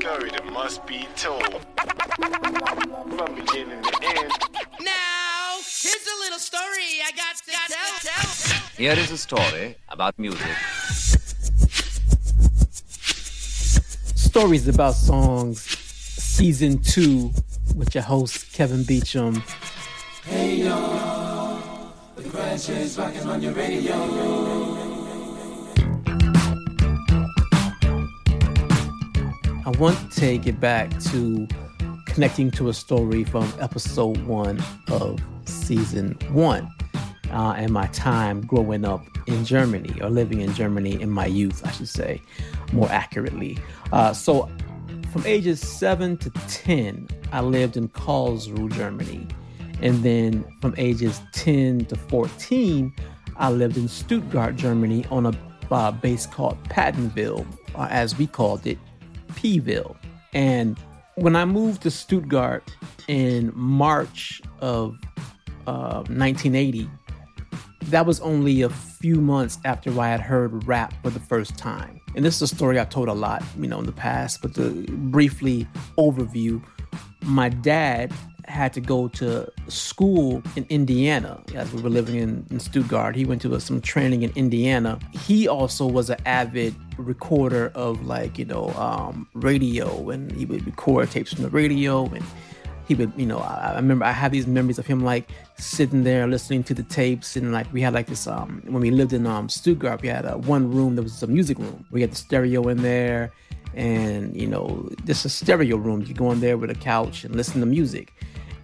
story 0.00 0.30
that 0.30 0.46
must 0.46 0.86
be 0.86 1.06
told. 1.14 1.60
From 3.16 3.34
beginning 3.34 3.82
to 3.82 3.94
end. 4.02 4.32
Now, 4.80 5.58
here's 5.82 6.06
a 6.14 6.16
little 6.24 6.38
story 6.38 6.88
I 7.04 7.10
got 7.14 7.36
to 7.36 7.52
tell. 7.68 8.12
tell. 8.12 8.60
Here 8.78 8.92
is 8.92 9.10
a 9.10 9.18
story 9.18 9.76
about 9.90 10.18
music. 10.18 10.56
Stories 14.16 14.68
about 14.68 14.94
songs, 14.94 15.60
season 15.60 16.78
two, 16.78 17.30
with 17.76 17.94
your 17.94 18.04
host 18.04 18.54
Kevin 18.54 18.84
Beecham. 18.84 19.42
Hey 20.24 20.62
y'all, 20.64 21.92
the 22.16 22.26
crash 22.30 22.70
is 22.70 22.96
rocking 22.96 23.28
on 23.28 23.42
your 23.42 23.52
radio. 23.52 24.69
I 29.70 29.78
want 29.78 30.10
to 30.10 30.20
take 30.20 30.48
it 30.48 30.58
back 30.58 30.90
to 31.12 31.46
connecting 32.06 32.50
to 32.52 32.70
a 32.70 32.74
story 32.74 33.22
from 33.22 33.52
episode 33.60 34.20
one 34.26 34.60
of 34.88 35.20
season 35.44 36.18
one 36.32 36.68
uh, 37.30 37.54
and 37.56 37.70
my 37.70 37.86
time 37.88 38.40
growing 38.40 38.84
up 38.84 39.06
in 39.28 39.44
Germany 39.44 39.94
or 40.02 40.10
living 40.10 40.40
in 40.40 40.52
Germany 40.54 41.00
in 41.00 41.08
my 41.08 41.26
youth, 41.26 41.64
I 41.64 41.70
should 41.70 41.88
say, 41.88 42.20
more 42.72 42.88
accurately. 42.90 43.58
Uh, 43.92 44.12
so, 44.12 44.50
from 45.12 45.24
ages 45.24 45.60
seven 45.60 46.16
to 46.16 46.30
10, 46.48 47.06
I 47.30 47.40
lived 47.40 47.76
in 47.76 47.90
Karlsruhe, 47.90 48.72
Germany. 48.72 49.28
And 49.80 50.02
then 50.02 50.44
from 50.60 50.74
ages 50.78 51.20
10 51.30 51.84
to 51.84 51.96
14, 51.96 52.92
I 53.36 53.50
lived 53.52 53.76
in 53.76 53.86
Stuttgart, 53.86 54.56
Germany 54.56 55.04
on 55.12 55.26
a 55.26 55.32
uh, 55.70 55.92
base 55.92 56.26
called 56.26 56.60
Pattonville, 56.64 57.46
as 57.76 58.18
we 58.18 58.26
called 58.26 58.66
it, 58.66 58.76
P-ville. 59.30 59.96
And 60.32 60.78
when 61.16 61.36
I 61.36 61.44
moved 61.44 61.82
to 61.82 61.90
Stuttgart 61.90 62.64
in 63.08 63.52
March 63.54 64.40
of 64.60 64.96
uh, 65.66 66.04
1980, 66.08 66.88
that 67.84 68.06
was 68.06 68.20
only 68.20 68.62
a 68.62 68.70
few 68.70 69.16
months 69.16 69.58
after 69.64 69.98
I 70.00 70.08
had 70.08 70.20
heard 70.20 70.66
rap 70.66 70.94
for 71.02 71.10
the 71.10 71.20
first 71.20 71.58
time. 71.58 72.00
And 72.14 72.24
this 72.24 72.36
is 72.36 72.52
a 72.52 72.54
story 72.54 72.78
I've 72.78 72.90
told 72.90 73.08
a 73.08 73.14
lot, 73.14 73.42
you 73.58 73.66
know, 73.66 73.78
in 73.78 73.86
the 73.86 73.92
past, 73.92 74.42
but 74.42 74.54
to 74.54 74.84
briefly 74.88 75.66
overview, 75.98 76.62
my 77.22 77.48
dad 77.48 78.12
had 78.50 78.72
to 78.74 78.80
go 78.80 79.08
to 79.08 79.50
school 79.68 80.42
in 80.56 80.66
Indiana 80.68 81.42
as 81.54 81.72
we 81.72 81.80
were 81.80 81.88
living 81.88 82.16
in, 82.16 82.46
in 82.50 82.60
Stuttgart. 82.60 83.14
He 83.14 83.24
went 83.24 83.40
to 83.42 83.60
some 83.60 83.80
training 83.80 84.22
in 84.22 84.32
Indiana. 84.34 84.98
He 85.12 85.48
also 85.48 85.86
was 85.86 86.10
an 86.10 86.18
avid 86.26 86.74
recorder 86.98 87.72
of 87.74 88.04
like, 88.04 88.38
you 88.38 88.44
know, 88.44 88.70
um, 88.70 89.28
radio 89.34 90.10
and 90.10 90.30
he 90.32 90.44
would 90.44 90.66
record 90.66 91.10
tapes 91.10 91.32
from 91.32 91.44
the 91.44 91.50
radio 91.50 92.04
and 92.06 92.24
he 92.88 92.94
would, 92.96 93.12
you 93.16 93.24
know, 93.24 93.38
I, 93.38 93.70
I, 93.72 93.76
remember 93.76 94.04
I 94.04 94.12
have 94.12 94.32
these 94.32 94.48
memories 94.48 94.78
of 94.78 94.86
him 94.86 95.04
like 95.04 95.30
sitting 95.56 96.02
there 96.02 96.26
listening 96.26 96.64
to 96.64 96.74
the 96.74 96.82
tapes 96.82 97.36
and 97.36 97.52
like 97.52 97.72
we 97.72 97.80
had 97.80 97.94
like 97.94 98.08
this 98.08 98.26
um 98.26 98.62
when 98.64 98.82
we 98.82 98.90
lived 98.90 99.12
in 99.12 99.26
um 99.26 99.48
Stuttgart, 99.48 100.02
we 100.02 100.08
had 100.08 100.24
a 100.26 100.36
one 100.36 100.70
room 100.70 100.96
that 100.96 101.02
was 101.02 101.22
a 101.22 101.28
music 101.28 101.58
room. 101.58 101.86
We 101.90 102.00
had 102.00 102.10
the 102.10 102.16
stereo 102.16 102.68
in 102.68 102.82
there 102.82 103.32
and 103.74 104.36
you 104.36 104.48
know, 104.48 104.90
just 105.04 105.24
a 105.24 105.28
stereo 105.28 105.76
room. 105.76 106.02
You 106.02 106.14
go 106.14 106.32
in 106.32 106.40
there 106.40 106.58
with 106.58 106.70
a 106.70 106.74
couch 106.74 107.22
and 107.22 107.36
listen 107.36 107.60
to 107.60 107.66
music 107.66 108.12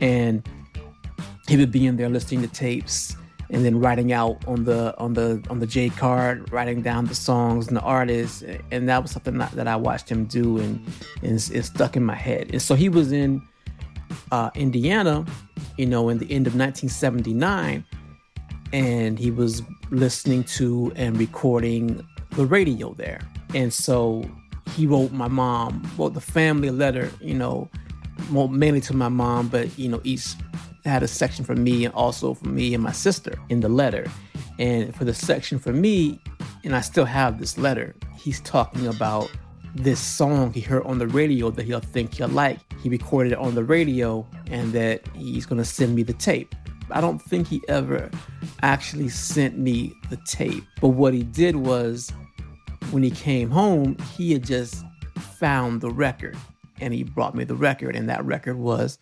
and 0.00 0.46
he 1.48 1.56
would 1.56 1.70
be 1.70 1.86
in 1.86 1.96
there 1.96 2.08
listening 2.08 2.42
to 2.42 2.48
tapes 2.48 3.16
and 3.50 3.64
then 3.64 3.78
writing 3.78 4.12
out 4.12 4.44
on 4.46 4.64
the 4.64 4.96
on 4.98 5.14
the 5.14 5.42
on 5.48 5.60
the 5.60 5.66
J 5.66 5.88
card, 5.90 6.50
writing 6.52 6.82
down 6.82 7.06
the 7.06 7.14
songs 7.14 7.68
and 7.68 7.76
the 7.76 7.80
artists, 7.80 8.42
and 8.70 8.88
that 8.88 9.02
was 9.02 9.12
something 9.12 9.38
that, 9.38 9.52
that 9.52 9.68
I 9.68 9.76
watched 9.76 10.08
him 10.08 10.24
do, 10.24 10.58
and, 10.58 10.84
and 11.22 11.34
it 11.34 11.64
stuck 11.64 11.96
in 11.96 12.04
my 12.04 12.14
head. 12.14 12.50
And 12.52 12.60
so 12.60 12.74
he 12.74 12.88
was 12.88 13.12
in 13.12 13.42
uh, 14.32 14.50
Indiana, 14.54 15.24
you 15.76 15.86
know, 15.86 16.08
in 16.08 16.18
the 16.18 16.30
end 16.30 16.46
of 16.46 16.54
1979, 16.54 17.84
and 18.72 19.18
he 19.18 19.30
was 19.30 19.62
listening 19.90 20.42
to 20.44 20.92
and 20.96 21.16
recording 21.16 22.04
the 22.32 22.46
radio 22.46 22.94
there. 22.94 23.20
And 23.54 23.72
so 23.72 24.28
he 24.72 24.86
wrote 24.86 25.12
my 25.12 25.28
mom, 25.28 25.88
wrote 25.96 26.14
the 26.14 26.20
family 26.20 26.70
letter, 26.70 27.10
you 27.20 27.34
know, 27.34 27.70
well, 28.30 28.48
mainly 28.48 28.80
to 28.82 28.94
my 28.94 29.08
mom, 29.08 29.48
but 29.48 29.78
you 29.78 29.88
know, 29.88 30.00
each 30.04 30.34
had 30.84 31.02
a 31.02 31.08
section 31.08 31.44
for 31.44 31.54
me 31.54 31.84
and 31.84 31.94
also 31.94 32.34
for 32.34 32.48
me 32.48 32.74
and 32.74 32.82
my 32.82 32.92
sister 32.92 33.34
in 33.48 33.60
the 33.60 33.68
letter. 33.68 34.06
And 34.58 34.94
for 34.94 35.04
the 35.04 35.14
section 35.14 35.58
for 35.58 35.72
me, 35.72 36.20
and 36.64 36.74
I 36.74 36.80
still 36.80 37.04
have 37.04 37.38
this 37.38 37.58
letter, 37.58 37.94
he's 38.16 38.40
talking 38.40 38.86
about 38.86 39.30
this 39.74 40.00
song 40.00 40.52
he 40.52 40.60
heard 40.60 40.84
on 40.86 40.98
the 40.98 41.06
radio 41.06 41.50
that 41.50 41.64
he'll 41.64 41.80
think 41.80 42.14
he'll 42.14 42.28
like. 42.28 42.58
He 42.82 42.88
recorded 42.88 43.32
it 43.32 43.38
on 43.38 43.54
the 43.54 43.64
radio 43.64 44.26
and 44.46 44.72
that 44.72 45.06
he's 45.14 45.44
gonna 45.44 45.64
send 45.64 45.94
me 45.94 46.02
the 46.02 46.14
tape. 46.14 46.54
I 46.90 47.00
don't 47.00 47.20
think 47.20 47.48
he 47.48 47.62
ever 47.68 48.10
actually 48.62 49.08
sent 49.08 49.58
me 49.58 49.92
the 50.08 50.16
tape. 50.18 50.64
But 50.80 50.88
what 50.88 51.12
he 51.12 51.24
did 51.24 51.56
was 51.56 52.10
when 52.90 53.02
he 53.02 53.10
came 53.10 53.50
home, 53.50 53.96
he 54.16 54.32
had 54.32 54.44
just 54.44 54.84
found 55.38 55.80
the 55.80 55.90
record 55.90 56.36
and 56.80 56.92
he 56.92 57.02
brought 57.02 57.34
me 57.34 57.44
the 57.44 57.54
record, 57.54 57.96
and 57.96 58.08
that 58.08 58.24
record 58.24 58.56
was 58.56 58.98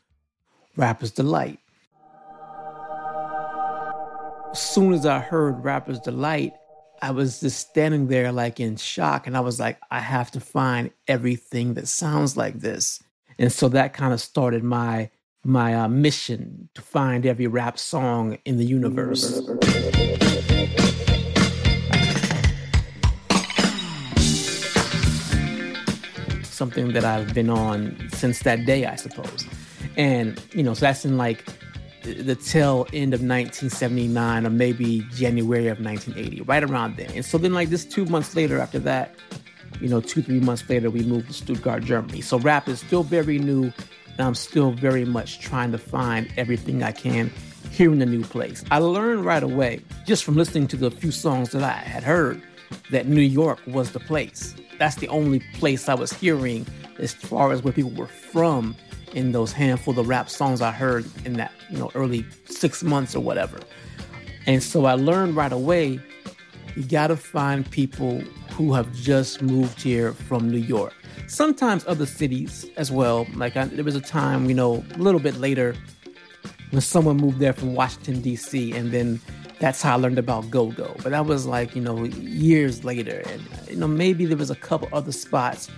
Rapper's 0.77 1.11
Delight. 1.11 1.59
As 4.53 4.61
soon 4.61 4.93
as 4.93 5.05
I 5.05 5.19
heard 5.19 5.65
Rapper's 5.65 5.99
Delight, 6.01 6.53
I 7.03 7.11
was 7.11 7.41
just 7.41 7.69
standing 7.69 8.07
there 8.07 8.33
like 8.33 8.61
in 8.61 8.77
shock, 8.77 9.27
and 9.27 9.37
I 9.37 9.41
was 9.41 9.59
like, 9.59 9.79
I 9.91 10.01
have 10.01 10.31
to 10.33 10.41
find 10.41 10.91
everything 11.09 11.75
that 11.75 11.89
sounds 11.89 12.37
like 12.37 12.61
this. 12.61 13.03
And 13.39 13.53
so 13.53 13.69
that 13.71 13.93
kind 13.93 14.13
of 14.13 14.21
started 14.21 14.63
my 14.63 15.11
my 15.45 15.75
uh, 15.75 15.89
mission 15.89 16.71
to 16.75 16.81
find 16.81 17.27
every 17.27 17.47
rap 17.47 17.79
song 17.79 18.39
in 18.47 18.57
the 18.57 18.65
universe. 18.65 19.43
Something 26.55 26.93
that 26.93 27.05
I've 27.05 27.35
been 27.35 27.51
on 27.51 28.09
since 28.13 28.41
that 28.41 28.65
day, 28.65 28.87
I 28.87 28.97
suppose. 28.97 29.47
And, 29.97 30.41
you 30.53 30.63
know, 30.63 30.75
so 30.75 30.87
that's 30.87 31.05
in 31.05 31.17
like 31.17 31.45
the 32.03 32.35
tail 32.35 32.87
end 32.93 33.15
of 33.15 33.21
1979 33.21 34.47
or 34.47 34.51
maybe 34.51 35.07
January 35.15 35.69
of 35.69 35.81
1980, 35.81 36.43
right 36.43 36.63
around 36.63 36.97
then. 36.97 37.11
And 37.13 37.25
so 37.25 37.39
then, 37.39 37.55
like, 37.55 37.71
this 37.71 37.85
two 37.85 38.05
months 38.07 38.37
later 38.37 38.59
after 38.59 38.79
that, 38.81 39.15
you 39.81 39.89
know, 39.89 40.01
two, 40.01 40.23
three 40.23 40.41
months 40.41 40.69
later, 40.69 40.91
we 40.91 41.03
moved 41.03 41.29
to 41.29 41.33
Stuttgart, 41.33 41.85
Germany. 41.85 42.21
So 42.21 42.39
rap 42.39 42.69
is 42.69 42.81
still 42.81 43.03
very 43.03 43.39
new, 43.39 43.65
and 43.65 44.21
I'm 44.21 44.35
still 44.35 44.73
very 44.73 45.05
much 45.05 45.41
trying 45.41 45.73
to 45.73 45.79
find 45.79 46.31
everything 46.37 46.83
I 46.83 46.93
can 46.93 47.31
here 47.71 47.91
in 47.93 47.99
the 47.99 48.07
new 48.07 48.23
place. 48.23 48.65
I 48.71 48.79
learned 48.79 49.25
right 49.25 49.43
away, 49.43 49.81
just 50.07 50.25
from 50.25 50.37
listening 50.37 50.69
to 50.69 50.77
the 50.77 50.91
few 50.91 51.11
songs 51.11 51.51
that 51.51 51.63
I 51.63 51.73
had 51.73 52.03
heard, 52.03 52.41
that 52.91 53.07
New 53.07 53.23
York 53.23 53.61
was 53.67 53.93
the 53.93 54.01
place 54.01 54.55
that's 54.79 54.97
the 54.97 55.09
only 55.09 55.41
place 55.55 55.89
I 55.89 55.95
was 55.95 56.13
hearing 56.13 56.67
as 56.99 57.13
far 57.13 57.53
as 57.53 57.63
where 57.63 57.73
people 57.73 57.91
were 57.93 58.07
from 58.07 58.77
in 59.13 59.33
those 59.33 59.53
handful 59.53 59.99
of 59.99 60.09
rap 60.09 60.29
songs 60.29 60.61
I 60.61 60.73
heard 60.73 61.05
in 61.25 61.35
that, 61.35 61.53
you 61.71 61.79
know, 61.79 61.91
early 61.95 62.25
six 62.47 62.83
months 62.83 63.15
or 63.15 63.21
whatever. 63.21 63.61
And 64.47 64.63
so 64.63 64.85
I 64.85 64.95
learned 64.95 65.37
right 65.37 65.53
away 65.53 66.01
you 66.77 66.83
got 66.83 67.09
to 67.09 67.17
find 67.17 67.69
people 67.71 68.21
who 68.51 68.73
have 68.75 68.93
just 68.93 69.43
moved 69.43 69.81
here 69.81 70.13
from 70.13 70.51
New 70.51 70.59
York. 70.59 70.93
Sometimes 71.29 71.87
other 71.87 72.07
cities 72.07 72.67
as 72.77 72.91
well. 72.91 73.27
Like 73.35 73.57
I, 73.57 73.67
there 73.67 73.85
was 73.85 73.97
a 73.97 74.01
time, 74.01 74.49
you 74.49 74.55
know, 74.55 74.85
a 74.95 74.99
little 74.99 75.21
bit 75.21 75.37
later 75.37 75.77
when 76.71 76.81
someone 76.81 77.17
moved 77.17 77.39
there 77.39 77.53
from 77.53 77.75
Washington, 77.75 78.21
D.C., 78.21 78.73
and 78.73 78.91
then 78.91 79.21
that's 79.59 79.83
how 79.83 79.95
I 79.95 79.97
learned 79.97 80.19
about 80.19 80.51
go 80.51 80.71
go. 80.71 80.95
But 81.03 81.11
that 81.11 81.27
was 81.27 81.47
like, 81.47 81.75
you 81.75 81.83
know, 81.83 82.05
years 82.05 82.85
later. 82.85 83.23
And, 83.27 83.43
you 83.69 83.77
know, 83.77 83.89
maybe 83.89 84.25
there 84.25 84.37
was 84.37 84.51
a 84.51 84.57
couple 84.57 84.89
other 84.93 85.13
spots 85.13 85.71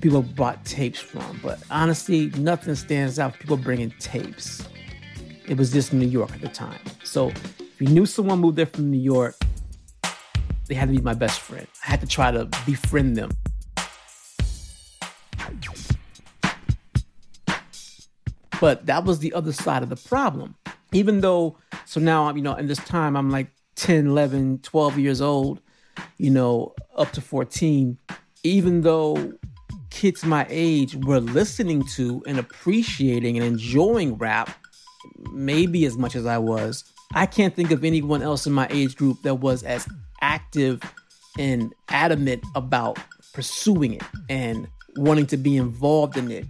people 0.00 0.22
bought 0.22 0.64
tapes 0.64 1.00
from. 1.00 1.40
But 1.42 1.60
honestly, 1.70 2.30
nothing 2.36 2.74
stands 2.74 3.18
out 3.18 3.38
people 3.38 3.56
bringing 3.56 3.90
tapes. 3.98 4.66
It 5.46 5.56
was 5.56 5.72
just 5.72 5.92
New 5.92 6.06
York 6.06 6.32
at 6.32 6.40
the 6.40 6.48
time. 6.48 6.80
So 7.04 7.28
if 7.28 7.76
you 7.80 7.88
knew 7.88 8.06
someone 8.06 8.38
moved 8.38 8.56
there 8.56 8.66
from 8.66 8.90
New 8.90 8.98
York, 8.98 9.36
they 10.66 10.74
had 10.74 10.88
to 10.88 10.94
be 10.94 11.00
my 11.00 11.14
best 11.14 11.40
friend. 11.40 11.66
I 11.86 11.90
had 11.90 12.00
to 12.00 12.06
try 12.06 12.30
to 12.30 12.44
befriend 12.66 13.16
them. 13.16 13.30
But 18.60 18.86
that 18.86 19.04
was 19.04 19.20
the 19.20 19.32
other 19.34 19.52
side 19.52 19.82
of 19.82 19.88
the 19.88 19.96
problem. 19.96 20.56
Even 20.92 21.20
though 21.20 21.56
so 21.88 22.00
now 22.00 22.28
I'm, 22.28 22.36
you 22.36 22.42
know, 22.42 22.54
in 22.54 22.66
this 22.66 22.76
time, 22.80 23.16
I'm 23.16 23.30
like 23.30 23.50
10, 23.76 24.08
11, 24.08 24.58
12 24.58 24.98
years 24.98 25.22
old, 25.22 25.62
you 26.18 26.28
know, 26.28 26.74
up 26.96 27.12
to 27.12 27.22
14. 27.22 27.96
Even 28.42 28.82
though 28.82 29.32
kids 29.88 30.22
my 30.22 30.46
age 30.50 30.96
were 30.96 31.18
listening 31.18 31.82
to 31.94 32.22
and 32.26 32.38
appreciating 32.38 33.38
and 33.38 33.46
enjoying 33.46 34.18
rap, 34.18 34.50
maybe 35.32 35.86
as 35.86 35.96
much 35.96 36.14
as 36.14 36.26
I 36.26 36.36
was, 36.36 36.84
I 37.14 37.24
can't 37.24 37.56
think 37.56 37.70
of 37.70 37.82
anyone 37.82 38.20
else 38.20 38.46
in 38.46 38.52
my 38.52 38.66
age 38.68 38.94
group 38.94 39.22
that 39.22 39.36
was 39.36 39.62
as 39.62 39.88
active 40.20 40.82
and 41.38 41.72
adamant 41.88 42.44
about 42.54 42.98
pursuing 43.32 43.94
it 43.94 44.02
and 44.28 44.68
wanting 44.96 45.26
to 45.28 45.38
be 45.38 45.56
involved 45.56 46.18
in 46.18 46.30
it 46.30 46.44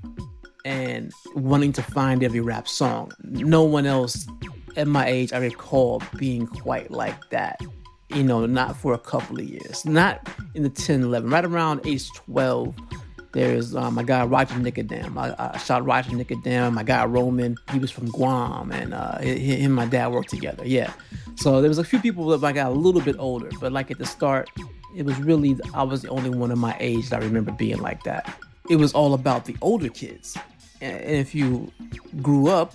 and 0.64 1.12
wanting 1.36 1.72
to 1.74 1.82
find 1.82 2.24
every 2.24 2.40
rap 2.40 2.66
song. 2.66 3.12
No 3.22 3.62
one 3.62 3.86
else 3.86 4.26
at 4.76 4.86
my 4.86 5.06
age 5.06 5.32
I 5.32 5.38
recall 5.38 6.02
being 6.16 6.46
quite 6.46 6.90
like 6.90 7.30
that. 7.30 7.60
You 8.10 8.22
know, 8.22 8.46
not 8.46 8.76
for 8.76 8.94
a 8.94 8.98
couple 8.98 9.38
of 9.38 9.44
years. 9.44 9.84
Not 9.84 10.28
in 10.54 10.62
the 10.62 10.70
10, 10.70 11.02
11. 11.02 11.28
Right 11.28 11.44
around 11.44 11.86
age 11.86 12.10
12, 12.12 12.74
there's 13.32 13.76
um, 13.76 13.94
my 13.94 14.02
guy 14.02 14.24
Roger 14.24 14.54
Nicodem. 14.54 15.16
I, 15.16 15.34
I 15.38 15.58
shot 15.58 15.84
Roger 15.84 16.10
Nicodem. 16.12 16.72
My 16.72 16.82
guy 16.82 17.04
Roman, 17.04 17.56
he 17.70 17.78
was 17.78 17.90
from 17.90 18.06
Guam, 18.06 18.72
and 18.72 18.94
uh, 18.94 19.18
him 19.18 19.66
and 19.66 19.74
my 19.74 19.86
dad 19.86 20.08
worked 20.08 20.30
together. 20.30 20.66
Yeah. 20.66 20.92
So 21.36 21.60
there 21.60 21.68
was 21.68 21.78
a 21.78 21.84
few 21.84 22.00
people 22.00 22.26
that 22.28 22.44
I 22.44 22.52
got 22.52 22.68
a 22.68 22.74
little 22.74 23.02
bit 23.02 23.16
older, 23.18 23.50
but 23.60 23.72
like 23.72 23.90
at 23.90 23.98
the 23.98 24.06
start, 24.06 24.48
it 24.96 25.04
was 25.04 25.18
really 25.20 25.56
I 25.74 25.82
was 25.82 26.02
the 26.02 26.08
only 26.08 26.30
one 26.30 26.50
of 26.50 26.58
my 26.58 26.76
age 26.80 27.10
that 27.10 27.22
I 27.22 27.24
remember 27.24 27.52
being 27.52 27.78
like 27.78 28.02
that. 28.04 28.34
It 28.70 28.76
was 28.76 28.92
all 28.92 29.14
about 29.14 29.44
the 29.44 29.56
older 29.60 29.88
kids. 29.88 30.36
And 30.80 31.02
if 31.02 31.34
you 31.34 31.70
grew 32.22 32.48
up 32.48 32.74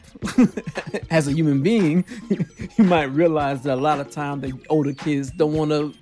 as 1.09 1.27
a 1.27 1.33
human 1.33 1.61
being, 1.61 2.05
you 2.77 2.83
might 2.83 3.05
realize 3.05 3.63
that 3.63 3.75
a 3.77 3.81
lot 3.81 3.99
of 3.99 4.11
times 4.11 4.41
the 4.41 4.53
older 4.69 4.93
kids 4.93 5.31
don't 5.31 5.53
want 5.53 5.71
to 5.71 5.93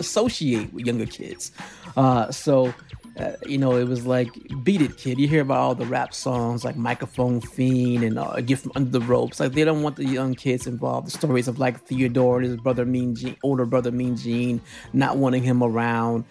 associate 0.00 0.72
with 0.72 0.86
younger 0.86 1.06
kids. 1.06 1.52
Uh, 1.96 2.30
so 2.30 2.72
uh, 3.18 3.32
you 3.46 3.58
know, 3.58 3.76
it 3.76 3.86
was 3.86 4.06
like 4.06 4.30
"Beat 4.64 4.82
It, 4.82 4.96
Kid." 4.96 5.18
You 5.20 5.28
hear 5.28 5.42
about 5.42 5.58
all 5.58 5.74
the 5.74 5.86
rap 5.86 6.12
songs 6.12 6.64
like 6.64 6.76
"Microphone 6.76 7.40
Fiend" 7.40 8.02
and 8.02 8.18
uh, 8.18 8.40
"Get 8.40 8.58
from 8.58 8.72
Under 8.74 8.90
the 8.90 9.00
Ropes." 9.00 9.38
Like 9.38 9.52
they 9.52 9.64
don't 9.64 9.82
want 9.82 9.96
the 9.96 10.04
young 10.04 10.34
kids 10.34 10.66
involved. 10.66 11.06
The 11.06 11.12
stories 11.12 11.46
of 11.46 11.58
like 11.60 11.80
Theodore 11.82 12.38
and 12.38 12.46
his 12.46 12.56
brother 12.56 12.84
Mean 12.84 13.14
Gene, 13.14 13.36
older 13.44 13.66
brother 13.66 13.92
Mean 13.92 14.16
Gene, 14.16 14.60
not 14.92 15.16
wanting 15.16 15.44
him 15.44 15.62
around. 15.62 16.24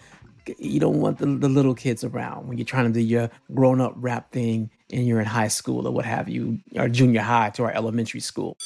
You 0.57 0.79
don't 0.79 0.99
want 0.99 1.19
the, 1.19 1.25
the 1.25 1.47
little 1.47 1.73
kids 1.73 2.03
around 2.03 2.47
when 2.47 2.57
you're 2.57 2.65
trying 2.65 2.85
to 2.85 2.91
do 2.91 2.99
your 2.99 3.29
grown-up 3.53 3.93
rap 3.95 4.31
thing 4.31 4.69
and 4.91 5.07
you're 5.07 5.21
in 5.21 5.25
high 5.25 5.47
school 5.47 5.87
or 5.87 5.91
what 5.91 6.05
have 6.05 6.27
you, 6.27 6.59
or 6.75 6.89
junior 6.89 7.21
high 7.21 7.49
to 7.51 7.63
our 7.63 7.71
elementary 7.71 8.19
school. 8.19 8.57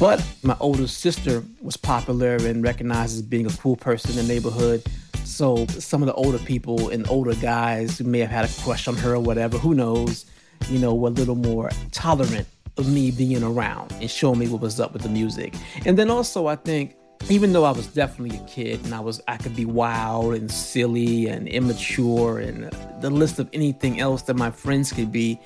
But 0.00 0.24
my 0.42 0.56
older 0.58 0.88
sister 0.88 1.44
was 1.60 1.76
popular 1.76 2.34
and 2.34 2.64
recognized 2.64 3.14
as 3.14 3.22
being 3.22 3.46
a 3.46 3.50
cool 3.50 3.76
person 3.76 4.10
in 4.10 4.16
the 4.16 4.22
neighborhood. 4.24 4.82
So 5.24 5.66
some 5.66 6.02
of 6.02 6.06
the 6.06 6.14
older 6.14 6.38
people 6.38 6.90
and 6.90 7.08
older 7.08 7.34
guys 7.34 7.98
who 7.98 8.04
may 8.04 8.20
have 8.20 8.30
had 8.30 8.44
a 8.44 8.62
crush 8.62 8.88
on 8.88 8.96
her 8.96 9.14
or 9.14 9.20
whatever, 9.20 9.58
who 9.58 9.74
knows, 9.74 10.26
you 10.68 10.78
know, 10.78 10.94
were 10.94 11.08
a 11.08 11.12
little 11.12 11.34
more 11.34 11.70
tolerant 11.90 12.46
of 12.78 12.90
me 12.90 13.10
being 13.10 13.42
around 13.42 13.92
and 13.92 14.10
showing 14.10 14.38
me 14.38 14.48
what 14.48 14.60
was 14.60 14.80
up 14.80 14.92
with 14.92 15.02
the 15.02 15.08
music. 15.08 15.54
And 15.84 15.98
then 15.98 16.10
also 16.10 16.46
I 16.46 16.56
think 16.56 16.96
even 17.28 17.52
though 17.52 17.64
I 17.64 17.70
was 17.70 17.86
definitely 17.86 18.36
a 18.36 18.44
kid 18.44 18.84
and 18.84 18.94
I 18.94 19.00
was 19.00 19.20
I 19.28 19.36
could 19.36 19.54
be 19.54 19.64
wild 19.64 20.34
and 20.34 20.50
silly 20.50 21.26
and 21.26 21.48
immature 21.48 22.38
and 22.38 22.70
the 23.00 23.10
list 23.10 23.38
of 23.38 23.48
anything 23.52 24.00
else 24.00 24.22
that 24.22 24.34
my 24.34 24.50
friends 24.50 24.92
could 24.92 25.12
be, 25.12 25.38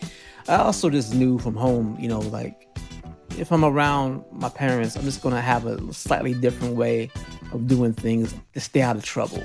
I 0.49 0.57
also 0.57 0.89
just 0.89 1.15
knew 1.15 1.39
from 1.39 1.55
home, 1.55 1.97
you 2.01 2.09
know, 2.09 2.21
like 2.21 2.69
if 3.39 3.53
I'm 3.53 3.65
around 3.65 4.25
my 4.33 4.49
parents, 4.49 4.97
I'm 4.97 5.03
just 5.03 5.23
gonna 5.23 5.41
have 5.41 5.67
a 5.67 5.93
slightly 5.93 6.35
different 6.35 6.77
way 6.77 7.11
of 7.53 7.67
doing 7.67 7.93
things 7.93 8.35
to 8.55 8.61
stay 8.61 8.83
out 8.83 8.97
of 8.97 9.05
trouble. 9.05 9.43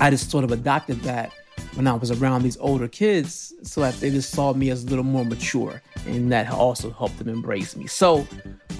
I 0.00 0.10
just 0.10 0.30
sort 0.30 0.44
of 0.44 0.52
adopted 0.52 1.00
that 1.02 1.32
when 1.74 1.86
I 1.86 1.94
was 1.94 2.10
around 2.10 2.42
these 2.42 2.56
older 2.58 2.88
kids 2.88 3.52
so 3.62 3.80
that 3.82 3.94
they 3.94 4.10
just 4.10 4.32
saw 4.32 4.52
me 4.54 4.70
as 4.70 4.84
a 4.84 4.86
little 4.86 5.04
more 5.04 5.24
mature 5.24 5.82
and 6.06 6.32
that 6.32 6.50
also 6.50 6.90
helped 6.90 7.18
them 7.18 7.28
embrace 7.28 7.76
me. 7.76 7.86
So 7.86 8.26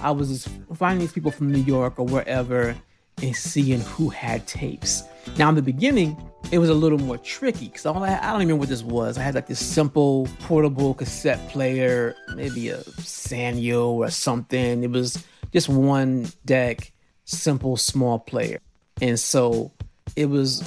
I 0.01 0.11
was 0.11 0.29
just 0.29 0.49
finding 0.75 0.99
these 0.99 1.11
people 1.11 1.31
from 1.31 1.51
New 1.51 1.61
York 1.61 1.99
or 1.99 2.05
wherever 2.05 2.75
and 3.21 3.35
seeing 3.35 3.81
who 3.81 4.09
had 4.09 4.47
tapes. 4.47 5.03
Now, 5.37 5.49
in 5.49 5.55
the 5.55 5.61
beginning, 5.61 6.17
it 6.51 6.57
was 6.57 6.69
a 6.69 6.73
little 6.73 6.97
more 6.97 7.17
tricky 7.17 7.67
because 7.67 7.85
I, 7.85 7.91
I 7.91 8.31
don't 8.31 8.41
even 8.41 8.47
remember 8.47 8.55
what 8.57 8.69
this 8.69 8.83
was. 8.83 9.17
I 9.17 9.21
had 9.21 9.35
like 9.35 9.47
this 9.47 9.63
simple 9.63 10.27
portable 10.39 10.93
cassette 10.93 11.49
player, 11.49 12.15
maybe 12.35 12.69
a 12.69 12.77
Sanyo 12.77 13.89
or 13.89 14.09
something. 14.09 14.83
It 14.83 14.89
was 14.89 15.23
just 15.53 15.69
one 15.69 16.27
deck, 16.45 16.91
simple, 17.31 17.77
small 17.77 18.19
player. 18.19 18.59
And 19.01 19.19
so 19.19 19.71
it 20.15 20.27
was 20.27 20.63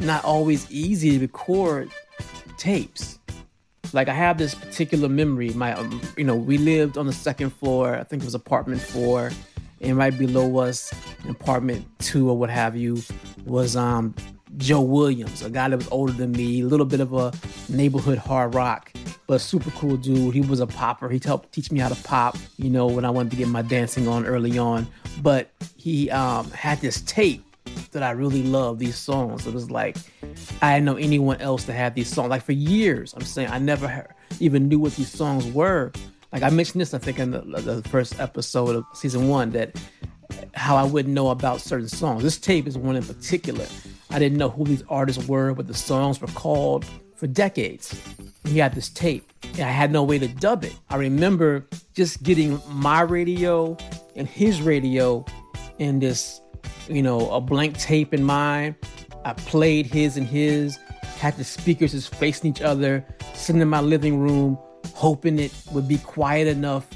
not 0.00 0.24
always 0.24 0.70
easy 0.70 1.12
to 1.12 1.20
record 1.20 1.90
tapes. 2.58 3.18
Like 3.92 4.08
I 4.08 4.14
have 4.14 4.38
this 4.38 4.54
particular 4.54 5.08
memory. 5.08 5.50
My, 5.50 5.72
um, 5.74 6.00
you 6.16 6.24
know, 6.24 6.34
we 6.34 6.58
lived 6.58 6.98
on 6.98 7.06
the 7.06 7.12
second 7.12 7.50
floor. 7.50 7.96
I 7.96 8.02
think 8.02 8.22
it 8.22 8.24
was 8.24 8.34
apartment 8.34 8.80
four, 8.80 9.30
and 9.80 9.96
right 9.96 10.16
below 10.16 10.58
us, 10.58 10.92
apartment 11.28 11.86
two 12.00 12.28
or 12.28 12.36
what 12.36 12.50
have 12.50 12.76
you, 12.76 13.00
was 13.44 13.76
um 13.76 14.14
Joe 14.56 14.80
Williams, 14.80 15.42
a 15.42 15.50
guy 15.50 15.68
that 15.68 15.76
was 15.76 15.88
older 15.88 16.12
than 16.12 16.32
me, 16.32 16.62
a 16.62 16.66
little 16.66 16.86
bit 16.86 17.00
of 17.00 17.12
a 17.12 17.32
neighborhood 17.68 18.18
hard 18.18 18.54
rock, 18.54 18.90
but 19.26 19.40
super 19.40 19.70
cool 19.72 19.96
dude. 19.96 20.34
He 20.34 20.40
was 20.40 20.60
a 20.60 20.66
popper. 20.66 21.08
He 21.08 21.20
helped 21.22 21.52
teach 21.52 21.70
me 21.70 21.78
how 21.78 21.88
to 21.88 22.02
pop, 22.02 22.36
you 22.56 22.70
know, 22.70 22.86
when 22.86 23.04
I 23.04 23.10
wanted 23.10 23.30
to 23.30 23.36
get 23.36 23.48
my 23.48 23.62
dancing 23.62 24.08
on 24.08 24.24
early 24.24 24.58
on. 24.58 24.86
But 25.22 25.50
he 25.76 26.10
um, 26.10 26.50
had 26.50 26.80
this 26.80 27.02
tape 27.02 27.42
that 27.92 28.02
I 28.02 28.10
really 28.10 28.42
loved, 28.42 28.80
these 28.80 28.96
songs. 28.96 29.46
It 29.46 29.54
was 29.54 29.70
like, 29.70 29.96
I 30.62 30.74
didn't 30.74 30.86
know 30.86 30.96
anyone 30.96 31.40
else 31.40 31.64
to 31.64 31.72
have 31.72 31.94
these 31.94 32.08
songs. 32.08 32.30
Like 32.30 32.42
for 32.42 32.52
years, 32.52 33.14
I'm 33.14 33.22
saying, 33.22 33.50
I 33.50 33.58
never 33.58 33.88
heard, 33.88 34.14
even 34.40 34.68
knew 34.68 34.78
what 34.78 34.94
these 34.96 35.10
songs 35.10 35.46
were. 35.46 35.92
Like 36.32 36.42
I 36.42 36.50
mentioned 36.50 36.80
this, 36.80 36.92
I 36.94 36.98
think, 36.98 37.18
in 37.18 37.30
the, 37.30 37.40
the 37.40 37.82
first 37.88 38.18
episode 38.20 38.76
of 38.76 38.84
season 38.94 39.28
one, 39.28 39.50
that 39.52 39.74
how 40.54 40.76
I 40.76 40.84
wouldn't 40.84 41.14
know 41.14 41.30
about 41.30 41.60
certain 41.60 41.88
songs. 41.88 42.22
This 42.22 42.38
tape 42.38 42.66
is 42.66 42.76
one 42.76 42.96
in 42.96 43.04
particular. 43.04 43.66
I 44.10 44.18
didn't 44.18 44.38
know 44.38 44.50
who 44.50 44.64
these 44.64 44.82
artists 44.88 45.26
were, 45.26 45.52
what 45.52 45.66
the 45.66 45.74
songs 45.74 46.20
were 46.20 46.28
called 46.28 46.84
for 47.16 47.26
decades. 47.26 48.00
He 48.44 48.58
had 48.58 48.74
this 48.74 48.88
tape, 48.88 49.30
and 49.42 49.62
I 49.62 49.70
had 49.70 49.90
no 49.90 50.04
way 50.04 50.18
to 50.18 50.28
dub 50.28 50.64
it. 50.64 50.74
I 50.90 50.96
remember 50.96 51.66
just 51.94 52.22
getting 52.22 52.60
my 52.68 53.00
radio 53.00 53.76
and 54.14 54.28
his 54.28 54.62
radio 54.62 55.24
in 55.78 55.98
this, 55.98 56.40
you 56.88 57.02
know, 57.02 57.30
a 57.30 57.40
blank 57.40 57.78
tape 57.78 58.14
in 58.14 58.22
mine. 58.22 58.76
I 59.24 59.32
played 59.32 59.86
his 59.86 60.16
and 60.16 60.26
his, 60.26 60.78
had 61.18 61.36
the 61.36 61.44
speakers 61.44 61.92
just 61.92 62.14
facing 62.14 62.50
each 62.50 62.62
other, 62.62 63.04
sitting 63.34 63.60
in 63.60 63.68
my 63.68 63.80
living 63.80 64.20
room, 64.20 64.58
hoping 64.94 65.38
it 65.38 65.52
would 65.72 65.88
be 65.88 65.98
quiet 65.98 66.46
enough 66.46 66.86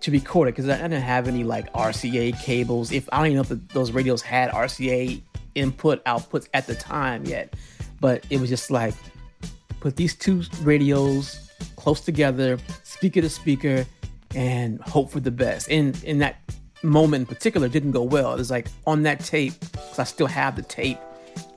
to 0.00 0.10
record 0.10 0.48
it 0.48 0.52
because 0.52 0.68
I 0.68 0.76
didn't 0.76 1.02
have 1.02 1.28
any 1.28 1.44
like 1.44 1.72
RCA 1.72 2.38
cables. 2.40 2.92
If 2.92 3.08
I 3.12 3.18
don't 3.18 3.26
even 3.26 3.36
know 3.36 3.42
if 3.42 3.48
the, 3.48 3.60
those 3.72 3.90
radios 3.90 4.22
had 4.22 4.50
RCA 4.50 5.20
input 5.54 6.04
outputs 6.04 6.48
at 6.52 6.66
the 6.66 6.74
time 6.74 7.24
yet, 7.24 7.54
but 8.00 8.24
it 8.30 8.40
was 8.40 8.50
just 8.50 8.70
like 8.70 8.94
put 9.84 9.96
these 9.96 10.14
two 10.14 10.42
radios 10.62 11.50
close 11.76 12.00
together, 12.00 12.56
speaker 12.84 13.20
to 13.20 13.28
speaker, 13.28 13.84
and 14.34 14.80
hope 14.80 15.10
for 15.10 15.20
the 15.20 15.30
best. 15.30 15.68
And 15.68 16.02
in 16.04 16.20
that 16.20 16.36
moment 16.82 17.20
in 17.20 17.26
particular, 17.26 17.68
didn't 17.68 17.90
go 17.90 18.02
well. 18.02 18.32
It's 18.40 18.48
like 18.48 18.68
on 18.86 19.02
that 19.02 19.20
tape, 19.20 19.52
because 19.60 19.98
I 19.98 20.04
still 20.04 20.26
have 20.26 20.56
the 20.56 20.62
tape. 20.62 20.98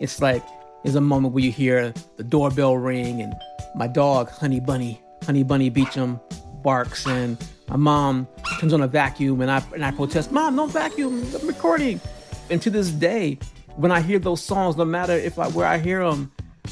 It's 0.02 0.22
like 0.22 0.44
there's 0.84 0.96
a 0.96 1.02
moment 1.02 1.34
where 1.36 1.42
you 1.42 1.54
hear 1.54 1.94
the 2.18 2.24
doorbell 2.26 2.76
ring 2.76 3.22
and 3.22 3.34
my 3.76 3.88
dog, 3.88 4.30
Honey 4.30 4.60
Bunny, 4.60 5.02
Honey 5.24 5.44
Bunny 5.44 5.70
Beecham, 5.70 6.20
barks 6.64 7.08
and 7.08 7.38
my 7.70 7.78
mom 7.78 8.28
turns 8.60 8.74
on 8.74 8.82
a 8.82 8.90
vacuum 8.90 9.40
and 9.40 9.50
I 9.50 9.64
and 9.74 9.86
I 9.86 9.92
protest, 9.92 10.34
Mom, 10.34 10.58
don't 10.58 10.70
vacuum, 10.70 11.26
I'm 11.34 11.48
recording. 11.48 12.02
And 12.50 12.62
to 12.62 12.70
this 12.70 12.90
day, 12.90 13.40
when 13.78 13.94
I 13.94 14.02
hear 14.02 14.20
those 14.20 14.44
songs, 14.44 14.76
no 14.76 14.84
matter 14.84 15.14
if 15.14 15.40
I 15.40 15.48
where 15.48 15.66
I 15.66 15.78
hear 15.78 16.04
them, 16.04 16.30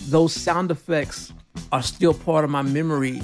those 0.09 0.33
sound 0.33 0.69
effects 0.69 1.31
are 1.71 1.83
still 1.83 2.13
part 2.13 2.43
of 2.43 2.49
my 2.49 2.61
memory 2.61 3.21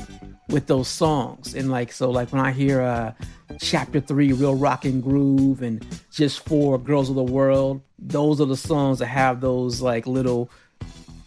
with 0.49 0.67
those 0.67 0.87
songs. 0.87 1.53
And 1.55 1.71
like 1.71 1.91
so, 1.91 2.09
like 2.09 2.31
when 2.31 2.41
I 2.41 2.51
hear 2.51 2.81
uh, 2.81 3.13
Chapter 3.59 3.99
Three, 3.99 4.33
Real 4.33 4.55
Rock 4.55 4.85
and 4.85 5.01
Groove, 5.01 5.61
and 5.61 5.85
Just 6.11 6.45
for 6.47 6.77
Girls 6.77 7.09
of 7.09 7.15
the 7.15 7.23
World, 7.23 7.81
those 7.99 8.41
are 8.41 8.45
the 8.45 8.57
songs 8.57 8.99
that 8.99 9.07
have 9.07 9.41
those 9.41 9.81
like 9.81 10.07
little 10.07 10.49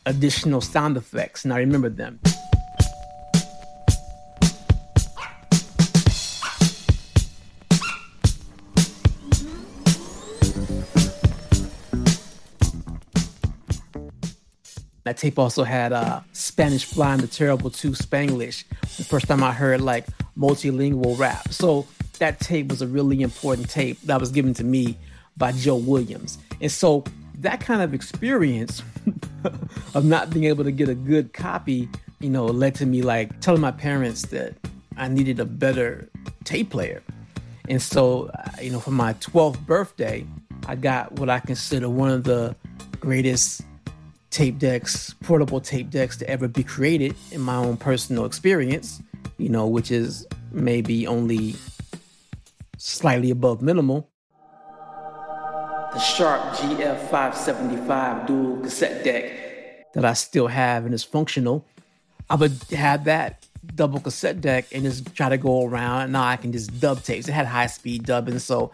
additional 0.06 0.60
sound 0.60 0.96
effects, 0.96 1.44
and 1.44 1.52
I 1.52 1.58
remember 1.58 1.88
them. 1.88 2.20
That 15.04 15.16
tape 15.18 15.38
also 15.38 15.64
had 15.64 15.92
uh, 15.92 16.20
Spanish 16.32 16.84
Fly 16.84 17.14
and 17.14 17.22
the 17.22 17.26
Terrible 17.26 17.70
2 17.70 17.90
Spanglish. 17.90 18.64
The 18.96 19.04
first 19.04 19.26
time 19.26 19.42
I 19.42 19.52
heard 19.52 19.80
like 19.80 20.06
multilingual 20.36 21.18
rap. 21.18 21.48
So 21.52 21.86
that 22.18 22.40
tape 22.40 22.68
was 22.68 22.82
a 22.82 22.86
really 22.86 23.20
important 23.22 23.68
tape 23.68 24.00
that 24.02 24.18
was 24.18 24.30
given 24.30 24.54
to 24.54 24.64
me 24.64 24.96
by 25.36 25.52
Joe 25.52 25.76
Williams. 25.76 26.38
And 26.60 26.72
so 26.72 27.04
that 27.40 27.60
kind 27.60 27.82
of 27.82 27.92
experience 27.92 28.82
of 29.94 30.04
not 30.04 30.30
being 30.30 30.44
able 30.44 30.64
to 30.64 30.72
get 30.72 30.88
a 30.88 30.94
good 30.94 31.32
copy 31.32 31.88
you 32.24 32.30
know, 32.30 32.46
led 32.46 32.74
to 32.74 32.86
me 32.86 33.02
like 33.02 33.38
telling 33.40 33.60
my 33.60 33.70
parents 33.70 34.22
that 34.28 34.54
I 34.96 35.08
needed 35.08 35.38
a 35.40 35.44
better 35.44 36.08
tape 36.44 36.70
player. 36.70 37.02
And 37.68 37.82
so, 37.82 38.30
uh, 38.32 38.50
you 38.62 38.70
know, 38.70 38.80
for 38.80 38.92
my 38.92 39.12
12th 39.14 39.60
birthday, 39.66 40.26
I 40.66 40.74
got 40.74 41.12
what 41.12 41.28
I 41.28 41.40
consider 41.40 41.90
one 41.90 42.10
of 42.10 42.24
the 42.24 42.56
greatest 42.98 43.60
tape 44.34 44.58
decks, 44.58 45.14
portable 45.22 45.60
tape 45.60 45.90
decks 45.90 46.16
to 46.16 46.28
ever 46.28 46.48
be 46.48 46.64
created 46.64 47.14
in 47.30 47.40
my 47.40 47.54
own 47.54 47.76
personal 47.76 48.24
experience, 48.24 49.00
you 49.38 49.48
know, 49.48 49.64
which 49.64 49.92
is 49.92 50.26
maybe 50.50 51.06
only 51.06 51.54
slightly 52.76 53.30
above 53.30 53.62
minimal. 53.62 54.10
The 55.92 56.00
Sharp 56.00 56.42
GF575 56.56 58.26
dual 58.26 58.60
cassette 58.60 59.04
deck 59.04 59.92
that 59.94 60.04
I 60.04 60.14
still 60.14 60.48
have 60.48 60.84
and 60.84 60.92
is 60.92 61.04
functional. 61.04 61.64
I 62.28 62.34
would 62.34 62.60
have 62.72 63.04
that 63.04 63.46
double 63.76 64.00
cassette 64.00 64.40
deck 64.40 64.66
and 64.72 64.82
just 64.82 65.14
try 65.14 65.28
to 65.28 65.38
go 65.38 65.64
around. 65.64 66.02
And 66.02 66.12
now 66.12 66.24
I 66.24 66.36
can 66.36 66.50
just 66.50 66.80
dub 66.80 67.04
tapes. 67.04 67.28
It 67.28 67.32
had 67.32 67.46
high 67.46 67.68
speed 67.68 68.02
dubbing, 68.04 68.40
so 68.40 68.72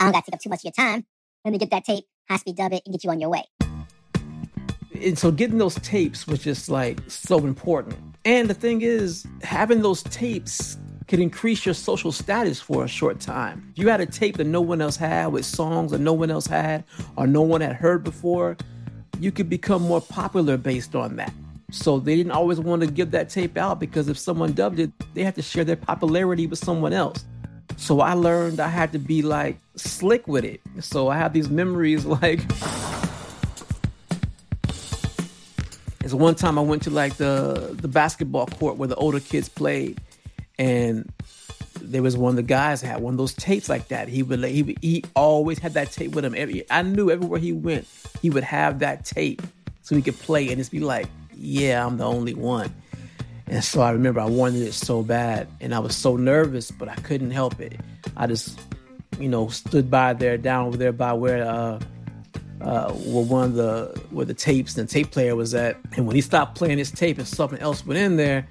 I 0.00 0.04
don't 0.04 0.12
got 0.12 0.24
to 0.24 0.30
take 0.30 0.36
up 0.36 0.40
too 0.40 0.48
much 0.48 0.60
of 0.60 0.64
your 0.64 0.72
time. 0.72 1.04
Let 1.44 1.50
me 1.52 1.58
get 1.58 1.70
that 1.70 1.84
tape, 1.84 2.04
high 2.30 2.38
speed 2.38 2.56
dub 2.56 2.72
it, 2.72 2.82
and 2.86 2.94
get 2.94 3.04
you 3.04 3.10
on 3.10 3.20
your 3.20 3.28
way. 3.28 3.44
And 5.02 5.18
so 5.18 5.30
getting 5.30 5.58
those 5.58 5.76
tapes 5.76 6.26
was 6.26 6.40
just 6.40 6.68
like 6.68 6.98
so 7.08 7.38
important. 7.38 7.96
And 8.24 8.48
the 8.48 8.54
thing 8.54 8.82
is, 8.82 9.26
having 9.42 9.82
those 9.82 10.02
tapes 10.04 10.76
could 11.06 11.20
increase 11.20 11.64
your 11.64 11.74
social 11.74 12.12
status 12.12 12.60
for 12.60 12.84
a 12.84 12.88
short 12.88 13.18
time. 13.18 13.72
If 13.72 13.78
you 13.78 13.88
had 13.88 14.00
a 14.00 14.06
tape 14.06 14.36
that 14.36 14.46
no 14.46 14.60
one 14.60 14.80
else 14.80 14.96
had 14.96 15.28
with 15.28 15.46
songs 15.46 15.92
that 15.92 16.00
no 16.00 16.12
one 16.12 16.30
else 16.30 16.46
had 16.46 16.84
or 17.16 17.26
no 17.26 17.42
one 17.42 17.62
had 17.62 17.74
heard 17.74 18.04
before, 18.04 18.56
you 19.18 19.32
could 19.32 19.48
become 19.48 19.82
more 19.82 20.00
popular 20.00 20.56
based 20.56 20.94
on 20.94 21.16
that. 21.16 21.32
So 21.70 21.98
they 21.98 22.16
didn't 22.16 22.32
always 22.32 22.60
want 22.60 22.82
to 22.82 22.86
give 22.88 23.10
that 23.12 23.28
tape 23.28 23.56
out 23.56 23.80
because 23.80 24.08
if 24.08 24.18
someone 24.18 24.52
dubbed 24.52 24.78
it, 24.78 24.90
they 25.14 25.22
had 25.22 25.34
to 25.34 25.42
share 25.42 25.64
their 25.64 25.76
popularity 25.76 26.46
with 26.46 26.58
someone 26.58 26.92
else. 26.92 27.24
So 27.76 28.00
I 28.00 28.14
learned 28.14 28.60
I 28.60 28.68
had 28.68 28.92
to 28.92 28.98
be 28.98 29.22
like 29.22 29.58
slick 29.76 30.26
with 30.26 30.44
it. 30.44 30.60
So 30.80 31.08
I 31.08 31.16
have 31.16 31.32
these 31.32 31.48
memories 31.48 32.04
like 32.22 32.40
One 36.14 36.34
time 36.34 36.58
I 36.58 36.62
went 36.62 36.82
to 36.82 36.90
like 36.90 37.16
the 37.16 37.76
the 37.80 37.88
basketball 37.88 38.46
court 38.46 38.76
where 38.76 38.88
the 38.88 38.96
older 38.96 39.20
kids 39.20 39.48
played, 39.48 40.00
and 40.58 41.10
there 41.80 42.02
was 42.02 42.16
one 42.16 42.30
of 42.30 42.36
the 42.36 42.42
guys 42.42 42.82
had 42.82 43.00
one 43.00 43.14
of 43.14 43.18
those 43.18 43.34
tapes 43.34 43.68
like 43.68 43.88
that. 43.88 44.08
He 44.08 44.22
would 44.22 44.44
he 44.44 44.76
he 44.80 45.04
always 45.14 45.58
had 45.58 45.74
that 45.74 45.92
tape 45.92 46.14
with 46.14 46.24
him. 46.24 46.34
Every 46.34 46.64
I 46.70 46.82
knew 46.82 47.10
everywhere 47.10 47.38
he 47.38 47.52
went, 47.52 47.86
he 48.20 48.30
would 48.30 48.44
have 48.44 48.80
that 48.80 49.04
tape 49.04 49.42
so 49.82 49.96
he 49.96 50.02
could 50.02 50.18
play 50.18 50.48
and 50.48 50.58
just 50.58 50.70
be 50.70 50.80
like, 50.80 51.06
"Yeah, 51.34 51.84
I'm 51.86 51.96
the 51.96 52.04
only 52.04 52.34
one." 52.34 52.74
And 53.46 53.64
so 53.64 53.80
I 53.80 53.90
remember 53.90 54.20
I 54.20 54.26
wanted 54.26 54.62
it 54.62 54.74
so 54.74 55.02
bad, 55.02 55.48
and 55.60 55.74
I 55.74 55.78
was 55.78 55.96
so 55.96 56.16
nervous, 56.16 56.70
but 56.70 56.88
I 56.88 56.94
couldn't 56.96 57.30
help 57.30 57.60
it. 57.60 57.80
I 58.16 58.26
just, 58.26 58.60
you 59.18 59.28
know, 59.28 59.48
stood 59.48 59.90
by 59.90 60.12
there, 60.12 60.36
down 60.36 60.66
over 60.66 60.76
there 60.76 60.92
by 60.92 61.12
where. 61.12 61.46
Uh, 61.46 61.80
uh, 62.60 62.92
where 62.92 63.24
one 63.24 63.44
of 63.44 63.54
the 63.54 64.00
where 64.10 64.26
the 64.26 64.34
tapes 64.34 64.76
and 64.76 64.88
the 64.88 64.92
tape 64.92 65.10
player 65.10 65.36
was 65.36 65.54
at. 65.54 65.76
And 65.96 66.06
when 66.06 66.16
he 66.16 66.22
stopped 66.22 66.56
playing 66.56 66.78
his 66.78 66.90
tape 66.90 67.18
and 67.18 67.26
something 67.26 67.58
else 67.60 67.86
went 67.86 67.98
in 67.98 68.16
there, 68.16 68.46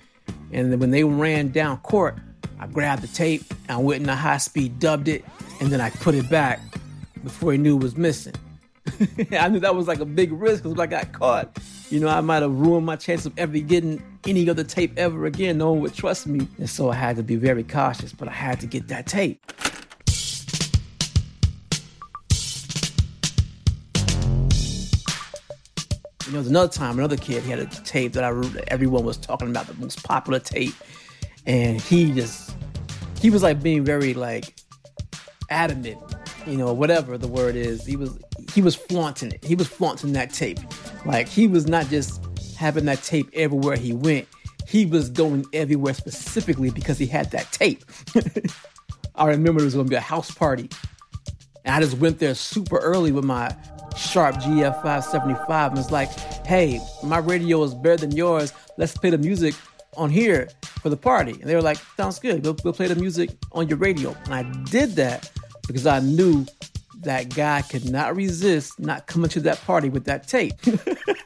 and 0.52 0.72
then 0.72 0.80
when 0.80 0.92
they 0.92 1.04
ran 1.04 1.50
down 1.50 1.78
court, 1.78 2.18
I 2.60 2.68
grabbed 2.68 3.04
the 3.04 3.08
tape, 3.08 3.44
I 3.70 3.78
went 3.78 4.04
in 4.04 4.10
a 4.10 4.16
high 4.16 4.38
speed, 4.38 4.80
dubbed 4.80 5.08
it, 5.08 5.24
and 5.60 5.70
then 5.70 5.82
I 5.82 5.90
put 5.90 6.16
it 6.16 6.30
back 6.30 6.60
before 7.24 7.52
he 7.52 7.58
knew 7.58 7.78
it 7.78 7.84
was 7.84 7.98
missing. 7.98 8.34
I 9.32 9.50
knew 9.50 9.60
that 9.60 9.76
was 9.76 9.88
like 9.88 10.00
a 10.00 10.06
big 10.06 10.32
risk 10.32 10.64
because 10.64 10.74
if 10.74 10.80
I 10.80 10.88
got 10.88 11.12
caught, 11.12 11.60
you 11.90 12.00
know, 12.00 12.08
I 12.08 12.22
might 12.22 12.42
have 12.42 12.54
ruined 12.54 12.86
my 12.86 12.96
chance 12.96 13.26
of 13.26 13.38
ever 13.38 13.58
getting 13.60 14.02
any 14.26 14.50
other 14.50 14.64
tape 14.64 14.98
ever 14.98 15.26
again. 15.26 15.58
No 15.58 15.72
one 15.72 15.82
would 15.82 15.94
trust 15.94 16.28
me. 16.28 16.48
And 16.58 16.70
so 16.70 16.90
I 16.90 16.96
had 16.96 17.16
to 17.18 17.24
be 17.24 17.36
very 17.36 17.64
cautious, 17.64 18.14
but 18.14 18.28
I 18.28 18.32
had 18.32 18.60
to 18.62 18.68
get 18.68 18.88
that 18.88 19.06
tape. 19.06 19.42
You 26.28 26.34
know, 26.34 26.40
there's 26.40 26.50
another 26.50 26.72
time, 26.72 27.00
another 27.00 27.16
kid, 27.16 27.44
he 27.44 27.50
had 27.50 27.60
a 27.60 27.66
tape 27.66 28.12
that 28.14 28.24
I 28.26 28.30
everyone 28.68 29.06
was 29.06 29.16
talking 29.16 29.50
about, 29.50 29.68
the 29.68 29.74
most 29.76 30.04
popular 30.04 30.40
tape, 30.40 30.74
and 31.46 31.80
he 31.80 32.12
just 32.12 32.54
he 33.22 33.30
was 33.30 33.44
like 33.44 33.64
being 33.64 33.86
very 33.86 34.14
like 34.14 34.54
adamant, 35.50 35.98
you 36.46 36.58
know, 36.58 36.74
whatever 36.74 37.18
the 37.18 37.30
word 37.30 37.56
is. 37.56 37.86
He 37.86 37.96
was 37.96 38.20
he 38.54 38.62
was 38.62 38.76
flaunting 38.76 39.32
it. 39.32 39.44
He 39.46 39.56
was 39.56 39.68
flaunting 39.68 40.12
that 40.14 40.34
tape. 40.34 40.60
Like 41.06 41.30
he 41.30 41.48
was 41.48 41.66
not 41.66 41.88
just 41.88 42.22
having 42.58 42.84
that 42.86 43.04
tape 43.04 43.30
everywhere 43.34 43.78
he 43.78 43.94
went. 43.94 44.28
He 44.68 44.86
was 44.86 45.10
going 45.10 45.46
everywhere 45.54 45.94
specifically 45.94 46.72
because 46.72 46.98
he 46.98 47.06
had 47.06 47.32
that 47.32 47.50
tape. 47.54 47.86
I 49.16 49.28
remember 49.28 49.62
there 49.62 49.66
was 49.66 49.76
gonna 49.76 49.88
be 49.88 49.96
a 49.96 50.02
house 50.02 50.30
party. 50.30 50.70
And 51.64 51.74
I 51.76 51.80
just 51.80 51.98
went 51.98 52.20
there 52.20 52.36
super 52.36 52.78
early 52.80 53.14
with 53.14 53.24
my 53.24 53.56
Sharp 53.98 54.36
GF575 54.36 55.68
and 55.68 55.78
was 55.78 55.92
like, 55.92 56.12
hey, 56.46 56.80
my 57.04 57.18
radio 57.18 57.64
is 57.64 57.74
better 57.74 57.98
than 57.98 58.12
yours. 58.12 58.54
Let's 58.78 58.98
play 58.98 59.10
the 59.10 59.18
music 59.18 59.56
on 59.96 60.10
here 60.10 60.50
for 60.82 60.90
the 60.90 60.98
party. 60.98 61.32
And 61.32 61.44
they 61.44 61.56
were 61.56 61.62
like, 61.62 61.78
sounds 61.98 62.20
good. 62.20 62.44
We'll, 62.44 62.56
we'll 62.64 62.74
play 62.74 62.88
the 62.88 62.96
music 62.96 63.32
on 63.52 63.68
your 63.68 63.78
radio. 63.78 64.16
And 64.26 64.34
I 64.34 64.44
did 64.66 64.92
that 64.92 65.32
because 65.68 65.86
I 65.86 66.00
knew 66.00 66.46
that 67.02 67.34
guy 67.36 67.62
could 67.62 67.90
not 67.90 68.16
resist 68.16 68.80
not 68.80 69.08
coming 69.08 69.30
to 69.30 69.40
that 69.42 69.62
party 69.62 69.90
with 69.90 70.06
that 70.06 70.28
tape. 70.28 70.54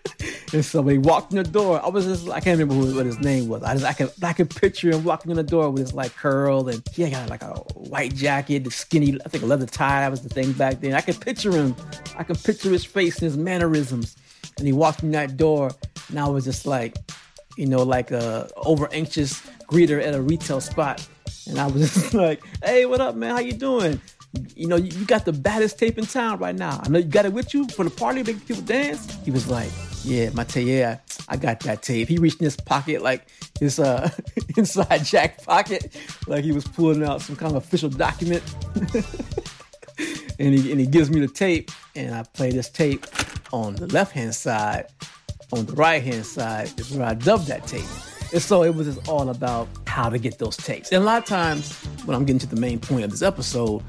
and 0.54 0.66
so 0.66 0.82
when 0.82 0.96
he 0.96 1.00
walked 1.00 1.32
in 1.32 1.38
the 1.38 1.50
door, 1.50 1.84
I 1.84 1.88
was 1.88 2.06
just, 2.06 2.30
I 2.30 2.42
can't 2.42 2.60
remember 2.60 2.74
who, 2.74 2.96
what 2.96 3.06
his 3.06 3.20
name 3.20 3.48
was. 3.48 3.64
I 3.64 3.74
just, 3.74 3.86
I 3.86 3.94
can 3.94 4.10
I 4.22 4.34
could 4.34 4.50
picture 4.50 4.90
him 4.90 5.04
walking 5.06 5.32
in 5.32 5.38
the 5.38 5.44
door 5.44 5.70
with 5.70 5.82
his 5.82 5.94
like 5.94 6.14
curl 6.16 6.68
and 6.68 6.84
he 6.92 7.10
got 7.10 7.30
like 7.30 7.42
a 7.42 7.54
white 7.76 8.14
jacket, 8.16 8.66
the 8.66 8.72
skinny, 8.72 9.18
I 9.26 9.30
think 9.30 9.44
a 9.44 9.48
leather 9.48 9.66
tie 9.66 10.08
was 10.10 10.22
the 10.22 10.30
thing 10.30 10.52
back 10.54 10.82
then. 10.82 10.94
I 10.94 11.02
could 11.02 11.22
picture 11.22 11.52
him. 11.52 11.76
I 12.18 12.24
could 12.24 12.42
picture 12.44 12.70
his 12.70 12.84
face 12.84 13.16
and 13.16 13.24
his 13.24 13.38
mannerisms. 13.38 14.18
And 14.58 14.68
he 14.68 14.74
walked 14.74 15.04
in 15.04 15.12
that 15.12 15.38
door 15.38 15.72
and 16.10 16.20
I 16.20 16.28
was 16.28 16.44
just 16.44 16.66
like, 16.66 16.98
you 17.56 17.66
know, 17.66 17.84
like 17.84 18.12
a 18.12 18.50
over 18.58 18.90
anxious 18.92 19.42
greeter 19.68 20.04
at 20.04 20.14
a 20.14 20.22
retail 20.22 20.60
spot. 20.60 21.08
And 21.48 21.60
I 21.60 21.68
was 21.68 21.94
just 21.94 22.14
like, 22.14 22.44
hey, 22.62 22.86
what 22.86 23.00
up, 23.00 23.16
man? 23.16 23.36
How 23.36 23.40
you 23.40 23.54
doing? 23.54 24.02
you 24.56 24.68
know, 24.68 24.78
you, 24.78 24.98
you, 24.98 25.06
got 25.06 25.26
the 25.26 25.34
baddest 25.34 25.78
tape 25.78 25.98
in 25.98 26.06
town 26.06 26.40
right 26.40 26.56
now. 26.56 26.80
I 26.82 26.88
know 26.88 27.00
you 27.00 27.06
got 27.06 27.26
it 27.26 27.34
with 27.34 27.54
you 27.54 27.68
for 27.68 27.84
the 27.84 27.90
party, 27.90 28.24
make 28.24 28.46
people 28.48 28.64
dance. 28.64 29.14
He 29.26 29.32
was 29.32 29.50
like, 29.50 29.70
yeah, 30.04 30.30
Mate, 30.32 30.56
yeah, 30.58 30.98
I 31.30 31.38
got 31.38 31.60
that 31.62 31.84
tape. 31.84 32.08
He 32.08 32.18
reached 32.18 32.40
in 32.40 32.46
his 32.46 32.58
pocket, 32.58 33.02
like 33.02 33.28
his 33.60 33.80
uh, 33.80 34.10
inside 34.58 35.04
jack 35.04 35.44
pocket, 35.44 35.96
like 36.28 36.44
he 36.44 36.52
was 36.52 36.68
pulling 36.68 37.04
out 37.04 37.22
some 37.22 37.36
kind 37.36 37.56
of 37.56 37.64
official 37.64 37.90
document. 37.90 38.44
and 40.40 40.54
he 40.54 40.72
and 40.72 40.80
he 40.80 40.88
gives 40.88 41.10
me 41.10 41.20
the 41.20 41.28
tape, 41.28 41.72
and 41.96 42.16
I 42.16 42.24
play 42.24 42.52
this 42.52 42.70
tape 42.70 43.06
on 43.52 43.76
the 43.76 43.88
left 43.88 44.14
hand 44.14 44.34
side. 44.36 44.88
On 45.54 45.66
the 45.66 45.74
right 45.74 46.02
hand 46.02 46.26
side 46.26 46.80
is 46.80 46.92
where 46.92 47.08
I 47.08 47.14
dubbed 47.14 47.48
that 47.48 47.68
tape. 47.68 47.84
And 48.32 48.42
so 48.42 48.64
it 48.64 48.74
was 48.74 48.88
just 48.88 49.10
all 49.10 49.28
about 49.28 49.68
how 49.86 50.10
to 50.10 50.18
get 50.18 50.40
those 50.40 50.56
tapes. 50.56 50.94
And 50.94 51.04
a 51.04 51.06
lot 51.06 51.22
of 51.22 51.26
times, 51.26 51.76
when 52.06 52.16
I'm 52.16 52.24
getting 52.24 52.40
to 52.40 52.48
the 52.48 52.56
main 52.56 52.80
point 52.80 53.04
of 53.04 53.12
this 53.12 53.22
episode, 53.22 53.84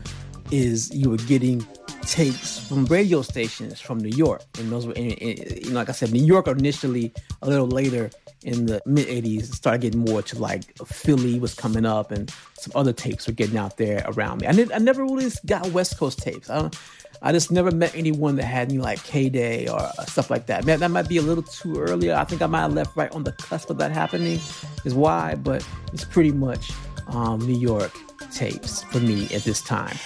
is 0.50 0.92
you 0.92 1.11
were 1.11 1.16
getting 1.19 1.64
tapes 2.02 2.59
from 2.68 2.85
radio 2.87 3.23
stations 3.23 3.80
from 3.80 3.99
New 3.99 4.14
York, 4.16 4.42
and 4.59 4.71
those 4.71 4.87
were, 4.87 4.92
in, 4.94 5.12
in, 5.12 5.64
you 5.64 5.71
know, 5.71 5.76
like 5.76 5.88
I 5.88 5.92
said, 5.92 6.12
New 6.12 6.25
York 6.25 6.47
initially. 6.47 7.12
A 7.42 7.49
little 7.49 7.66
later 7.66 8.11
in 8.42 8.66
the 8.66 8.80
mid 8.87 9.06
'80s, 9.09 9.54
started 9.54 9.80
getting 9.80 10.00
more 10.00 10.23
to 10.23 10.38
like 10.38 10.76
Philly 10.87 11.38
was 11.38 11.54
coming 11.54 11.87
up, 11.87 12.11
and 12.11 12.32
some 12.54 12.73
other 12.75 12.92
tapes 12.92 13.26
were 13.26 13.32
getting 13.32 13.56
out 13.56 13.76
there 13.76 14.04
around 14.06 14.40
me. 14.40 14.47
I, 14.47 14.66
I 14.75 14.78
never 14.78 15.02
really 15.02 15.30
got 15.47 15.66
West 15.68 15.99
Coast 15.99 16.18
tapes. 16.18 16.50
I 16.50 16.61
don't. 16.61 16.76
I 17.25 17.30
just 17.30 17.52
never 17.52 17.71
met 17.71 17.94
anyone 17.94 18.37
that 18.37 18.44
had 18.44 18.68
any 18.68 18.78
like 18.78 19.02
K 19.04 19.28
Day 19.28 19.68
or 19.68 19.88
stuff 20.06 20.30
like 20.30 20.47
that. 20.47 20.64
Man, 20.64 20.80
that 20.80 20.90
might 20.90 21.09
be 21.09 21.18
a 21.18 21.23
little 21.23 21.44
too 21.44 21.78
early. 21.78 22.12
I 22.12 22.25
think 22.25 22.42
I 22.42 22.47
might 22.47 22.62
have 22.62 22.73
left 22.73 22.97
right 22.97 23.12
on 23.12 23.23
the 23.25 23.32
cusp 23.32 23.71
of 23.71 23.78
that 23.78 23.92
happening, 23.92 24.40
is 24.85 24.94
why. 24.94 25.37
But 25.37 25.66
it's 25.92 26.04
pretty 26.04 26.32
much 26.32 26.73
um, 27.09 27.38
New 27.40 27.59
York 27.59 27.92
tapes 28.33 28.83
for 28.85 29.01
me 29.01 29.25
at 29.35 29.45
this 29.45 29.61
time. 29.61 29.97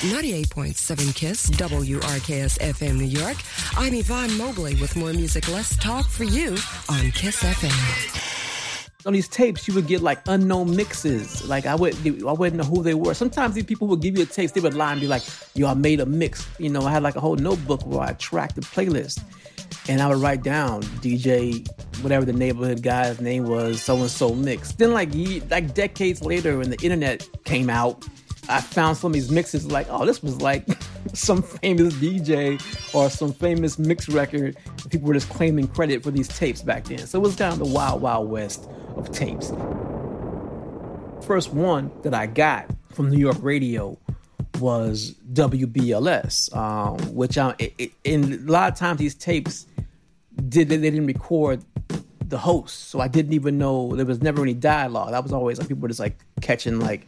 98.7 0.00 1.14
KISS, 1.14 1.50
WRKS 1.52 2.58
FM 2.58 2.96
New 2.98 3.04
York. 3.04 3.36
I'm 3.76 3.94
Yvonne 3.94 4.36
Mobley 4.36 4.74
with 4.74 4.96
more 4.96 5.12
music, 5.12 5.48
less 5.48 5.76
talk 5.76 6.06
for 6.06 6.24
you 6.24 6.56
on 6.88 7.10
KISS 7.12 7.42
FM. 7.42 8.30
On 9.06 9.12
these 9.12 9.28
tapes, 9.28 9.68
you 9.68 9.74
would 9.74 9.86
get 9.86 10.00
like 10.00 10.18
unknown 10.26 10.74
mixes. 10.74 11.46
Like 11.46 11.66
I 11.66 11.74
would, 11.74 11.94
I 12.06 12.32
wouldn't 12.32 12.56
know 12.56 12.64
who 12.64 12.82
they 12.82 12.94
were. 12.94 13.12
Sometimes 13.14 13.54
these 13.54 13.64
people 13.64 13.86
would 13.88 14.00
give 14.00 14.16
you 14.16 14.22
a 14.24 14.26
tape. 14.26 14.52
They 14.52 14.60
would 14.60 14.74
lie 14.74 14.92
and 14.92 15.00
be 15.00 15.06
like, 15.06 15.22
"Yo, 15.54 15.68
I 15.68 15.74
made 15.74 16.00
a 16.00 16.06
mix." 16.06 16.46
You 16.58 16.70
know, 16.70 16.82
I 16.82 16.90
had 16.90 17.02
like 17.02 17.14
a 17.16 17.20
whole 17.20 17.36
notebook 17.36 17.84
where 17.86 18.00
I 18.00 18.14
tracked 18.14 18.54
the 18.54 18.62
playlist, 18.62 19.20
and 19.88 20.00
I 20.00 20.08
would 20.08 20.18
write 20.18 20.42
down 20.42 20.82
DJ, 21.02 21.66
whatever 22.02 22.24
the 22.24 22.32
neighborhood 22.32 22.82
guy's 22.82 23.20
name 23.20 23.44
was, 23.44 23.82
so 23.82 23.96
and 23.96 24.10
so 24.10 24.34
mix. 24.34 24.72
Then 24.72 24.92
like 24.92 25.10
like 25.50 25.74
decades 25.74 26.22
later, 26.22 26.58
when 26.58 26.70
the 26.70 26.80
internet 26.82 27.28
came 27.44 27.70
out, 27.70 28.06
I 28.48 28.60
found 28.60 28.96
some 28.96 29.10
of 29.10 29.14
these 29.14 29.30
mixes 29.30 29.66
like, 29.66 29.86
oh, 29.90 30.04
this 30.04 30.22
was 30.22 30.40
like 30.40 30.66
some 31.14 31.42
famous 31.42 31.94
DJ 31.94 32.60
or 32.94 33.08
some 33.10 33.32
famous 33.32 33.78
mix 33.78 34.08
record. 34.08 34.56
People 34.90 35.08
were 35.08 35.14
just 35.14 35.30
claiming 35.30 35.68
credit 35.68 36.02
for 36.02 36.10
these 36.10 36.28
tapes 36.28 36.62
back 36.62 36.84
then. 36.84 37.06
So 37.06 37.18
it 37.18 37.22
was 37.22 37.36
kind 37.36 37.52
of 37.52 37.58
the 37.58 37.66
wild, 37.66 38.02
wild 38.02 38.30
west 38.30 38.68
of 38.96 39.10
tapes. 39.12 39.52
First 41.26 41.52
one 41.54 41.90
that 42.02 42.12
I 42.12 42.26
got 42.26 42.70
from 42.92 43.10
New 43.10 43.18
York 43.18 43.38
radio 43.40 43.98
was 44.60 45.14
WBLS, 45.32 46.54
um, 46.56 46.98
which 47.14 47.38
I, 47.38 47.54
it, 47.58 47.74
it, 47.78 47.92
in 48.04 48.32
a 48.48 48.50
lot 48.50 48.72
of 48.72 48.78
times 48.78 48.98
these 48.98 49.14
tapes 49.14 49.66
did 50.48 50.68
they 50.68 50.78
didn't 50.78 51.06
record 51.06 51.64
the 52.28 52.38
host, 52.38 52.88
so 52.88 53.00
I 53.00 53.08
didn't 53.08 53.32
even 53.32 53.58
know 53.58 53.94
there 53.94 54.06
was 54.06 54.22
never 54.22 54.42
any 54.42 54.54
dialogue. 54.54 55.12
That 55.12 55.22
was 55.22 55.32
always 55.32 55.58
like 55.58 55.68
people 55.68 55.82
were 55.82 55.88
just 55.88 56.00
like 56.00 56.18
catching 56.40 56.80
like, 56.80 57.06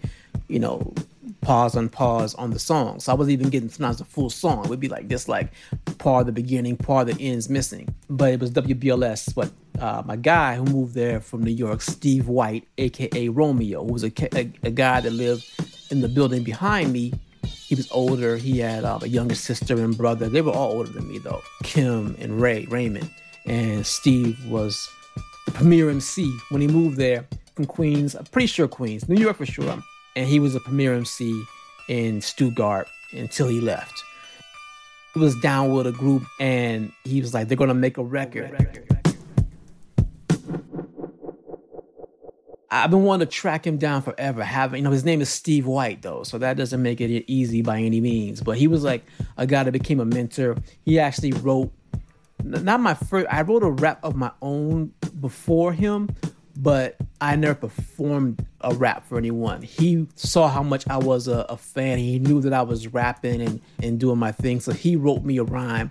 you 0.48 0.58
know, 0.58 0.94
pause 1.40 1.76
on 1.76 1.88
pause 1.88 2.34
on 2.34 2.50
the 2.50 2.58
song. 2.58 3.00
So 3.00 3.12
I 3.12 3.14
wasn't 3.14 3.34
even 3.34 3.50
getting 3.50 3.68
sometimes 3.68 3.98
the 3.98 4.04
full 4.04 4.30
song. 4.30 4.64
It 4.64 4.70
would 4.70 4.80
be 4.80 4.88
like 4.88 5.08
this, 5.08 5.28
like 5.28 5.52
part 5.98 6.22
of 6.22 6.26
the 6.26 6.32
beginning, 6.32 6.76
part 6.76 7.08
of 7.08 7.16
the 7.16 7.24
ends 7.24 7.48
missing. 7.48 7.94
But 8.10 8.32
it 8.32 8.40
was 8.40 8.50
WBLS. 8.50 9.34
What 9.36 9.50
uh, 9.80 10.02
my 10.04 10.16
guy 10.16 10.56
who 10.56 10.64
moved 10.64 10.94
there 10.94 11.20
from 11.20 11.42
New 11.42 11.50
York, 11.52 11.82
Steve 11.82 12.28
White, 12.28 12.66
aka 12.78 13.28
Romeo, 13.28 13.84
who 13.84 13.92
was 13.92 14.04
a, 14.04 14.12
a, 14.36 14.50
a 14.62 14.70
guy 14.70 15.00
that 15.00 15.12
lived 15.12 15.48
in 15.90 16.00
the 16.00 16.08
building 16.08 16.42
behind 16.42 16.92
me. 16.92 17.12
He 17.68 17.74
was 17.74 17.90
older. 17.90 18.36
He 18.36 18.58
had 18.58 18.84
uh, 18.84 19.00
a 19.02 19.08
younger 19.08 19.34
sister 19.34 19.82
and 19.82 19.96
brother. 19.96 20.28
They 20.28 20.40
were 20.40 20.52
all 20.52 20.72
older 20.72 20.90
than 20.90 21.08
me 21.08 21.18
though. 21.18 21.42
Kim 21.64 22.16
and 22.20 22.40
Ray 22.40 22.66
Raymond, 22.66 23.10
and 23.44 23.84
Steve 23.84 24.38
was 24.46 24.88
the 25.46 25.52
premier 25.52 25.90
MC 25.90 26.30
when 26.50 26.60
he 26.60 26.68
moved 26.68 26.96
there 26.96 27.26
from 27.54 27.66
Queens. 27.66 28.14
I'm 28.14 28.24
pretty 28.26 28.46
sure 28.46 28.68
Queens, 28.68 29.08
New 29.08 29.20
York 29.20 29.36
for 29.36 29.46
sure. 29.46 29.82
And 30.14 30.28
he 30.28 30.38
was 30.38 30.54
a 30.54 30.60
premier 30.60 30.94
MC 30.94 31.42
in 31.88 32.20
Stuttgart 32.20 32.86
until 33.12 33.48
he 33.48 33.60
left. 33.60 34.02
He 35.14 35.20
was 35.20 35.34
down 35.40 35.72
with 35.72 35.86
a 35.86 35.92
group 35.92 36.24
and 36.38 36.92
he 37.04 37.20
was 37.20 37.34
like, 37.34 37.48
they're 37.48 37.56
gonna 37.56 37.74
make 37.74 37.98
a 37.98 38.02
record. 38.04 38.95
I've 42.70 42.90
been 42.90 43.04
wanting 43.04 43.26
to 43.26 43.32
track 43.32 43.66
him 43.66 43.76
down 43.76 44.02
forever. 44.02 44.42
Having, 44.42 44.78
you 44.78 44.84
know, 44.84 44.90
his 44.90 45.04
name 45.04 45.20
is 45.20 45.28
Steve 45.28 45.66
White 45.66 46.02
though, 46.02 46.22
so 46.24 46.38
that 46.38 46.56
doesn't 46.56 46.82
make 46.82 47.00
it 47.00 47.24
easy 47.26 47.62
by 47.62 47.80
any 47.80 48.00
means. 48.00 48.40
But 48.40 48.58
he 48.58 48.66
was 48.66 48.82
like 48.82 49.04
a 49.36 49.46
guy 49.46 49.62
that 49.62 49.72
became 49.72 50.00
a 50.00 50.04
mentor. 50.04 50.56
He 50.84 50.98
actually 50.98 51.32
wrote 51.32 51.72
not 52.42 52.80
my 52.80 52.94
first. 52.94 53.26
I 53.30 53.42
wrote 53.42 53.62
a 53.62 53.70
rap 53.70 54.00
of 54.02 54.16
my 54.16 54.30
own 54.42 54.92
before 55.20 55.72
him, 55.72 56.10
but 56.56 56.96
I 57.20 57.36
never 57.36 57.54
performed 57.54 58.44
a 58.60 58.74
rap 58.74 59.06
for 59.06 59.18
anyone. 59.18 59.62
He 59.62 60.06
saw 60.16 60.48
how 60.48 60.62
much 60.62 60.86
I 60.88 60.98
was 60.98 61.28
a, 61.28 61.46
a 61.48 61.56
fan. 61.56 61.98
He 61.98 62.18
knew 62.18 62.40
that 62.42 62.52
I 62.52 62.62
was 62.62 62.88
rapping 62.88 63.40
and 63.42 63.60
and 63.82 63.98
doing 63.98 64.18
my 64.18 64.32
thing, 64.32 64.60
so 64.60 64.72
he 64.72 64.96
wrote 64.96 65.24
me 65.24 65.38
a 65.38 65.44
rhyme 65.44 65.88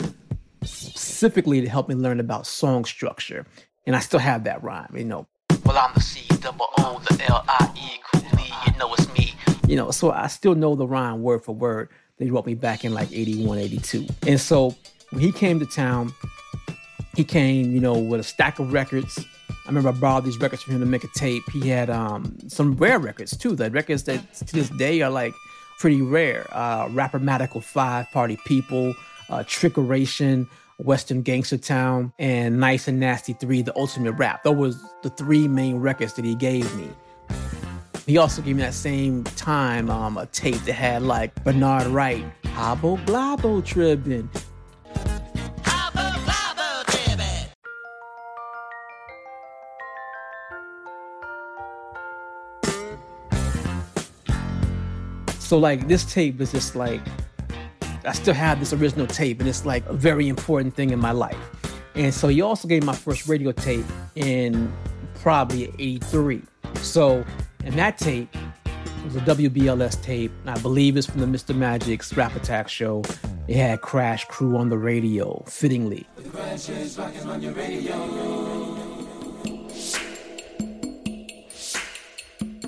specifically 0.63 1.61
to 1.61 1.69
help 1.69 1.87
me 1.87 1.95
learn 1.95 2.19
about 2.19 2.47
song 2.47 2.85
structure. 2.85 3.45
And 3.87 3.95
I 3.95 3.99
still 3.99 4.19
have 4.19 4.45
that 4.45 4.63
rhyme, 4.63 4.95
you 4.95 5.05
know. 5.05 5.27
Well, 5.63 5.77
I'm 5.77 5.93
the 5.93 6.01
C 6.01 6.25
double 6.39 6.67
O, 6.79 7.01
the 7.09 7.23
L 7.25 7.43
I 7.47 7.71
E, 7.75 7.99
coolly, 8.11 8.51
you 8.65 8.77
know 8.77 8.93
it's 8.93 9.11
me. 9.13 9.33
You 9.67 9.75
know, 9.75 9.91
so 9.91 10.11
I 10.11 10.27
still 10.27 10.55
know 10.55 10.75
the 10.75 10.87
rhyme 10.87 11.21
word 11.21 11.43
for 11.43 11.53
word. 11.55 11.89
They 12.17 12.29
wrote 12.29 12.45
me 12.45 12.53
back 12.53 12.85
in 12.85 12.93
like 12.93 13.11
81, 13.11 13.57
82. 13.57 14.07
And 14.27 14.39
so 14.39 14.75
when 15.09 15.21
he 15.21 15.31
came 15.31 15.59
to 15.59 15.65
town, 15.65 16.13
he 17.15 17.23
came, 17.23 17.71
you 17.71 17.79
know, 17.79 17.97
with 17.97 18.19
a 18.19 18.23
stack 18.23 18.59
of 18.59 18.73
records. 18.73 19.25
I 19.49 19.67
remember 19.67 19.89
I 19.89 19.93
borrowed 19.93 20.25
these 20.25 20.37
records 20.39 20.61
from 20.61 20.75
him 20.75 20.81
to 20.81 20.85
make 20.85 21.03
a 21.03 21.09
tape. 21.15 21.43
He 21.51 21.67
had 21.69 21.89
um, 21.89 22.37
some 22.47 22.75
rare 22.75 22.99
records 22.99 23.35
too, 23.35 23.55
the 23.55 23.71
records 23.71 24.03
that 24.03 24.33
to 24.33 24.53
this 24.53 24.69
day 24.69 25.01
are 25.01 25.09
like 25.09 25.33
pretty 25.79 26.01
rare. 26.01 26.47
Uh, 26.51 26.87
Rappermatical 26.89 27.63
5, 27.63 28.11
Party 28.11 28.37
People, 28.45 28.93
uh, 29.29 29.39
Trickeration, 29.39 30.47
Western 30.77 31.21
Gangster 31.21 31.57
Town, 31.57 32.13
and 32.19 32.59
Nice 32.59 32.87
and 32.87 32.99
Nasty 32.99 33.33
3, 33.33 33.61
The 33.61 33.77
Ultimate 33.77 34.13
Rap. 34.13 34.43
Those 34.43 34.55
was 34.55 34.83
the 35.03 35.09
three 35.09 35.47
main 35.47 35.77
records 35.77 36.13
that 36.13 36.25
he 36.25 36.35
gave 36.35 36.73
me. 36.75 36.89
He 38.05 38.17
also 38.17 38.41
gave 38.41 38.55
me 38.55 38.61
that 38.61 38.73
same 38.73 39.23
time 39.23 39.89
um, 39.89 40.17
a 40.17 40.27
tape 40.27 40.61
that 40.65 40.73
had 40.73 41.01
like 41.01 41.43
Bernard 41.43 41.87
Wright, 41.87 42.25
Haboglabotribin', 42.43 44.29
So 55.45 55.59
like 55.59 55.87
this 55.87 56.11
tape 56.11 56.41
is 56.41 56.51
just 56.51 56.75
like 56.75 57.01
I 58.05 58.13
still 58.13 58.33
have 58.33 58.59
this 58.59 58.73
original 58.73 59.07
tape 59.07 59.39
and 59.39 59.49
it's 59.49 59.65
like 59.65 59.85
a 59.87 59.93
very 59.93 60.27
important 60.27 60.75
thing 60.75 60.91
in 60.91 60.99
my 60.99 61.11
life. 61.11 61.37
And 61.95 62.13
so 62.13 62.27
he 62.27 62.41
also 62.41 62.67
gave 62.67 62.83
my 62.83 62.95
first 62.95 63.27
radio 63.27 63.51
tape 63.51 63.85
in 64.15 64.71
probably 65.15 65.73
83. 65.79 66.41
So 66.81 67.25
in 67.63 67.75
that 67.77 67.97
tape 67.97 68.33
was 69.03 69.15
a 69.15 69.21
WBLS 69.21 70.01
tape. 70.01 70.31
I 70.45 70.57
believe 70.59 70.97
it's 70.97 71.07
from 71.07 71.21
the 71.21 71.27
Mr. 71.27 71.55
Magic's 71.55 72.15
Rap 72.15 72.35
Attack 72.35 72.69
show. 72.69 73.03
It 73.47 73.57
had 73.57 73.81
Crash 73.81 74.25
Crew 74.25 74.57
on 74.57 74.69
the 74.69 74.77
radio, 74.77 75.43
fittingly. 75.47 76.07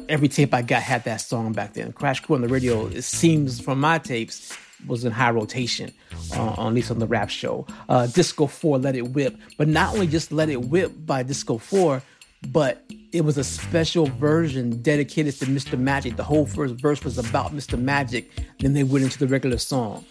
every 0.09 0.27
tape 0.27 0.53
I 0.53 0.61
got 0.61 0.81
had 0.81 1.03
that 1.03 1.21
song 1.21 1.51
back 1.53 1.73
then. 1.73 1.91
Crash 1.91 2.21
Crew 2.21 2.35
on 2.35 2.41
the 2.41 2.47
radio, 2.47 2.87
it 2.87 3.03
seems 3.03 3.59
from 3.59 3.79
my 3.79 3.99
tapes, 3.99 4.55
was 4.85 5.05
in 5.05 5.11
high 5.11 5.31
rotation, 5.31 5.91
uh, 6.35 6.67
at 6.67 6.73
least 6.73 6.91
on 6.91 6.99
the 6.99 7.07
rap 7.07 7.29
show. 7.29 7.65
Uh, 7.89 8.07
Disco 8.07 8.47
4, 8.47 8.77
Let 8.77 8.95
It 8.95 9.09
Whip. 9.09 9.35
But 9.57 9.67
not 9.67 9.93
only 9.93 10.07
just 10.07 10.31
Let 10.31 10.49
It 10.49 10.61
Whip 10.65 10.91
by 11.05 11.23
Disco 11.23 11.57
4, 11.57 12.01
but 12.51 12.83
it 13.11 13.21
was 13.21 13.37
a 13.37 13.43
special 13.43 14.05
version 14.05 14.81
dedicated 14.81 15.33
to 15.39 15.45
Mr. 15.45 15.77
Magic. 15.77 16.15
The 16.15 16.23
whole 16.23 16.45
first 16.45 16.75
verse 16.75 17.03
was 17.03 17.17
about 17.17 17.53
Mr. 17.53 17.79
Magic. 17.79 18.29
Then 18.59 18.73
they 18.73 18.83
went 18.83 19.05
into 19.05 19.17
the 19.17 19.27
regular 19.27 19.57
song. 19.57 20.05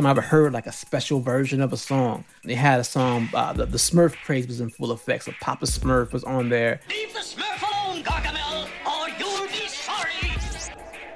Time 0.00 0.06
I 0.06 0.10
ever 0.10 0.20
heard 0.22 0.54
like 0.54 0.66
a 0.66 0.72
special 0.72 1.20
version 1.20 1.60
of 1.60 1.74
a 1.74 1.76
song. 1.76 2.24
They 2.44 2.54
had 2.54 2.80
a 2.80 2.84
song, 2.84 3.28
uh, 3.34 3.52
the, 3.52 3.66
the 3.66 3.76
Smurf 3.76 4.16
craze 4.24 4.46
was 4.46 4.60
in 4.60 4.70
full 4.70 4.92
effect. 4.92 5.24
So 5.24 5.32
Papa 5.42 5.66
Smurf 5.66 6.12
was 6.12 6.24
on 6.24 6.48
there. 6.48 6.80
Leave 6.88 7.12
the 7.12 7.18
Smurf 7.18 7.60
alone, 7.60 8.02
Gargamel, 8.02 8.64
or 8.86 9.08
you'll 9.18 9.46
be 9.48 9.68
sorry. 9.68 10.32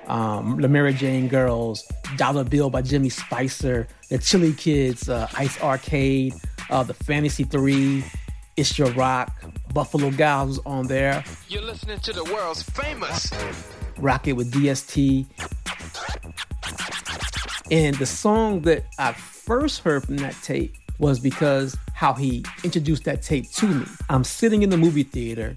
Um, 0.07 0.61
the 0.61 0.69
Mary 0.69 0.93
Jane 0.93 1.29
Girls, 1.29 1.91
Dollar 2.17 2.45
Bill 2.45 2.69
by 2.69 2.83
Jimmy 2.83 3.09
Spicer, 3.09 3.89
the 4.11 4.19
Chili 4.19 4.53
Kids, 4.53 5.09
uh, 5.09 5.29
Ice 5.35 5.59
Arcade, 5.63 6.35
uh, 6.69 6.83
the 6.83 6.93
Fantasy 6.93 7.45
3, 7.45 8.05
It's 8.59 8.79
Your 8.79 8.91
Rock, 8.93 9.33
Buffalo 9.73 10.11
Gals 10.11 10.49
was 10.49 10.61
on 10.67 10.89
there. 10.89 11.25
You're 11.49 11.63
listening 11.63 12.01
to 12.01 12.13
the 12.13 12.25
world's 12.25 12.63
famous. 12.63 13.31
Rocket 13.97 14.35
with 14.35 14.53
DST. 14.53 15.27
And 17.71 17.97
the 17.97 18.07
song 18.07 18.61
that 18.63 18.85
I 18.99 19.13
first 19.13 19.81
heard 19.81 20.05
from 20.05 20.19
that 20.19 20.37
tape 20.43 20.77
was 20.99 21.19
because 21.19 21.77
how 21.95 22.13
he 22.13 22.45
introduced 22.63 23.05
that 23.05 23.23
tape 23.23 23.51
to 23.53 23.67
me. 23.67 23.87
I'm 24.09 24.25
sitting 24.25 24.63
in 24.63 24.71
the 24.71 24.77
movie 24.77 25.03
theater. 25.03 25.55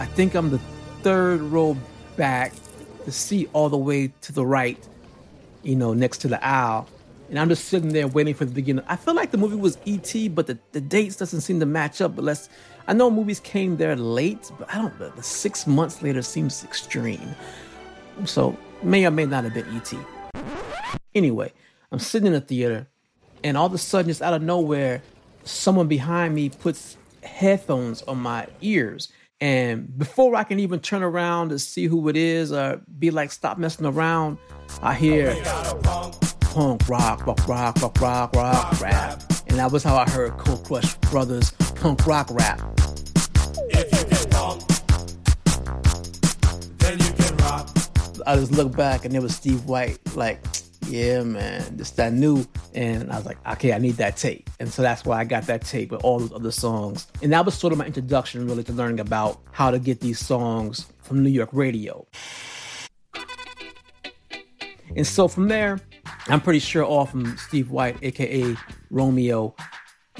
I 0.00 0.06
think 0.06 0.34
I'm 0.34 0.50
the 0.50 0.60
third 1.02 1.40
row 1.40 1.76
back, 2.16 2.52
the 3.04 3.12
seat 3.12 3.48
all 3.52 3.68
the 3.68 3.76
way 3.76 4.12
to 4.22 4.32
the 4.32 4.44
right, 4.44 4.78
you 5.62 5.76
know, 5.76 5.94
next 5.94 6.18
to 6.18 6.28
the 6.28 6.44
aisle. 6.44 6.88
And 7.30 7.38
I'm 7.38 7.48
just 7.48 7.66
sitting 7.66 7.90
there 7.90 8.06
waiting 8.06 8.34
for 8.34 8.44
the 8.44 8.52
beginning. 8.52 8.84
I 8.88 8.96
feel 8.96 9.14
like 9.14 9.30
the 9.30 9.38
movie 9.38 9.56
was 9.56 9.78
E.T., 9.86 10.28
but 10.28 10.46
the, 10.46 10.58
the 10.72 10.80
dates 10.80 11.16
doesn't 11.16 11.40
seem 11.40 11.58
to 11.60 11.66
match 11.66 12.00
up. 12.00 12.16
But 12.16 12.24
let's, 12.24 12.48
I 12.86 12.92
know 12.92 13.10
movies 13.10 13.40
came 13.40 13.76
there 13.76 13.96
late, 13.96 14.50
but 14.58 14.72
I 14.72 14.78
don't, 14.78 15.16
the 15.16 15.22
six 15.22 15.66
months 15.66 16.02
later 16.02 16.22
seems 16.22 16.64
extreme. 16.64 17.34
So 18.24 18.56
may 18.82 19.06
or 19.06 19.10
may 19.10 19.26
not 19.26 19.44
have 19.44 19.54
been 19.54 19.66
ET. 19.76 19.92
Anyway, 21.14 21.52
I'm 21.92 21.98
sitting 21.98 22.26
in 22.28 22.34
a 22.34 22.40
theater, 22.40 22.88
and 23.42 23.56
all 23.56 23.66
of 23.66 23.74
a 23.74 23.78
sudden, 23.78 24.08
just 24.08 24.22
out 24.22 24.34
of 24.34 24.42
nowhere, 24.42 25.02
someone 25.44 25.86
behind 25.86 26.34
me 26.34 26.48
puts 26.48 26.96
headphones 27.22 28.02
on 28.02 28.18
my 28.18 28.46
ears. 28.60 29.12
And 29.40 29.96
before 29.98 30.34
I 30.36 30.44
can 30.44 30.58
even 30.60 30.80
turn 30.80 31.02
around 31.02 31.50
to 31.50 31.58
see 31.58 31.86
who 31.86 32.08
it 32.08 32.16
is 32.16 32.52
or 32.52 32.80
be 32.98 33.10
like, 33.10 33.30
stop 33.30 33.58
messing 33.58 33.86
around, 33.86 34.38
I 34.82 34.94
hear 34.94 35.34
punk 36.40 36.88
rock, 36.88 37.26
rock, 37.26 37.46
rock, 37.48 37.76
rock, 37.82 38.00
rock, 38.00 38.34
rock, 38.34 38.80
rap. 38.80 39.22
And 39.48 39.58
that 39.58 39.70
was 39.70 39.82
how 39.82 39.96
I 39.96 40.08
heard 40.08 40.36
Cold 40.38 40.64
Crush 40.64 40.94
Brothers 41.10 41.50
punk 41.76 42.06
rock 42.06 42.28
rap. 42.30 42.60
I 48.26 48.36
just 48.36 48.52
looked 48.52 48.76
back 48.76 49.04
and 49.04 49.14
it 49.14 49.20
was 49.20 49.34
Steve 49.34 49.64
White, 49.64 49.98
like, 50.16 50.40
yeah, 50.88 51.22
man, 51.22 51.76
this 51.76 51.90
that 51.92 52.12
new. 52.12 52.46
And 52.74 53.10
I 53.12 53.16
was 53.16 53.26
like, 53.26 53.38
okay, 53.46 53.72
I 53.72 53.78
need 53.78 53.96
that 53.96 54.16
tape. 54.16 54.50
And 54.60 54.72
so 54.72 54.82
that's 54.82 55.04
why 55.04 55.18
I 55.20 55.24
got 55.24 55.44
that 55.44 55.62
tape 55.62 55.90
with 55.90 56.04
all 56.04 56.18
those 56.18 56.32
other 56.32 56.50
songs. 56.50 57.06
And 57.22 57.32
that 57.32 57.44
was 57.44 57.54
sort 57.54 57.72
of 57.72 57.78
my 57.78 57.86
introduction 57.86 58.46
really 58.46 58.64
to 58.64 58.72
learning 58.72 59.00
about 59.00 59.40
how 59.52 59.70
to 59.70 59.78
get 59.78 60.00
these 60.00 60.18
songs 60.18 60.86
from 61.02 61.22
New 61.22 61.30
York 61.30 61.50
radio. 61.52 62.06
And 64.96 65.06
so 65.06 65.28
from 65.28 65.48
there, 65.48 65.80
I'm 66.28 66.40
pretty 66.40 66.60
sure 66.60 66.84
all 66.84 67.06
from 67.06 67.36
Steve 67.36 67.70
White, 67.70 67.96
aka 68.02 68.56
Romeo, 68.90 69.54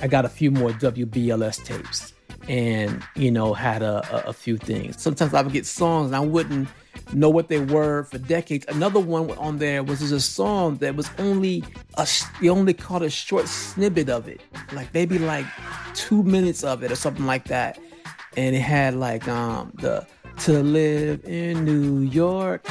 I 0.03 0.09
got 0.09 0.25
a 0.25 0.29
few 0.29 0.51
more 0.51 0.71
WBLS 0.71 1.64
tapes 1.64 2.13
and, 2.48 3.02
you 3.16 3.30
know, 3.30 3.54
had 3.54 3.83
a, 3.83 4.26
a, 4.26 4.30
a 4.30 4.33
few 4.33 4.57
things. 4.57 5.00
Sometimes 5.00 5.35
I 5.35 5.42
would 5.42 5.52
get 5.52 5.66
songs 5.66 6.07
and 6.07 6.16
I 6.16 6.20
wouldn't 6.20 6.68
know 7.12 7.28
what 7.30 7.48
they 7.48 7.61
were 7.61 8.04
for 8.04 8.18
decades. 8.18 8.64
Another 8.68 9.00
one 9.00 9.30
on 9.33 9.59
there 9.59 9.83
was 9.83 10.00
just 10.00 10.12
a 10.12 10.20
song 10.20 10.76
that 10.76 10.96
was 10.96 11.09
only 11.18 11.64
a 11.94 12.09
they 12.40 12.48
only 12.48 12.74
caught 12.74 13.02
a 13.02 13.11
short 13.11 13.48
snippet 13.48 14.09
of 14.09 14.28
it, 14.28 14.40
like 14.72 14.92
maybe 14.94 15.18
like 15.18 15.46
two 15.94 16.22
minutes 16.22 16.64
of 16.64 16.83
it 16.83 16.90
or 16.90 16.96
something 16.96 17.26
like 17.26 17.44
that, 17.44 17.78
and 18.37 18.54
it 18.54 18.61
had 18.61 18.94
like 18.94 19.28
um 19.28 19.72
the 19.80 20.07
to 20.40 20.62
live 20.62 21.24
in 21.24 21.64
New 21.64 22.00
York. 22.00 22.66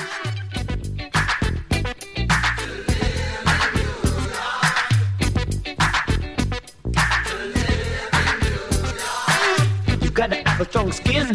A 10.63 10.65
strong 10.65 10.91
skin 10.93 11.27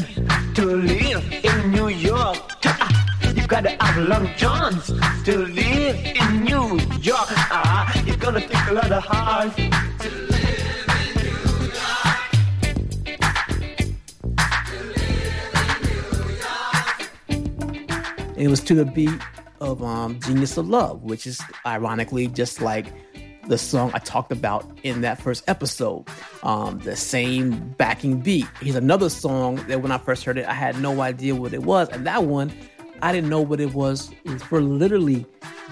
to 0.54 0.64
live 0.64 1.22
in 1.44 1.70
New 1.70 1.88
York. 1.88 2.36
You 3.36 3.46
gotta 3.46 3.76
have 3.78 3.96
a 3.98 4.08
long 4.08 4.30
johns 4.38 4.86
to 5.24 5.38
live 5.38 5.96
in 6.20 6.44
New 6.44 6.80
York. 7.00 7.28
Ah, 7.52 7.92
it's 8.06 8.16
gonna 8.16 8.40
take 8.40 8.66
a 8.70 8.72
lot 8.72 8.90
of 8.90 9.04
heart. 9.04 9.52
It 18.36 18.48
was 18.48 18.60
to 18.60 18.74
the 18.74 18.86
beat 18.86 19.20
of 19.60 19.82
um, 19.82 20.20
Genius 20.20 20.56
of 20.56 20.68
Love, 20.70 21.02
which 21.02 21.26
is 21.26 21.42
ironically 21.66 22.28
just 22.28 22.62
like 22.62 22.86
the 23.48 23.58
song 23.58 23.90
I 23.94 23.98
talked 23.98 24.30
about 24.30 24.66
in 24.82 25.00
that 25.00 25.20
first 25.20 25.42
episode. 25.48 26.04
Um, 26.42 26.78
the 26.80 26.96
same 26.96 27.74
backing 27.78 28.20
beat. 28.20 28.46
Here's 28.60 28.76
another 28.76 29.08
song 29.08 29.56
that 29.68 29.80
when 29.80 29.90
I 29.90 29.98
first 29.98 30.24
heard 30.24 30.38
it, 30.38 30.46
I 30.46 30.52
had 30.52 30.80
no 30.80 31.00
idea 31.00 31.34
what 31.34 31.54
it 31.54 31.62
was. 31.62 31.88
And 31.88 32.06
that 32.06 32.24
one, 32.24 32.52
I 33.00 33.12
didn't 33.12 33.30
know 33.30 33.40
what 33.40 33.60
it 33.60 33.74
was 33.74 34.12
for 34.48 34.60
literally 34.60 35.24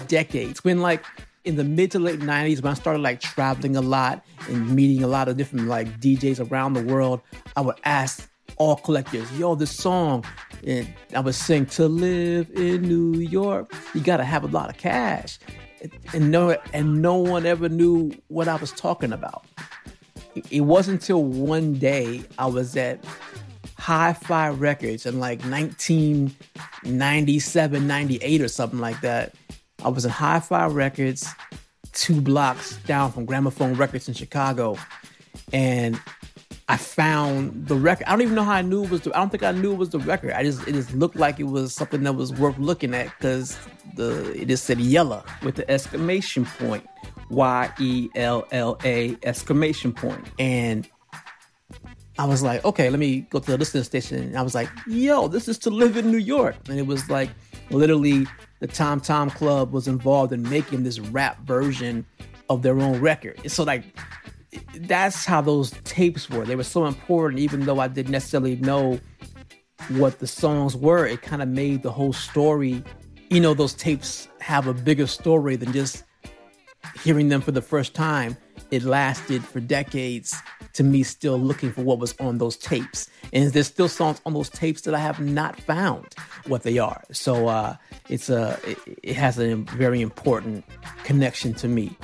decades. 0.08 0.64
When 0.64 0.80
like 0.80 1.04
in 1.44 1.56
the 1.56 1.64
mid 1.64 1.90
to 1.92 1.98
late 1.98 2.20
90s, 2.20 2.62
when 2.62 2.72
I 2.72 2.74
started 2.74 3.02
like 3.02 3.20
traveling 3.20 3.76
a 3.76 3.82
lot 3.82 4.24
and 4.48 4.70
meeting 4.74 5.04
a 5.04 5.08
lot 5.08 5.28
of 5.28 5.36
different 5.36 5.68
like 5.68 6.00
DJs 6.00 6.50
around 6.50 6.72
the 6.72 6.82
world, 6.82 7.20
I 7.56 7.60
would 7.60 7.76
ask 7.84 8.28
all 8.56 8.76
collectors, 8.76 9.30
yo, 9.38 9.54
this 9.54 9.76
song, 9.76 10.24
and 10.66 10.88
I 11.14 11.20
would 11.20 11.34
sing 11.34 11.66
to 11.66 11.88
live 11.88 12.50
in 12.52 12.82
New 12.82 13.18
York, 13.20 13.70
you 13.94 14.00
gotta 14.00 14.24
have 14.24 14.44
a 14.44 14.46
lot 14.46 14.70
of 14.70 14.78
cash. 14.78 15.38
And 16.12 16.30
no 16.30 16.56
and 16.72 17.02
no 17.02 17.16
one 17.16 17.44
ever 17.46 17.68
knew 17.68 18.12
what 18.28 18.46
I 18.48 18.54
was 18.56 18.70
talking 18.72 19.12
about. 19.12 19.44
It 20.50 20.62
wasn't 20.62 21.02
until 21.02 21.22
one 21.24 21.74
day 21.74 22.22
I 22.38 22.46
was 22.46 22.74
at 22.76 23.04
Hi-Fi 23.78 24.48
Records 24.50 25.06
in 25.06 25.18
like 25.20 25.40
1997, 25.44 27.86
98 27.86 28.42
or 28.42 28.48
something 28.48 28.80
like 28.80 29.00
that. 29.02 29.36
I 29.84 29.88
was 29.88 30.04
in 30.04 30.10
Hi-Fi 30.10 30.66
Records, 30.66 31.28
two 31.92 32.20
blocks 32.20 32.76
down 32.78 33.12
from 33.12 33.24
Gramophone 33.26 33.74
Records 33.74 34.08
in 34.08 34.14
Chicago, 34.14 34.76
and 35.52 36.00
I 36.68 36.76
found 36.76 37.68
the 37.68 37.76
record. 37.76 38.06
I 38.08 38.10
don't 38.10 38.22
even 38.22 38.34
know 38.34 38.42
how 38.42 38.54
I 38.54 38.62
knew 38.62 38.82
it 38.84 38.90
was. 38.90 39.02
The, 39.02 39.14
I 39.16 39.20
don't 39.20 39.30
think 39.30 39.44
I 39.44 39.52
knew 39.52 39.72
it 39.72 39.76
was 39.76 39.90
the 39.90 40.00
record. 40.00 40.32
I 40.32 40.42
just 40.42 40.66
it 40.66 40.72
just 40.72 40.92
looked 40.94 41.14
like 41.14 41.38
it 41.38 41.44
was 41.44 41.72
something 41.72 42.02
that 42.02 42.14
was 42.14 42.32
worth 42.32 42.58
looking 42.58 42.92
at 42.92 43.12
because 43.16 43.56
the 43.94 44.32
it 44.40 44.48
just 44.48 44.64
said 44.64 44.80
Yella 44.80 45.24
with 45.42 45.54
the 45.54 45.70
exclamation 45.70 46.44
point, 46.44 46.84
Y 47.30 47.72
E 47.78 48.08
L 48.16 48.48
L 48.50 48.78
A 48.84 49.16
exclamation 49.22 49.92
point, 49.92 50.26
and 50.40 50.88
I 52.18 52.24
was 52.24 52.42
like, 52.42 52.64
okay, 52.64 52.90
let 52.90 52.98
me 52.98 53.20
go 53.30 53.38
to 53.38 53.50
the 53.52 53.58
listening 53.58 53.84
station. 53.84 54.18
And 54.18 54.36
I 54.36 54.42
was 54.42 54.54
like, 54.54 54.68
yo, 54.88 55.28
this 55.28 55.46
is 55.46 55.58
to 55.58 55.70
live 55.70 55.96
in 55.96 56.10
New 56.10 56.18
York, 56.18 56.56
and 56.68 56.80
it 56.80 56.86
was 56.86 57.08
like 57.08 57.30
literally 57.70 58.26
the 58.58 58.66
Tom 58.66 59.00
Tom 59.00 59.30
Club 59.30 59.72
was 59.72 59.86
involved 59.86 60.32
in 60.32 60.42
making 60.48 60.82
this 60.82 60.98
rap 60.98 61.38
version 61.46 62.04
of 62.48 62.62
their 62.62 62.80
own 62.80 63.00
record. 63.00 63.38
And 63.44 63.52
So 63.52 63.62
like 63.62 63.84
that's 64.74 65.24
how 65.24 65.40
those 65.40 65.70
tapes 65.84 66.28
were. 66.30 66.44
They 66.44 66.56
were 66.56 66.64
so 66.64 66.86
important, 66.86 67.40
even 67.40 67.66
though 67.66 67.80
I 67.80 67.88
didn't 67.88 68.12
necessarily 68.12 68.56
know 68.56 69.00
what 69.88 70.18
the 70.18 70.26
songs 70.26 70.76
were. 70.76 71.06
It 71.06 71.22
kind 71.22 71.42
of 71.42 71.48
made 71.48 71.82
the 71.82 71.92
whole 71.92 72.12
story, 72.12 72.82
you 73.30 73.40
know, 73.40 73.54
those 73.54 73.74
tapes 73.74 74.28
have 74.40 74.66
a 74.66 74.74
bigger 74.74 75.06
story 75.06 75.56
than 75.56 75.72
just 75.72 76.04
hearing 77.02 77.28
them 77.28 77.40
for 77.40 77.52
the 77.52 77.62
first 77.62 77.94
time. 77.94 78.36
It 78.70 78.82
lasted 78.82 79.44
for 79.44 79.60
decades 79.60 80.34
to 80.72 80.82
me, 80.82 81.02
still 81.02 81.38
looking 81.38 81.72
for 81.72 81.82
what 81.82 81.98
was 81.98 82.14
on 82.20 82.38
those 82.38 82.56
tapes. 82.56 83.08
And 83.32 83.50
there's 83.52 83.68
still 83.68 83.88
songs 83.88 84.20
on 84.26 84.34
those 84.34 84.50
tapes 84.50 84.82
that 84.82 84.94
I 84.94 84.98
have 84.98 85.20
not 85.20 85.60
found 85.60 86.14
what 86.46 86.62
they 86.64 86.78
are. 86.78 87.02
So 87.12 87.48
uh, 87.48 87.76
it's 88.08 88.28
a, 88.28 88.58
it, 88.64 88.78
it 89.02 89.16
has 89.16 89.38
a 89.38 89.54
very 89.54 90.00
important 90.00 90.64
connection 91.04 91.54
to 91.54 91.68
me. 91.68 91.96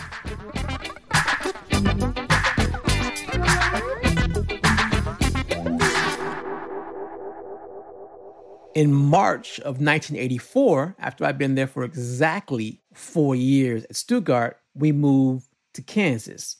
In 8.74 8.92
March 8.92 9.58
of 9.60 9.80
1984, 9.80 10.96
after 10.98 11.24
I'd 11.24 11.38
been 11.38 11.54
there 11.54 11.66
for 11.66 11.84
exactly 11.84 12.80
four 12.94 13.34
years 13.34 13.84
at 13.84 13.96
Stuttgart, 13.96 14.58
we 14.74 14.92
moved 14.92 15.46
to 15.74 15.82
Kansas. 15.82 16.56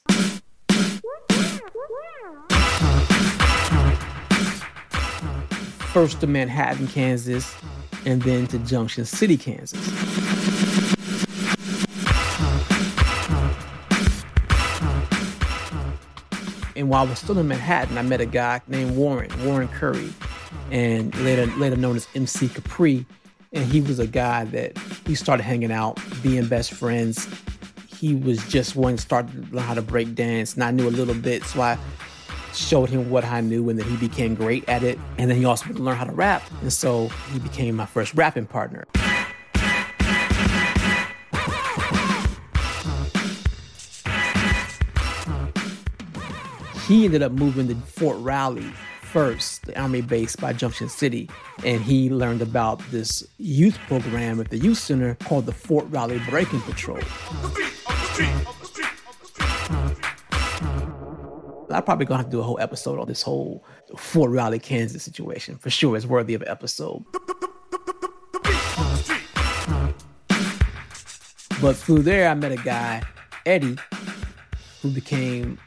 First 5.92 6.20
to 6.20 6.27
Manhattan, 6.27 6.88
Kansas, 6.88 7.55
and 8.05 8.22
then 8.22 8.46
to 8.48 8.59
Junction 8.59 9.05
City, 9.05 9.37
Kansas. 9.37 9.81
And 16.75 16.88
while 16.88 17.07
I 17.07 17.11
was 17.11 17.18
still 17.18 17.38
in 17.38 17.46
Manhattan, 17.46 17.98
I 17.98 18.03
met 18.03 18.20
a 18.20 18.27
guy 18.27 18.61
named 18.66 18.96
Warren, 18.96 19.31
Warren 19.44 19.68
Curry 19.68 20.12
and 20.70 21.14
later 21.20 21.46
later 21.58 21.76
known 21.76 21.96
as 21.96 22.08
MC 22.14 22.48
Capri. 22.48 23.06
And 23.52 23.64
he 23.70 23.82
was 23.82 23.98
a 23.98 24.06
guy 24.06 24.44
that 24.46 24.78
we 25.06 25.14
started 25.14 25.42
hanging 25.42 25.72
out, 25.72 26.00
being 26.22 26.46
best 26.46 26.72
friends. 26.72 27.28
He 27.98 28.14
was 28.14 28.42
just 28.48 28.74
one 28.74 28.96
started 28.96 29.50
to 29.50 29.54
learn 29.54 29.64
how 29.64 29.74
to 29.74 29.82
break 29.82 30.14
dance, 30.14 30.54
and 30.54 30.64
I 30.64 30.70
knew 30.70 30.88
a 30.88 30.90
little 30.90 31.14
bit, 31.14 31.44
so 31.44 31.60
I 31.60 31.78
showed 32.54 32.88
him 32.88 33.10
what 33.10 33.24
I 33.24 33.40
knew, 33.40 33.68
and 33.68 33.78
then 33.78 33.88
he 33.88 33.96
became 33.96 34.34
great 34.34 34.68
at 34.68 34.82
it. 34.82 34.98
And 35.18 35.30
then 35.30 35.36
he 35.36 35.44
also 35.44 35.70
learned 35.74 35.98
how 35.98 36.04
to 36.04 36.12
rap, 36.12 36.42
and 36.62 36.72
so 36.72 37.08
he 37.32 37.38
became 37.38 37.76
my 37.76 37.86
first 37.86 38.14
rapping 38.14 38.46
partner. 38.46 38.86
He 46.88 47.04
ended 47.04 47.22
up 47.22 47.32
moving 47.32 47.68
to 47.68 47.74
Fort 47.74 48.16
Riley 48.18 48.72
first, 49.12 49.66
the 49.66 49.79
Army 49.79 50.01
base 50.01 50.35
by 50.37 50.55
Junction 50.55 50.88
City, 50.88 51.29
and 51.66 51.83
he 51.83 52.09
learned 52.09 52.40
about 52.40 52.81
this 52.90 53.22
youth 53.37 53.77
program 53.87 54.40
at 54.40 54.48
the 54.48 54.57
youth 54.57 54.79
center 54.79 55.16
called 55.16 55.44
the 55.44 55.53
Fort 55.53 55.85
Riley 55.90 56.18
Breaking 56.31 56.62
Patrol. 56.62 56.98
I'm 61.70 61.83
probably 61.83 62.07
gonna 62.07 62.22
have 62.22 62.27
to 62.27 62.31
do 62.31 62.40
a 62.40 62.42
whole 62.42 62.59
episode 62.59 62.98
on 62.98 63.07
this 63.07 63.20
whole 63.20 63.62
Fort 63.98 64.31
Riley, 64.31 64.59
Kansas 64.59 65.03
situation. 65.03 65.59
For 65.59 65.68
sure, 65.68 65.94
it's 65.94 66.07
worthy 66.07 66.33
of 66.33 66.40
an 66.40 66.48
episode. 66.48 67.05
But 71.61 71.77
through 71.77 72.03
there, 72.03 72.31
I 72.31 72.35
met 72.35 72.53
a 72.53 72.57
guy, 72.57 73.03
Eddie, 73.44 73.77
who 74.81 74.88
became 74.90 75.59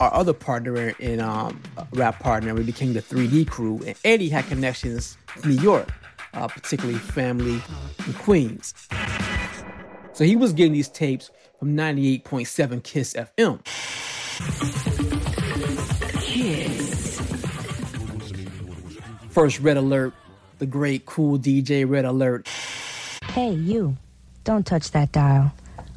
our 0.00 0.12
other 0.12 0.32
partner 0.32 0.94
in 0.98 1.20
um, 1.20 1.60
rap 1.92 2.20
partner. 2.20 2.54
We 2.54 2.62
became 2.62 2.92
the 2.92 3.02
3D 3.02 3.48
crew, 3.48 3.80
and 3.86 3.96
Eddie 4.04 4.28
had 4.28 4.46
connections 4.46 5.16
in 5.42 5.50
New 5.50 5.62
York, 5.62 5.88
uh, 6.34 6.48
particularly 6.48 6.98
family 6.98 7.62
in 8.06 8.12
Queens. 8.14 8.74
So 10.12 10.24
he 10.24 10.36
was 10.36 10.52
getting 10.52 10.72
these 10.72 10.88
tapes 10.88 11.30
from 11.58 11.76
98.7 11.76 12.82
Kiss 12.82 13.14
FM. 13.14 13.64
Kiss. 16.20 17.20
First 19.30 19.60
Red 19.60 19.76
Alert, 19.76 20.12
the 20.58 20.66
great 20.66 21.06
Kool 21.06 21.38
DJ 21.38 21.88
Red 21.88 22.04
Alert. 22.04 22.48
Hey, 23.30 23.52
you. 23.52 23.96
Don't 24.44 24.64
touch 24.64 24.90
that 24.92 25.10
dial. 25.10 25.52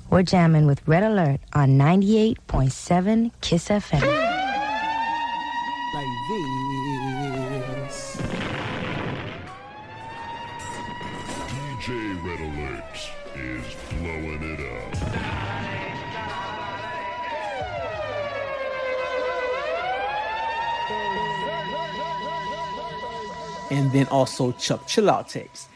We're 0.10 0.24
jamming 0.24 0.68
with 0.68 0.88
Red 0.88 1.04
Alert 1.04 1.42
on 1.52 1.78
98.7 1.78 3.32
Kiss 3.42 3.68
FM. 3.68 4.02
Like 5.94 6.06
this. 7.76 8.16
DJ 11.52 12.26
Red 12.26 12.40
Alert 12.40 12.96
is 13.36 13.66
blowing 14.00 14.44
it 14.44 14.62
up. 14.62 14.94
And 23.72 23.92
then 23.92 24.08
also 24.08 24.54
Chuck 24.54 24.88
Chillout 24.88 25.28
tapes. 25.30 25.68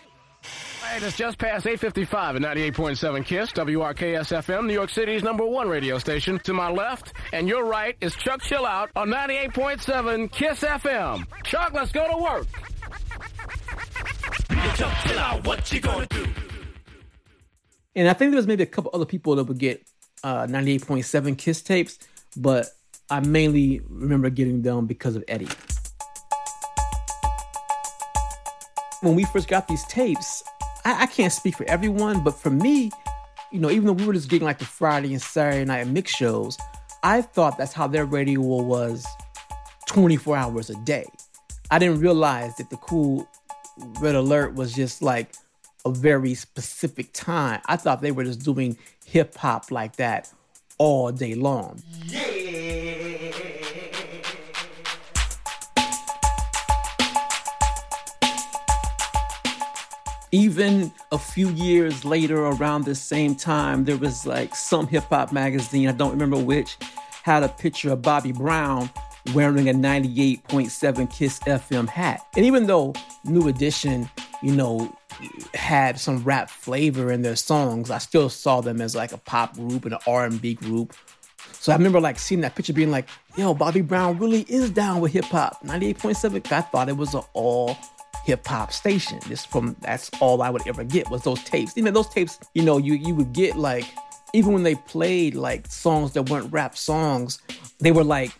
Hey, 0.91 1.07
it's 1.07 1.15
just 1.15 1.37
past 1.37 1.65
8.55 1.65 2.43
at 2.43 2.57
98.7 2.57 3.25
KISS, 3.25 3.53
WRKS-FM, 3.53 4.65
New 4.65 4.73
York 4.73 4.89
City's 4.89 5.23
number 5.23 5.45
one 5.45 5.69
radio 5.69 5.97
station. 5.97 6.37
To 6.39 6.53
my 6.53 6.69
left 6.69 7.13
and 7.31 7.47
your 7.47 7.63
right 7.63 7.95
is 8.01 8.13
Chuck 8.13 8.41
Chillout 8.41 8.89
on 8.97 9.07
98.7 9.07 10.29
KISS 10.33 10.59
FM. 10.59 11.25
Chuck, 11.45 11.71
let's 11.73 11.93
go 11.93 12.11
to 12.11 12.17
work. 12.17 12.45
Chuck, 14.75 14.97
chill 15.05 15.17
out. 15.17 15.47
What 15.47 15.71
you 15.71 15.79
gonna 15.79 16.07
do? 16.07 16.27
And 17.95 18.09
I 18.09 18.13
think 18.13 18.31
there 18.31 18.37
was 18.37 18.47
maybe 18.47 18.63
a 18.63 18.67
couple 18.67 18.91
other 18.93 19.05
people 19.05 19.37
that 19.37 19.45
would 19.45 19.59
get 19.59 19.87
uh, 20.25 20.45
98.7 20.45 21.37
Kiss 21.37 21.61
tapes, 21.61 21.99
but 22.35 22.67
I 23.09 23.21
mainly 23.21 23.79
remember 23.87 24.29
getting 24.29 24.61
them 24.61 24.87
because 24.87 25.15
of 25.15 25.23
Eddie. 25.29 25.47
When 28.99 29.15
we 29.15 29.23
first 29.23 29.47
got 29.47 29.69
these 29.69 29.85
tapes, 29.85 30.43
I, 30.85 31.03
I 31.03 31.05
can't 31.05 31.33
speak 31.33 31.55
for 31.55 31.65
everyone, 31.69 32.23
but 32.23 32.35
for 32.35 32.49
me, 32.49 32.91
you 33.51 33.59
know, 33.59 33.69
even 33.69 33.85
though 33.85 33.93
we 33.93 34.05
were 34.05 34.13
just 34.13 34.29
getting 34.29 34.45
like 34.45 34.59
the 34.59 34.65
Friday 34.65 35.13
and 35.13 35.21
Saturday 35.21 35.65
night 35.65 35.87
mix 35.87 36.11
shows, 36.13 36.57
I 37.03 37.21
thought 37.21 37.57
that's 37.57 37.73
how 37.73 37.87
their 37.87 38.05
radio 38.05 38.39
was 38.41 39.05
24 39.87 40.37
hours 40.37 40.69
a 40.69 40.75
day. 40.75 41.05
I 41.69 41.79
didn't 41.79 41.99
realize 41.99 42.55
that 42.57 42.69
the 42.69 42.77
Kool 42.77 43.27
Red 43.99 44.15
Alert 44.15 44.55
was 44.55 44.73
just 44.73 45.01
like 45.01 45.33
a 45.85 45.91
very 45.91 46.33
specific 46.33 47.11
time. 47.13 47.61
I 47.65 47.75
thought 47.77 48.01
they 48.01 48.11
were 48.11 48.23
just 48.23 48.43
doing 48.43 48.77
hip 49.05 49.35
hop 49.35 49.71
like 49.71 49.95
that 49.97 50.31
all 50.77 51.11
day 51.11 51.35
long. 51.35 51.81
Even 60.31 60.91
a 61.11 61.17
few 61.17 61.49
years 61.49 62.05
later, 62.05 62.45
around 62.45 62.85
the 62.85 62.95
same 62.95 63.35
time, 63.35 63.83
there 63.83 63.97
was 63.97 64.25
like 64.25 64.55
some 64.55 64.87
hip 64.87 65.03
hop 65.03 65.33
magazine, 65.33 65.89
I 65.89 65.91
don't 65.91 66.11
remember 66.11 66.37
which, 66.37 66.77
had 67.23 67.43
a 67.43 67.49
picture 67.49 67.91
of 67.91 68.01
Bobby 68.01 68.31
Brown 68.31 68.89
wearing 69.33 69.69
a 69.69 69.73
98.7 69.73 71.11
Kiss 71.11 71.39
FM 71.39 71.87
hat. 71.87 72.25
And 72.35 72.45
even 72.45 72.67
though 72.67 72.93
New 73.25 73.47
Edition, 73.49 74.09
you 74.41 74.55
know, 74.55 74.95
had 75.53 75.99
some 75.99 76.23
rap 76.23 76.49
flavor 76.49 77.11
in 77.11 77.21
their 77.21 77.35
songs, 77.35 77.91
I 77.91 77.97
still 77.97 78.29
saw 78.29 78.61
them 78.61 78.81
as 78.81 78.95
like 78.95 79.11
a 79.11 79.17
pop 79.17 79.55
group 79.55 79.85
and 79.85 79.93
an 79.93 79.99
R&B 80.07 80.55
group. 80.55 80.93
So 81.51 81.71
I 81.71 81.75
remember 81.75 81.99
like 81.99 82.17
seeing 82.17 82.41
that 82.41 82.55
picture 82.55 82.73
being 82.73 82.89
like, 82.89 83.07
yo, 83.35 83.53
Bobby 83.53 83.81
Brown 83.81 84.17
really 84.17 84.41
is 84.43 84.71
down 84.71 85.01
with 85.01 85.11
hip 85.11 85.25
hop. 85.25 85.63
98.7, 85.63 86.51
I 86.51 86.61
thought 86.61 86.89
it 86.89 86.97
was 86.97 87.13
an 87.13 87.21
all 87.33 87.77
hip 88.25 88.45
hop 88.45 88.71
station. 88.71 89.19
This 89.27 89.45
from 89.45 89.75
that's 89.81 90.09
all 90.19 90.41
I 90.41 90.49
would 90.49 90.67
ever 90.67 90.83
get 90.83 91.09
was 91.09 91.23
those 91.23 91.43
tapes. 91.43 91.77
Even 91.77 91.93
those 91.93 92.09
tapes, 92.09 92.39
you 92.53 92.63
know, 92.63 92.77
you 92.77 92.93
you 92.93 93.15
would 93.15 93.33
get 93.33 93.55
like 93.57 93.85
even 94.33 94.53
when 94.53 94.63
they 94.63 94.75
played 94.75 95.35
like 95.35 95.67
songs 95.67 96.13
that 96.13 96.29
weren't 96.29 96.51
rap 96.51 96.77
songs, 96.77 97.39
they 97.79 97.91
were 97.91 98.03
like 98.03 98.31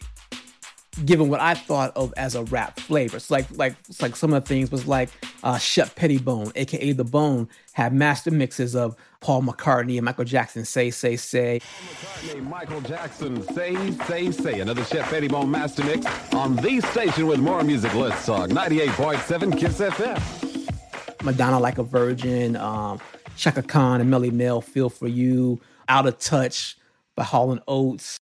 given 1.06 1.30
what 1.30 1.40
I 1.40 1.54
thought 1.54 1.96
of 1.96 2.14
as 2.18 2.36
a 2.36 2.44
rap 2.46 2.80
flavor. 2.80 3.18
It's 3.18 3.32
like 3.32 3.46
like 3.52 3.76
like 4.02 4.16
some 4.16 4.34
of 4.34 4.44
the 4.44 4.48
things 4.48 4.72
was 4.72 4.88
like 4.88 5.10
uh 5.44 5.58
Shep 5.58 5.96
Pettibone, 5.96 6.52
aka 6.56 6.92
The 6.92 7.04
Bone, 7.04 7.48
had 7.74 7.94
master 7.94 8.32
mixes 8.32 8.76
of 8.76 8.96
Paul 9.22 9.44
McCartney 9.44 9.98
and 9.98 10.06
Michael 10.06 10.26
Jackson 10.26 10.66
say 10.66 10.90
say 10.90 11.16
say. 11.16 11.62
McCartney, 11.62 12.50
Michael 12.50 12.82
Jackson, 12.82 13.42
say, 13.54 13.92
say, 14.06 14.32
say. 14.32 14.60
Another 14.60 14.84
Shep 14.84 15.06
Pettibone 15.06 15.50
Master 15.50 15.84
Mix 15.84 16.06
on 16.34 16.56
the 16.58 16.82
station 16.82 17.28
with 17.28 17.40
more 17.40 17.64
music. 17.64 17.94
Let's 17.94 18.26
talk 18.26 18.50
98.7 18.50 19.58
Kiss 19.58 19.80
FM. 19.80 21.24
Madonna 21.24 21.60
like 21.60 21.78
a 21.78 21.84
virgin, 21.84 22.56
um, 22.56 23.00
Chaka 23.38 23.62
Khan 23.62 24.02
and 24.02 24.12
Melle 24.12 24.32
Mel, 24.32 24.60
Feel 24.60 24.90
for 24.90 25.08
You, 25.08 25.62
Out 25.88 26.08
of 26.08 26.18
Touch 26.18 26.78
by 27.16 27.24
Hall 27.24 27.52
and 27.52 27.62
Oates. 27.68 28.21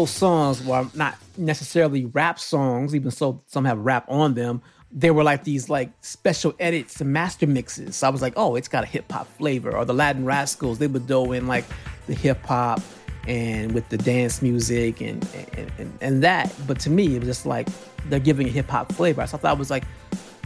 Those 0.00 0.10
songs 0.10 0.64
were 0.64 0.88
not 0.94 1.18
necessarily 1.36 2.06
rap 2.06 2.38
songs, 2.38 2.94
even 2.94 3.10
so 3.10 3.42
some 3.46 3.66
have 3.66 3.78
rap 3.78 4.06
on 4.08 4.32
them. 4.32 4.62
They 4.90 5.10
were 5.10 5.22
like 5.22 5.44
these 5.44 5.68
like 5.68 5.90
special 6.00 6.54
edits 6.58 7.00
and 7.02 7.12
master 7.12 7.46
mixes. 7.46 7.96
So 7.96 8.06
I 8.06 8.10
was 8.10 8.22
like, 8.22 8.32
oh, 8.36 8.56
it's 8.56 8.66
got 8.66 8.82
a 8.82 8.86
hip 8.86 9.12
hop 9.12 9.28
flavor. 9.36 9.76
Or 9.76 9.84
the 9.84 9.92
Latin 9.92 10.24
Rascals, 10.24 10.78
they 10.78 10.86
would 10.86 11.06
throw 11.06 11.32
in 11.32 11.46
like 11.46 11.66
the 12.06 12.14
hip 12.14 12.42
hop 12.46 12.80
and 13.28 13.72
with 13.72 13.86
the 13.90 13.98
dance 13.98 14.40
music 14.40 15.02
and, 15.02 15.26
and 15.56 15.70
and 15.78 15.98
and 16.00 16.22
that. 16.24 16.52
But 16.66 16.80
to 16.80 16.90
me, 16.90 17.14
it 17.16 17.18
was 17.18 17.28
just 17.28 17.44
like 17.44 17.68
they're 18.06 18.18
giving 18.18 18.46
a 18.46 18.50
hip 18.50 18.68
hop 18.68 18.90
flavor. 18.92 19.26
So 19.26 19.36
I 19.36 19.40
thought 19.40 19.56
it 19.56 19.58
was 19.58 19.70
like 19.70 19.84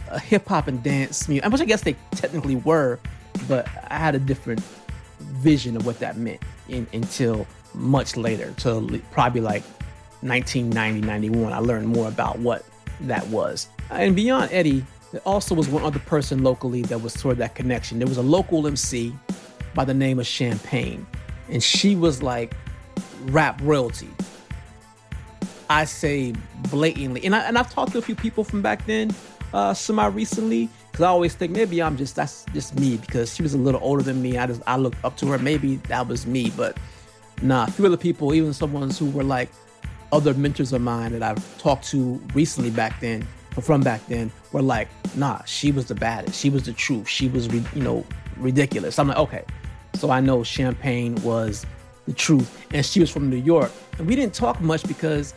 a 0.09 0.19
hip 0.19 0.47
hop 0.47 0.67
and 0.67 0.83
dance 0.83 1.29
music, 1.29 1.49
which 1.49 1.61
I 1.61 1.65
guess 1.65 1.81
they 1.81 1.95
technically 2.11 2.57
were, 2.57 2.99
but 3.47 3.67
I 3.87 3.97
had 3.97 4.15
a 4.15 4.19
different 4.19 4.59
vision 5.19 5.77
of 5.77 5.85
what 5.85 5.99
that 5.99 6.17
meant 6.17 6.41
in, 6.67 6.87
until 6.93 7.47
much 7.75 8.17
later, 8.17 8.53
till 8.57 8.89
probably 9.11 9.41
like 9.41 9.63
1990, 10.21 11.01
91. 11.05 11.53
I 11.53 11.59
learned 11.59 11.87
more 11.87 12.07
about 12.07 12.39
what 12.39 12.65
that 13.01 13.27
was. 13.27 13.67
And 13.89 14.15
beyond 14.15 14.51
Eddie, 14.51 14.85
there 15.11 15.21
also 15.21 15.55
was 15.55 15.69
one 15.69 15.83
other 15.83 15.99
person 15.99 16.43
locally 16.43 16.81
that 16.83 17.01
was 17.01 17.13
sort 17.13 17.33
of 17.33 17.37
that 17.39 17.55
connection. 17.55 17.99
There 17.99 18.07
was 18.07 18.17
a 18.17 18.23
local 18.23 18.65
MC 18.65 19.13
by 19.73 19.85
the 19.85 19.93
name 19.93 20.19
of 20.19 20.25
Champagne, 20.25 21.05
and 21.49 21.61
she 21.61 21.95
was 21.95 22.23
like 22.23 22.55
rap 23.25 23.59
royalty. 23.61 24.09
I 25.69 25.85
say 25.85 26.33
blatantly, 26.69 27.25
and 27.25 27.35
I 27.35 27.39
and 27.39 27.57
I've 27.57 27.71
talked 27.71 27.91
to 27.93 27.97
a 27.97 28.01
few 28.01 28.15
people 28.15 28.43
from 28.43 28.61
back 28.61 28.85
then, 28.85 29.13
uh, 29.53 29.73
semi 29.73 30.05
recently, 30.07 30.69
because 30.91 31.03
I 31.03 31.07
always 31.07 31.35
think 31.35 31.51
maybe 31.51 31.81
I'm 31.81 31.97
just 31.97 32.15
that's 32.15 32.45
just 32.53 32.79
me 32.79 32.97
because 32.97 33.33
she 33.33 33.43
was 33.43 33.53
a 33.53 33.57
little 33.57 33.81
older 33.83 34.03
than 34.03 34.21
me. 34.21 34.37
I 34.37 34.47
just 34.47 34.61
I 34.65 34.77
looked 34.77 35.03
up 35.03 35.17
to 35.17 35.27
her. 35.27 35.37
Maybe 35.37 35.77
that 35.87 36.07
was 36.07 36.25
me, 36.25 36.51
but 36.55 36.77
nah. 37.41 37.65
A 37.65 37.71
few 37.71 37.85
other 37.85 37.97
people, 37.97 38.33
even 38.33 38.53
someone 38.53 38.89
who 38.89 39.09
were 39.09 39.23
like 39.23 39.49
other 40.11 40.33
mentors 40.33 40.73
of 40.73 40.81
mine 40.81 41.11
that 41.13 41.23
I've 41.23 41.57
talked 41.57 41.85
to 41.89 42.21
recently 42.33 42.69
back 42.69 42.99
then, 42.99 43.27
or 43.57 43.63
from 43.63 43.81
back 43.81 44.05
then, 44.07 44.31
were 44.51 44.61
like, 44.61 44.87
nah, 45.15 45.43
she 45.45 45.71
was 45.71 45.85
the 45.85 45.95
baddest. 45.95 46.39
She 46.39 46.49
was 46.49 46.63
the 46.63 46.73
truth. 46.73 47.07
She 47.07 47.27
was, 47.27 47.49
re- 47.49 47.65
you 47.73 47.81
know, 47.81 48.05
ridiculous. 48.37 48.99
I'm 48.99 49.07
like, 49.07 49.17
okay. 49.17 49.43
So 49.95 50.09
I 50.09 50.19
know 50.19 50.43
Champagne 50.43 51.15
was 51.23 51.65
the 52.05 52.13
truth. 52.13 52.65
And 52.73 52.85
she 52.85 52.99
was 52.99 53.09
from 53.09 53.29
New 53.29 53.37
York. 53.37 53.71
And 53.97 54.07
we 54.07 54.15
didn't 54.15 54.33
talk 54.33 54.61
much 54.61 54.83
because 54.87 55.33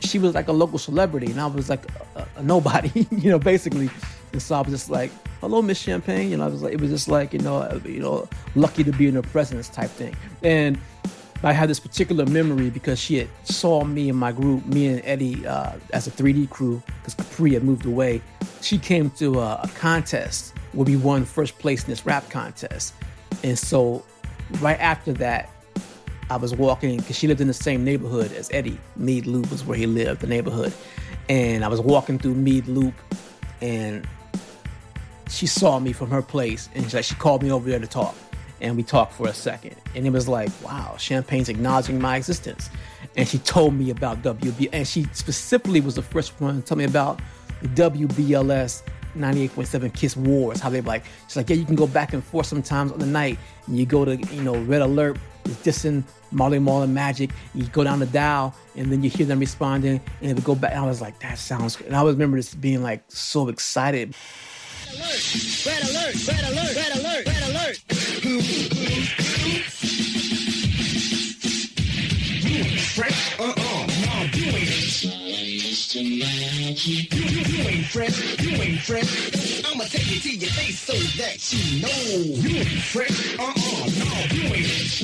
she 0.00 0.18
was 0.18 0.34
like 0.34 0.48
a 0.48 0.52
local 0.52 0.78
celebrity 0.78 1.30
and 1.30 1.40
I 1.40 1.46
was 1.46 1.68
like 1.68 1.84
a, 2.16 2.26
a 2.36 2.42
nobody, 2.42 3.06
you 3.10 3.30
know, 3.30 3.38
basically. 3.38 3.90
And 4.32 4.42
so 4.42 4.54
I 4.56 4.62
was 4.62 4.72
just 4.72 4.90
like, 4.90 5.10
hello, 5.40 5.62
Miss 5.62 5.78
Champagne. 5.78 6.30
You 6.30 6.38
know, 6.38 6.44
I 6.44 6.48
was 6.48 6.62
like, 6.62 6.72
it 6.72 6.80
was 6.80 6.90
just 6.90 7.08
like, 7.08 7.32
you 7.32 7.38
know, 7.40 7.58
uh, 7.58 7.80
you 7.84 8.00
know, 8.00 8.28
lucky 8.54 8.82
to 8.84 8.92
be 8.92 9.08
in 9.08 9.14
her 9.14 9.22
presence 9.22 9.68
type 9.68 9.90
thing. 9.90 10.16
And 10.42 10.78
I 11.44 11.52
had 11.52 11.68
this 11.68 11.80
particular 11.80 12.24
memory 12.26 12.70
because 12.70 13.00
she 13.00 13.18
had 13.18 13.28
saw 13.44 13.84
me 13.84 14.08
and 14.08 14.18
my 14.18 14.30
group, 14.30 14.64
me 14.66 14.86
and 14.86 15.02
Eddie, 15.04 15.44
uh, 15.46 15.72
as 15.92 16.06
a 16.06 16.10
3D 16.10 16.50
crew, 16.50 16.80
because 16.98 17.14
Capri 17.14 17.54
had 17.54 17.64
moved 17.64 17.84
away. 17.84 18.22
She 18.60 18.78
came 18.78 19.10
to 19.12 19.40
a, 19.40 19.60
a 19.64 19.68
contest 19.74 20.54
where 20.72 20.84
we 20.84 20.96
won 20.96 21.24
first 21.24 21.58
place 21.58 21.82
in 21.82 21.90
this 21.90 22.06
rap 22.06 22.30
contest. 22.30 22.94
And 23.42 23.58
so 23.58 24.04
right 24.60 24.78
after 24.78 25.12
that, 25.14 25.50
I 26.30 26.36
was 26.36 26.54
walking 26.54 26.98
because 26.98 27.16
she 27.16 27.26
lived 27.26 27.40
in 27.40 27.48
the 27.48 27.54
same 27.54 27.84
neighborhood 27.84 28.32
as 28.32 28.48
Eddie. 28.52 28.78
Mead 28.96 29.26
Loop 29.26 29.50
was 29.50 29.64
where 29.64 29.76
he 29.76 29.86
lived, 29.86 30.20
the 30.20 30.28
neighborhood. 30.28 30.72
And 31.28 31.64
I 31.64 31.68
was 31.68 31.80
walking 31.80 32.18
through 32.18 32.34
Mead 32.34 32.68
Loop 32.68 32.94
and 33.60 34.06
she 35.28 35.46
saw 35.46 35.78
me 35.80 35.92
from 35.92 36.10
her 36.10 36.22
place 36.22 36.68
and 36.74 36.88
she, 36.88 36.96
like, 36.96 37.04
she 37.04 37.14
called 37.16 37.42
me 37.42 37.50
over 37.50 37.68
there 37.68 37.80
to 37.80 37.86
talk. 37.86 38.14
And 38.62 38.76
we 38.76 38.84
talked 38.84 39.12
for 39.14 39.28
a 39.28 39.34
second. 39.34 39.74
And 39.94 40.06
it 40.06 40.10
was 40.10 40.28
like, 40.28 40.48
wow, 40.64 40.94
Champagne's 40.96 41.48
acknowledging 41.48 42.00
my 42.00 42.16
existence. 42.16 42.70
And 43.16 43.26
she 43.28 43.38
told 43.38 43.74
me 43.74 43.90
about 43.90 44.22
WB. 44.22 44.70
And 44.72 44.86
she 44.86 45.04
specifically 45.12 45.80
was 45.80 45.96
the 45.96 46.02
first 46.02 46.40
one 46.40 46.62
to 46.62 46.66
tell 46.66 46.78
me 46.78 46.84
about 46.84 47.20
WBLS 47.62 48.82
98.7 49.18 49.92
Kiss 49.94 50.16
Wars. 50.16 50.60
How 50.60 50.70
they 50.70 50.80
like, 50.80 51.04
she's 51.26 51.36
like, 51.36 51.50
yeah, 51.50 51.56
you 51.56 51.64
can 51.64 51.74
go 51.74 51.88
back 51.88 52.12
and 52.12 52.22
forth 52.22 52.46
sometimes 52.46 52.92
on 52.92 53.00
the 53.00 53.06
night. 53.06 53.36
And 53.66 53.76
you 53.76 53.84
go 53.84 54.04
to, 54.04 54.16
you 54.16 54.42
know, 54.42 54.56
Red 54.56 54.82
Alert 54.82 55.18
is 55.44 55.56
dissing 55.56 56.04
Marley 56.30 56.60
Marl 56.60 56.82
and 56.82 56.94
Magic. 56.94 57.30
You 57.56 57.64
go 57.64 57.82
down 57.82 57.98
the 57.98 58.06
dial 58.06 58.54
and 58.76 58.92
then 58.92 59.02
you 59.02 59.10
hear 59.10 59.26
them 59.26 59.40
responding 59.40 60.00
and 60.20 60.30
it 60.30 60.34
would 60.34 60.44
go 60.44 60.54
back. 60.54 60.70
And 60.70 60.80
I 60.80 60.86
was 60.86 61.00
like, 61.00 61.18
that 61.18 61.36
sounds 61.38 61.74
good. 61.74 61.88
And 61.88 61.96
I 61.96 61.98
always 61.98 62.14
remember 62.14 62.36
just 62.36 62.60
being 62.60 62.82
like 62.82 63.02
so 63.08 63.48
excited. 63.48 64.14
Red 64.92 65.82
alert, 65.88 66.14
red 66.28 66.44
alert, 66.52 66.76
red 66.76 66.92
alert, 66.98 67.26
red 67.26 67.42
alert. 67.48 67.80
You 68.22 68.36
ain't 72.60 72.80
fresh? 72.80 73.40
Uh-uh, 73.40 73.52
no, 73.56 74.28
you 74.34 74.52
ain't. 74.52 74.92
You, 75.94 76.96
you, 77.10 77.32
you 77.42 77.68
ain't 77.68 77.86
fresh, 77.86 78.40
you 78.42 78.50
ain't 78.60 78.80
fresh. 78.80 79.64
I'ma 79.64 79.84
take 79.84 80.12
it 80.12 80.22
to 80.24 80.36
your 80.36 80.50
face 80.50 80.80
so 80.80 80.92
that 81.22 81.52
you 81.52 81.80
know. 81.80 81.88
You 82.36 82.56
ain't 82.58 82.82
fresh, 82.82 83.38
uh-uh, 83.38 83.88
no, 83.98 84.10
you 84.34 84.44
ain't. 84.52 85.00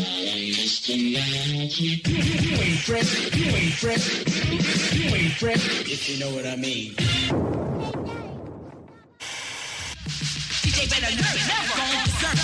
You, 0.88 0.96
you, 1.88 1.96
you 1.96 2.56
ain't 2.60 2.80
fresh, 2.80 3.34
you 3.34 3.46
ain't 3.54 3.72
fresh. 3.72 4.04
You 4.94 5.14
ain't 5.14 5.32
fresh. 5.32 5.64
If 5.90 6.08
you 6.10 6.18
know 6.18 6.34
what 6.34 6.46
I 6.46 6.56
mean. 6.56 6.94
DJ 10.78 10.90
better 10.90 11.10
learn, 11.10 11.38
never 11.50 11.74
gone 11.74 11.90
berserk. 12.06 12.38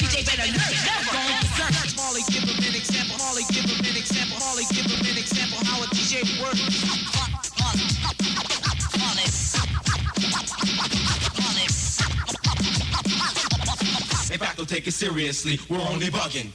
DJ 0.00 0.24
better 0.24 0.48
learn, 0.48 0.72
never 0.88 1.12
gone 1.12 1.36
berserk. 1.36 1.96
Molly, 2.00 2.22
give 2.32 2.48
him 2.48 2.64
an 2.64 2.74
example. 2.74 3.18
Molly, 3.18 3.42
give 3.52 3.68
him 3.68 3.84
an 3.84 3.96
example. 3.98 4.38
Molly, 4.40 4.64
give 4.72 4.86
him 4.86 5.04
an 5.04 5.18
example 5.18 5.58
how 5.66 5.82
a 5.82 5.86
DJ 5.88 6.24
works. 6.40 6.60
If 14.32 14.40
I 14.40 14.54
don't 14.54 14.66
take 14.66 14.86
it 14.86 14.92
seriously, 14.92 15.58
we're 15.68 15.78
only 15.78 16.06
bugging. 16.06 16.52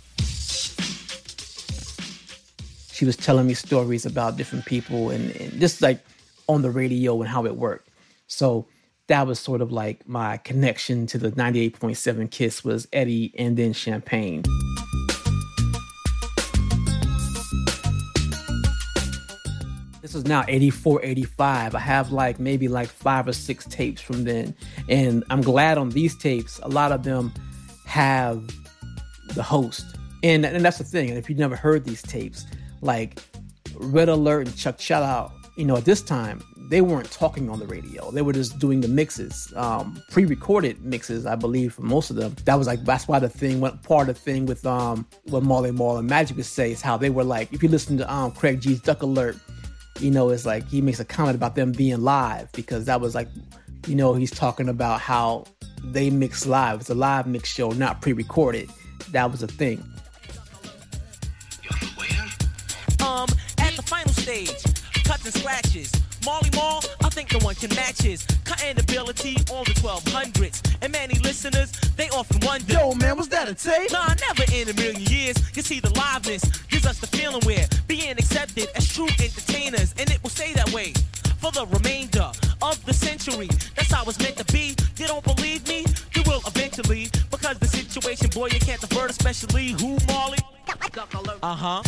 she 2.91 3.05
was 3.05 3.15
telling 3.15 3.45
me 3.45 3.53
stories 3.53 4.07
about 4.07 4.35
different 4.35 4.65
people 4.65 5.11
and, 5.11 5.29
and 5.35 5.59
just 5.59 5.83
like 5.83 6.03
on 6.47 6.63
the 6.63 6.71
radio 6.71 7.21
and 7.21 7.29
how 7.29 7.45
it 7.45 7.55
worked. 7.55 7.89
So 8.27 8.65
that 9.07 9.27
was 9.27 9.39
sort 9.39 9.61
of 9.61 9.71
like 9.71 10.07
my 10.07 10.37
connection 10.37 11.05
to 11.07 11.17
the 11.17 11.31
98.7 11.31 12.29
Kiss 12.31 12.63
was 12.63 12.87
Eddie 12.91 13.33
and 13.37 13.55
then 13.55 13.71
Champagne. 13.71 14.43
This 20.01 20.15
is 20.15 20.25
now 20.25 20.43
84, 20.47 21.03
85. 21.03 21.75
I 21.75 21.79
have 21.79 22.11
like 22.11 22.39
maybe 22.39 22.67
like 22.67 22.89
five 22.89 23.27
or 23.27 23.33
six 23.33 23.65
tapes 23.65 24.01
from 24.01 24.23
then. 24.23 24.55
And 24.89 25.23
I'm 25.29 25.41
glad 25.41 25.77
on 25.77 25.89
these 25.89 26.15
tapes, 26.15 26.59
a 26.63 26.67
lot 26.67 26.91
of 26.91 27.03
them 27.03 27.31
have 27.85 28.47
the 29.35 29.43
host. 29.43 29.85
And, 30.23 30.45
and 30.45 30.65
that's 30.65 30.79
the 30.79 30.83
thing. 30.83 31.09
And 31.09 31.17
if 31.17 31.29
you've 31.29 31.39
never 31.39 31.55
heard 31.55 31.85
these 31.85 32.01
tapes, 32.01 32.45
like 32.81 33.21
Red 33.75 34.09
Alert 34.09 34.47
and 34.47 34.55
Chuck 34.55 34.77
Chillout, 34.77 35.31
you 35.57 35.65
know, 35.65 35.77
at 35.77 35.85
this 35.85 36.01
time, 36.01 36.41
they 36.69 36.81
weren't 36.81 37.11
talking 37.11 37.49
on 37.49 37.59
the 37.59 37.67
radio. 37.67 38.11
They 38.11 38.21
were 38.21 38.33
just 38.33 38.57
doing 38.59 38.81
the 38.81 38.87
mixes, 38.87 39.53
um, 39.55 40.01
pre-recorded 40.09 40.83
mixes, 40.83 41.25
I 41.25 41.35
believe, 41.35 41.73
for 41.73 41.83
most 41.83 42.09
of 42.09 42.15
them. 42.15 42.35
That 42.45 42.55
was 42.55 42.67
like 42.67 42.83
that's 42.83 43.07
why 43.07 43.19
the 43.19 43.29
thing 43.29 43.61
went 43.61 43.83
part 43.83 44.09
of 44.09 44.15
the 44.15 44.21
thing 44.21 44.45
with 44.45 44.65
um 44.65 45.07
what 45.25 45.43
Marley 45.43 45.71
Marl 45.71 45.97
and 45.97 46.07
Magic 46.09 46.37
would 46.37 46.45
say 46.45 46.71
is 46.71 46.81
how 46.81 46.97
they 46.97 47.09
were 47.09 47.23
like, 47.23 47.53
if 47.53 47.61
you 47.61 47.69
listen 47.69 47.97
to 47.97 48.13
um 48.13 48.31
Craig 48.31 48.61
G's 48.61 48.81
Duck 48.81 49.03
Alert, 49.03 49.37
you 49.99 50.11
know, 50.11 50.29
it's 50.29 50.45
like 50.45 50.67
he 50.67 50.81
makes 50.81 50.99
a 50.99 51.05
comment 51.05 51.35
about 51.35 51.55
them 51.55 51.71
being 51.71 52.01
live 52.01 52.51
because 52.53 52.85
that 52.85 52.99
was 52.99 53.15
like, 53.15 53.27
you 53.87 53.95
know, 53.95 54.13
he's 54.13 54.31
talking 54.31 54.69
about 54.69 54.99
how 54.99 55.45
they 55.83 56.09
mix 56.09 56.45
live. 56.45 56.81
It's 56.81 56.89
a 56.89 56.95
live 56.95 57.27
mix 57.27 57.49
show, 57.49 57.69
not 57.69 58.01
pre-recorded. 58.01 58.69
That 59.11 59.31
was 59.31 59.43
a 59.43 59.47
thing. 59.47 59.83
Um, 63.01 63.27
at 63.59 63.75
the 63.75 63.83
final 63.85 64.13
stage, 64.13 64.63
cuts 65.03 65.25
and 65.25 65.33
scratches. 65.33 65.91
Marley 66.25 66.49
Marl, 66.55 66.81
I 67.03 67.09
think 67.09 67.31
no 67.31 67.39
one 67.39 67.53
can 67.55 67.69
match 67.75 68.01
his 68.01 68.25
cutting 68.45 68.79
ability 68.79 69.35
on 69.51 69.63
the 69.65 69.75
1200s. 69.77 70.77
And 70.81 70.91
many 70.91 71.19
listeners, 71.19 71.71
they 71.97 72.09
often 72.09 72.39
wonder, 72.45 72.73
Yo, 72.73 72.93
man, 72.95 73.15
was 73.15 73.29
that 73.29 73.47
a 73.47 73.53
tape? 73.53 73.91
Nah, 73.91 74.15
never 74.27 74.43
in 74.51 74.69
a 74.69 74.73
million 74.73 75.03
years. 75.03 75.37
You 75.55 75.61
see, 75.61 75.79
the 75.79 75.89
liveness 75.89 76.67
gives 76.69 76.87
us 76.87 76.99
the 76.99 77.07
feeling 77.07 77.41
we're 77.45 77.67
being 77.87 78.11
accepted 78.11 78.69
as 78.75 78.91
true 78.91 79.07
entertainers, 79.19 79.93
and 79.99 80.09
it 80.09 80.21
will 80.23 80.31
stay 80.31 80.53
that 80.53 80.71
way 80.73 80.93
for 81.37 81.51
the 81.51 81.67
remainder 81.67 82.31
of 82.61 82.83
the 82.85 82.93
century. 82.93 83.49
That's 83.75 83.91
how 83.91 84.03
it's 84.05 84.19
meant 84.19 84.37
to 84.37 84.45
be. 84.51 84.75
You 84.97 85.07
don't 85.07 85.23
believe 85.23 85.67
me? 85.67 85.85
You 86.15 86.23
will 86.25 86.41
eventually, 86.47 87.09
because 87.29 87.59
the 87.59 87.67
situation, 87.67 88.29
boy, 88.31 88.47
you 88.47 88.59
can't 88.59 88.81
divert, 88.81 89.11
especially 89.11 89.69
who, 89.73 89.97
Molly? 90.07 90.39
Uh 91.43 91.55
huh. 91.55 91.83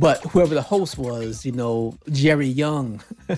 But 0.00 0.22
whoever 0.22 0.54
the 0.54 0.62
host 0.62 0.96
was, 0.96 1.44
you 1.44 1.52
know, 1.52 1.94
Jerry 2.10 2.46
Young, 2.46 3.02
uh, 3.28 3.34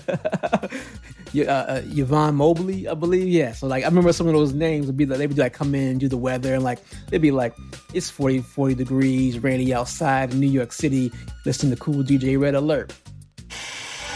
uh, 1.35 1.81
Yvonne 1.83 2.35
Mobley, 2.35 2.87
I 2.87 2.93
believe. 2.93 3.27
Yeah. 3.27 3.51
So 3.51 3.67
like, 3.67 3.83
I 3.83 3.87
remember 3.87 4.13
some 4.13 4.27
of 4.27 4.33
those 4.33 4.53
names 4.53 4.87
would 4.87 4.95
be 4.95 5.05
like 5.05 5.19
they 5.19 5.27
would 5.27 5.37
like 5.37 5.51
come 5.51 5.75
in 5.75 5.89
and 5.89 5.99
do 5.99 6.07
the 6.07 6.15
weather 6.15 6.53
and 6.53 6.63
like 6.63 6.79
they'd 7.09 7.17
be 7.17 7.31
like, 7.31 7.53
it's 7.93 8.09
40, 8.09 8.39
40 8.39 8.75
degrees, 8.75 9.39
rainy 9.39 9.73
outside 9.73 10.31
in 10.31 10.39
New 10.39 10.47
York 10.47 10.71
City. 10.71 11.11
Listen 11.45 11.69
to 11.69 11.75
Kool 11.75 12.01
DJ 12.01 12.39
Red 12.39 12.55
Alert. 12.55 12.93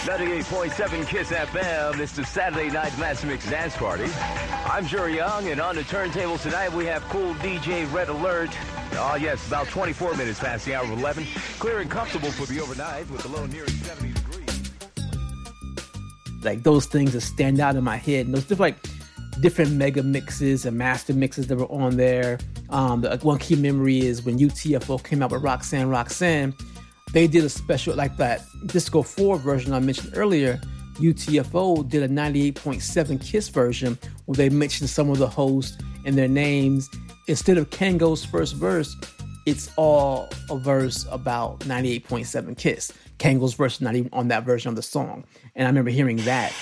98.7 0.05 1.05
Kiss 1.09 1.31
FM. 1.31 1.99
It's 1.99 2.15
the 2.15 2.23
Saturday 2.23 2.69
Night 2.69 2.97
Master 2.97 3.27
Mix 3.27 3.49
Dance 3.49 3.75
Party. 3.75 4.05
I'm 4.65 4.87
Jerry 4.87 5.17
Young, 5.17 5.49
and 5.49 5.59
on 5.59 5.75
the 5.75 5.83
turntable 5.83 6.37
tonight 6.37 6.71
we 6.71 6.85
have 6.85 7.03
Kool 7.09 7.33
DJ 7.35 7.91
Red 7.91 8.07
Alert. 8.07 8.51
Oh, 8.93 9.15
yes, 9.19 9.45
about 9.47 9.67
24 9.67 10.15
minutes 10.15 10.39
past 10.39 10.65
the 10.65 10.73
hour 10.75 10.83
of 10.83 10.91
11. 10.91 11.25
Clear 11.59 11.79
and 11.79 11.89
comfortable 11.89 12.31
for 12.31 12.45
the 12.51 12.59
overnight 12.59 13.09
with 13.11 13.21
the 13.21 13.29
low 13.29 13.45
near 13.45 13.67
70 13.67 14.13
degrees. 14.13 14.71
like 16.43 16.63
those 16.63 16.85
things 16.85 17.13
that 17.13 17.21
stand 17.21 17.59
out 17.59 17.75
in 17.75 17.83
my 17.83 17.97
head 17.97 18.25
and 18.25 18.35
those 18.35 18.43
different 18.45 18.75
like 18.75 19.41
different 19.41 19.71
mega 19.73 20.01
mixes 20.03 20.65
and 20.65 20.77
master 20.77 21.13
mixes 21.13 21.47
that 21.47 21.57
were 21.57 21.65
on 21.71 21.97
there 21.97 22.37
um 22.69 23.01
the 23.01 23.17
one 23.23 23.37
key 23.39 23.55
memory 23.55 23.99
is 23.99 24.23
when 24.23 24.37
utfo 24.39 25.03
came 25.03 25.21
out 25.21 25.31
with 25.31 25.41
roxanne 25.43 25.89
roxanne 25.89 26.53
they 27.11 27.27
did 27.27 27.43
a 27.43 27.49
special 27.49 27.95
like 27.95 28.15
that 28.17 28.41
disco 28.67 29.01
4 29.01 29.37
version 29.37 29.73
i 29.73 29.79
mentioned 29.79 30.13
earlier 30.15 30.59
utfo 30.99 31.87
did 31.87 32.03
a 32.03 32.07
98.7 32.09 33.21
kiss 33.21 33.49
version 33.49 33.97
where 34.25 34.35
they 34.35 34.49
mentioned 34.49 34.89
some 34.89 35.09
of 35.09 35.17
the 35.17 35.27
hosts 35.27 35.77
and 36.05 36.17
their 36.17 36.27
names 36.29 36.89
instead 37.27 37.57
of 37.57 37.69
Kangol's 37.69 38.25
first 38.25 38.55
verse 38.55 38.95
it's 39.45 39.71
all 39.77 40.27
a 40.49 40.57
verse 40.57 41.05
about 41.11 41.59
98.7 41.61 42.57
kiss 42.57 42.91
Kangol's 43.19 43.53
verse 43.53 43.75
is 43.75 43.81
not 43.81 43.95
even 43.95 44.09
on 44.13 44.27
that 44.27 44.43
version 44.43 44.69
of 44.69 44.75
the 44.75 44.81
song 44.81 45.23
and 45.55 45.67
i 45.67 45.69
remember 45.69 45.91
hearing 45.91 46.17
that 46.17 46.53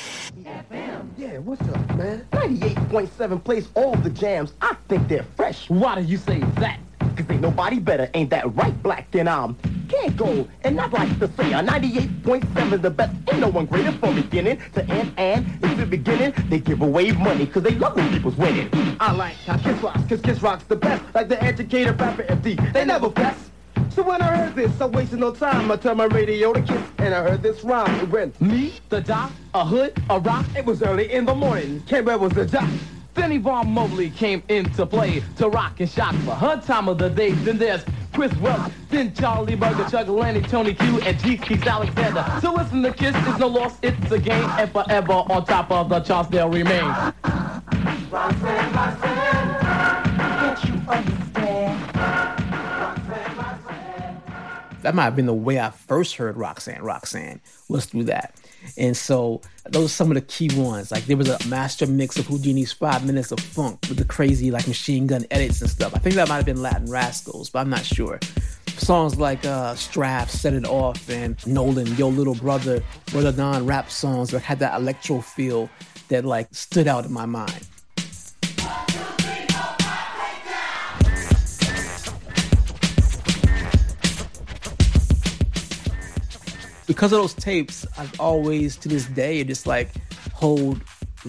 Yeah, 1.17 1.37
what's 1.37 1.61
up, 1.61 1.95
man? 1.95 2.27
98.7 2.31 3.43
plays 3.43 3.69
all 3.75 3.95
the 3.95 4.09
jams. 4.09 4.53
I 4.61 4.75
think 4.89 5.07
they're 5.07 5.25
fresh. 5.37 5.69
Why 5.69 5.95
do 5.95 6.01
you 6.01 6.17
say 6.17 6.39
that? 6.39 6.79
Cause 7.15 7.25
ain't 7.29 7.41
nobody 7.41 7.79
better, 7.79 8.09
ain't 8.13 8.29
that 8.31 8.53
right, 8.55 8.81
black? 8.83 9.09
Then 9.11 9.27
I'm 9.27 9.43
um, 9.43 9.57
can't 9.87 10.17
go. 10.17 10.47
And 10.63 10.79
I'd 10.79 10.91
like 10.91 11.19
to 11.19 11.27
say 11.37 11.53
a 11.53 11.59
98.7 11.59 12.81
the 12.81 12.89
best. 12.89 13.15
Ain't 13.31 13.39
no 13.39 13.49
one 13.49 13.65
greater 13.65 13.91
from 13.93 14.15
beginning 14.15 14.61
to 14.73 14.83
end. 14.85 15.13
And 15.17 15.45
if 15.63 15.77
the 15.77 15.85
beginning, 15.85 16.33
they 16.49 16.59
give 16.59 16.81
away 16.81 17.11
money 17.11 17.45
because 17.45 17.63
they 17.63 17.75
love 17.75 17.95
when 17.95 18.09
people's 18.11 18.35
winning. 18.35 18.69
I 18.99 19.11
like 19.11 19.35
how 19.45 19.57
Kiss 19.57 19.81
rocks, 19.81 20.01
cause 20.09 20.21
Kiss 20.21 20.41
rocks 20.41 20.63
the 20.65 20.75
best. 20.75 21.03
Like 21.13 21.29
the 21.29 21.41
educated 21.41 21.99
rapper 21.99 22.23
FD, 22.23 22.73
they 22.73 22.85
never 22.85 23.09
best. 23.09 23.51
So 23.89 24.03
when 24.03 24.21
I 24.21 24.35
heard 24.35 24.55
this, 24.55 24.81
I 24.81 24.87
wasted 24.87 25.19
no 25.19 25.31
time. 25.31 25.71
I 25.71 25.77
turned 25.77 25.97
my 25.97 26.05
radio 26.05 26.51
to 26.53 26.61
Kiss, 26.61 26.83
and 26.97 27.13
I 27.13 27.23
heard 27.23 27.41
this 27.41 27.63
rhyme. 27.63 27.93
It 28.01 28.09
went, 28.09 28.39
me, 28.41 28.73
the 28.89 28.99
doc, 29.01 29.31
a 29.53 29.65
hood, 29.65 29.97
a 30.09 30.19
rock. 30.19 30.45
It 30.57 30.65
was 30.65 30.81
early 30.81 31.11
in 31.11 31.25
the 31.25 31.35
morning. 31.35 31.81
Canberra 31.87 32.17
was 32.17 32.33
the 32.33 32.45
doc. 32.45 32.69
Then 33.15 33.31
Yvonne 33.31 33.71
Mobley 33.71 34.09
came 34.09 34.43
into 34.49 34.85
play 34.85 35.23
to 35.37 35.49
rock 35.49 35.79
and 35.79 35.89
shock 35.89 36.13
for 36.17 36.35
her 36.35 36.61
time 36.61 36.89
of 36.89 36.97
the 36.97 37.09
day. 37.09 37.31
Then 37.31 37.57
there's 37.57 37.83
Chris 38.13 38.35
Welch, 38.37 38.71
then 38.89 39.13
Charlie 39.13 39.55
Burger, 39.55 39.87
Chuck 39.89 40.07
Lenny, 40.07 40.41
Tony 40.41 40.73
Q, 40.73 41.01
and 41.01 41.17
G. 41.19 41.37
Keith 41.37 41.65
Alexander. 41.65 42.25
So 42.41 42.53
listen 42.53 42.83
to 42.83 42.93
Kiss 42.93 43.15
is 43.15 43.37
no 43.39 43.47
loss, 43.47 43.77
it's 43.81 44.11
a 44.11 44.19
game, 44.19 44.49
and 44.51 44.71
forever 44.71 45.13
on 45.13 45.45
top 45.45 45.71
of 45.71 45.89
the 45.89 46.01
charts 46.01 46.29
they'll 46.29 46.49
remain. 46.49 46.83
Roxanne, 46.83 48.73
Roxanne, 48.73 49.59
can't 49.59 50.63
you 50.65 50.73
understand? 50.91 52.45
that 54.85 54.93
might 54.93 55.05
have 55.05 55.15
been 55.15 55.25
the 55.25 55.33
way 55.33 55.59
I 55.59 55.71
first 55.71 56.15
heard 56.15 56.37
Roxanne. 56.37 56.83
Roxanne 56.83 57.41
was 57.67 57.85
through 57.85 58.03
that. 58.03 58.35
And 58.77 58.95
so 58.95 59.41
those 59.65 59.85
are 59.85 59.89
some 59.89 60.11
of 60.11 60.15
the 60.15 60.21
key 60.21 60.49
ones. 60.55 60.91
Like 60.91 61.05
there 61.05 61.17
was 61.17 61.29
a 61.29 61.47
master 61.47 61.87
mix 61.87 62.17
of 62.17 62.27
Houdini's 62.27 62.71
five 62.71 63.05
minutes 63.05 63.31
of 63.31 63.39
funk 63.39 63.79
with 63.89 63.97
the 63.97 64.05
crazy 64.05 64.51
like 64.51 64.67
machine 64.67 65.07
gun 65.07 65.25
edits 65.31 65.61
and 65.61 65.69
stuff. 65.69 65.93
I 65.95 65.99
think 65.99 66.15
that 66.15 66.27
might 66.27 66.37
have 66.37 66.45
been 66.45 66.61
Latin 66.61 66.89
Rascals, 66.89 67.49
but 67.49 67.59
I'm 67.59 67.69
not 67.69 67.85
sure. 67.85 68.19
Songs 68.77 69.17
like 69.17 69.45
uh, 69.45 69.73
Strafe, 69.75 70.29
Set 70.29 70.53
It 70.53 70.65
Off, 70.65 71.09
and 71.09 71.35
Nolan, 71.47 71.87
Yo 71.95 72.09
Little 72.09 72.35
Brother 72.35 72.83
the 73.11 73.31
non-rap 73.31 73.89
songs 73.89 74.31
that 74.31 74.41
had 74.41 74.59
that 74.59 74.79
electro 74.79 75.21
feel 75.21 75.69
that 76.09 76.25
like 76.25 76.47
stood 76.51 76.87
out 76.87 77.05
in 77.05 77.13
my 77.13 77.25
mind. 77.25 77.67
Because 86.87 87.11
of 87.11 87.19
those 87.19 87.33
tapes, 87.33 87.85
I've 87.97 88.19
always 88.19 88.77
to 88.77 88.89
this 88.89 89.05
day 89.05 89.43
just 89.43 89.65
like 89.65 89.89
hold 90.33 90.81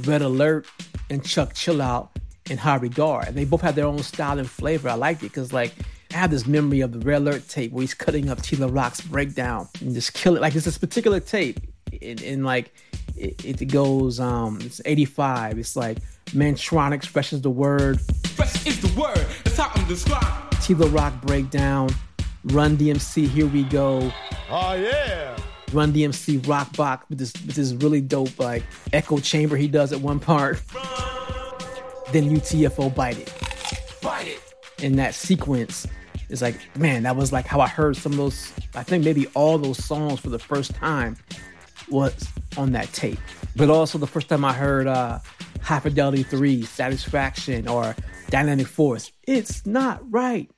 Red 0.05 0.23
Alert 0.23 0.67
and 1.11 1.25
Chuck 1.25 1.55
Chillout 1.55 2.09
in 2.51 2.59
high 2.59 2.77
regard. 2.77 3.29
And 3.29 3.37
they 3.37 3.45
both 3.45 3.63
have 3.63 3.75
their 3.75 3.87
own 3.87 4.03
style 4.03 4.39
and 4.39 4.49
flavor. 4.49 4.89
I 4.89 4.95
liked 4.95 5.23
it 5.23 5.31
because 5.31 5.53
like 5.53 5.73
I 6.13 6.17
have 6.19 6.31
this 6.31 6.47
memory 6.47 6.81
of 6.81 6.93
the 6.93 6.99
Red 6.99 7.23
Alert 7.23 7.49
tape 7.49 7.73
where 7.73 7.81
he's 7.83 7.95
cutting 7.95 8.29
up 8.29 8.43
T 8.43 8.57
La 8.57 8.69
Rock's 8.71 9.01
breakdown 9.01 9.69
and 9.81 9.95
just 9.95 10.15
kill 10.15 10.37
it. 10.37 10.43
Like 10.43 10.55
it's 10.55 10.65
this 10.65 10.79
particular 10.79 11.21
tape. 11.21 11.61
And, 12.03 12.21
and 12.23 12.45
like 12.45 12.73
it, 13.17 13.45
it 13.45 13.67
goes 13.67 14.21
um 14.21 14.59
it's 14.61 14.81
85. 14.85 15.59
It's 15.59 15.77
like 15.77 15.99
Mantronix, 16.27 17.07
fresh 17.07 17.33
is 17.33 17.43
the 17.43 17.51
word. 17.51 18.01
Fresh 18.27 18.67
is 18.67 18.81
the 18.81 19.01
word. 19.01 19.27
That's 19.45 19.57
how 19.57 19.71
I'm 19.75 19.89
described. 19.89 20.63
T 20.63 20.75
La 20.75 20.89
Rock 20.91 21.21
breakdown. 21.23 21.91
Run 22.45 22.77
DMC, 22.77 23.29
here 23.29 23.47
we 23.47 23.65
go. 23.65 24.13
Oh 24.49 24.75
yeah. 24.75 25.37
Run 25.77 25.93
DMC 25.93 26.49
rock 26.49 26.74
box 26.74 27.07
with 27.11 27.18
this 27.18 27.35
with 27.35 27.55
this 27.55 27.72
really 27.74 28.01
dope 28.01 28.39
like 28.39 28.62
echo 28.95 29.18
chamber 29.18 29.57
he 29.57 29.68
does 29.68 29.93
at 29.93 30.01
one 30.01 30.18
part. 30.18 30.62
Then 32.12 32.35
UTFO 32.35 32.95
bite 32.95 33.18
it. 33.18 33.35
Bite 34.01 34.27
it. 34.27 34.41
In 34.83 34.97
that 34.97 35.14
sequence, 35.14 35.87
it's 36.31 36.41
like, 36.41 36.57
man, 36.79 37.03
that 37.03 37.14
was 37.14 37.31
like 37.31 37.47
how 37.47 37.61
I 37.61 37.68
heard 37.68 37.95
some 37.95 38.12
of 38.12 38.18
those, 38.18 38.53
I 38.74 38.85
think 38.85 39.05
maybe 39.05 39.27
all 39.35 39.59
those 39.59 39.85
songs 39.85 40.18
for 40.20 40.31
the 40.31 40.39
first 40.39 40.74
time 40.74 41.18
was 41.91 42.27
on 42.57 42.72
that 42.72 42.91
tape. 42.95 43.18
But 43.55 43.68
also 43.68 43.99
the 43.99 44.07
first 44.07 44.31
time 44.31 44.47
I 44.47 44.55
heard 44.55 44.87
uh 44.87 45.18
High 45.61 45.81
Fidelity 45.81 46.22
3, 46.22 46.62
Satisfaction, 46.62 47.68
or 47.68 47.95
Dynamic 48.31 48.66
Force. 48.66 49.12
It's 49.27 49.66
not 49.66 50.01
right 50.11 50.51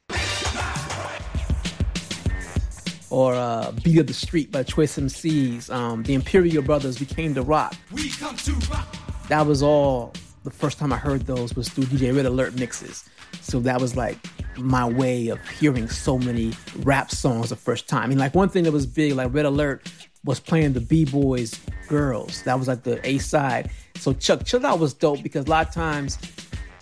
or 3.10 3.34
uh, 3.34 3.72
Beat 3.82 3.98
of 3.98 4.06
the 4.06 4.14
Street 4.14 4.50
by 4.52 4.62
Choice 4.62 4.98
MCs. 4.98 5.70
Um, 5.70 6.02
the 6.02 6.14
Imperial 6.14 6.62
Brothers 6.62 6.98
became 6.98 7.34
the 7.34 7.42
rock. 7.42 7.74
We 7.92 8.10
come 8.10 8.36
to 8.36 8.52
rock. 8.70 8.96
That 9.28 9.46
was 9.46 9.62
all 9.62 10.12
the 10.44 10.50
first 10.50 10.78
time 10.78 10.92
I 10.92 10.96
heard 10.96 11.26
those 11.26 11.54
was 11.54 11.68
through 11.68 11.84
DJ 11.84 12.14
Red 12.14 12.26
Alert 12.26 12.54
mixes. 12.54 13.08
So 13.40 13.60
that 13.60 13.80
was 13.80 13.96
like 13.96 14.16
my 14.56 14.86
way 14.88 15.28
of 15.28 15.46
hearing 15.48 15.88
so 15.88 16.18
many 16.18 16.52
rap 16.78 17.10
songs 17.10 17.50
the 17.50 17.56
first 17.56 17.88
time. 17.88 18.10
And 18.10 18.18
like 18.18 18.34
one 18.34 18.48
thing 18.48 18.64
that 18.64 18.72
was 18.72 18.86
big, 18.86 19.14
like 19.14 19.32
Red 19.32 19.44
Alert 19.44 19.90
was 20.24 20.40
playing 20.40 20.72
the 20.72 20.80
B-Boys 20.80 21.58
Girls. 21.88 22.42
That 22.42 22.58
was 22.58 22.68
like 22.68 22.82
the 22.82 23.06
A 23.08 23.18
side. 23.18 23.70
So 23.96 24.12
Chuck 24.12 24.40
Chillout 24.40 24.78
was 24.78 24.94
dope 24.94 25.22
because 25.22 25.46
a 25.46 25.50
lot 25.50 25.68
of 25.68 25.74
times 25.74 26.18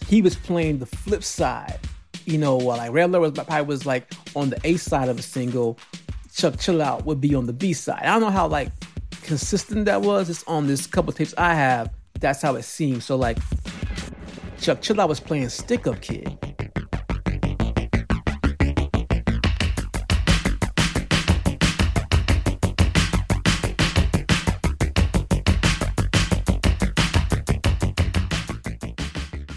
he 0.07 0.23
was 0.23 0.37
playing 0.37 0.79
the 0.79 0.87
flip 0.87 1.25
side. 1.25 1.79
You 2.25 2.39
know, 2.39 2.57
like 2.57 2.93
Red 2.93 3.11
Alert 3.11 3.21
was 3.21 3.33
probably 3.33 3.63
was 3.63 3.87
like 3.87 4.13
on 4.35 4.51
the 4.51 4.61
A 4.65 4.77
side 4.77 5.09
of 5.09 5.19
a 5.19 5.23
single, 5.23 5.79
Chuck 6.37 6.57
Chillout 6.57 7.07
would 7.07 7.19
be 7.19 7.35
on 7.35 7.47
the 7.47 7.53
B 7.55 7.73
side. 7.73 8.03
I 8.03 8.13
don't 8.13 8.21
know 8.21 8.29
how 8.29 8.47
like 8.47 8.71
consistent 9.23 9.87
that 9.87 10.03
was. 10.03 10.29
It's 10.29 10.45
on 10.45 10.67
this 10.67 10.87
couple 10.87 11.11
tapes 11.15 11.33
I 11.39 11.55
have. 11.55 11.89
That's 12.21 12.43
how 12.43 12.57
it 12.57 12.65
seems. 12.65 13.07
So 13.07 13.17
like 13.17 13.39
Chuck 14.61 14.83
Chillout 14.83 15.09
was 15.09 15.19
playing 15.19 15.49
Stick 15.49 15.87
Up 15.87 15.99
Kid. 16.03 16.29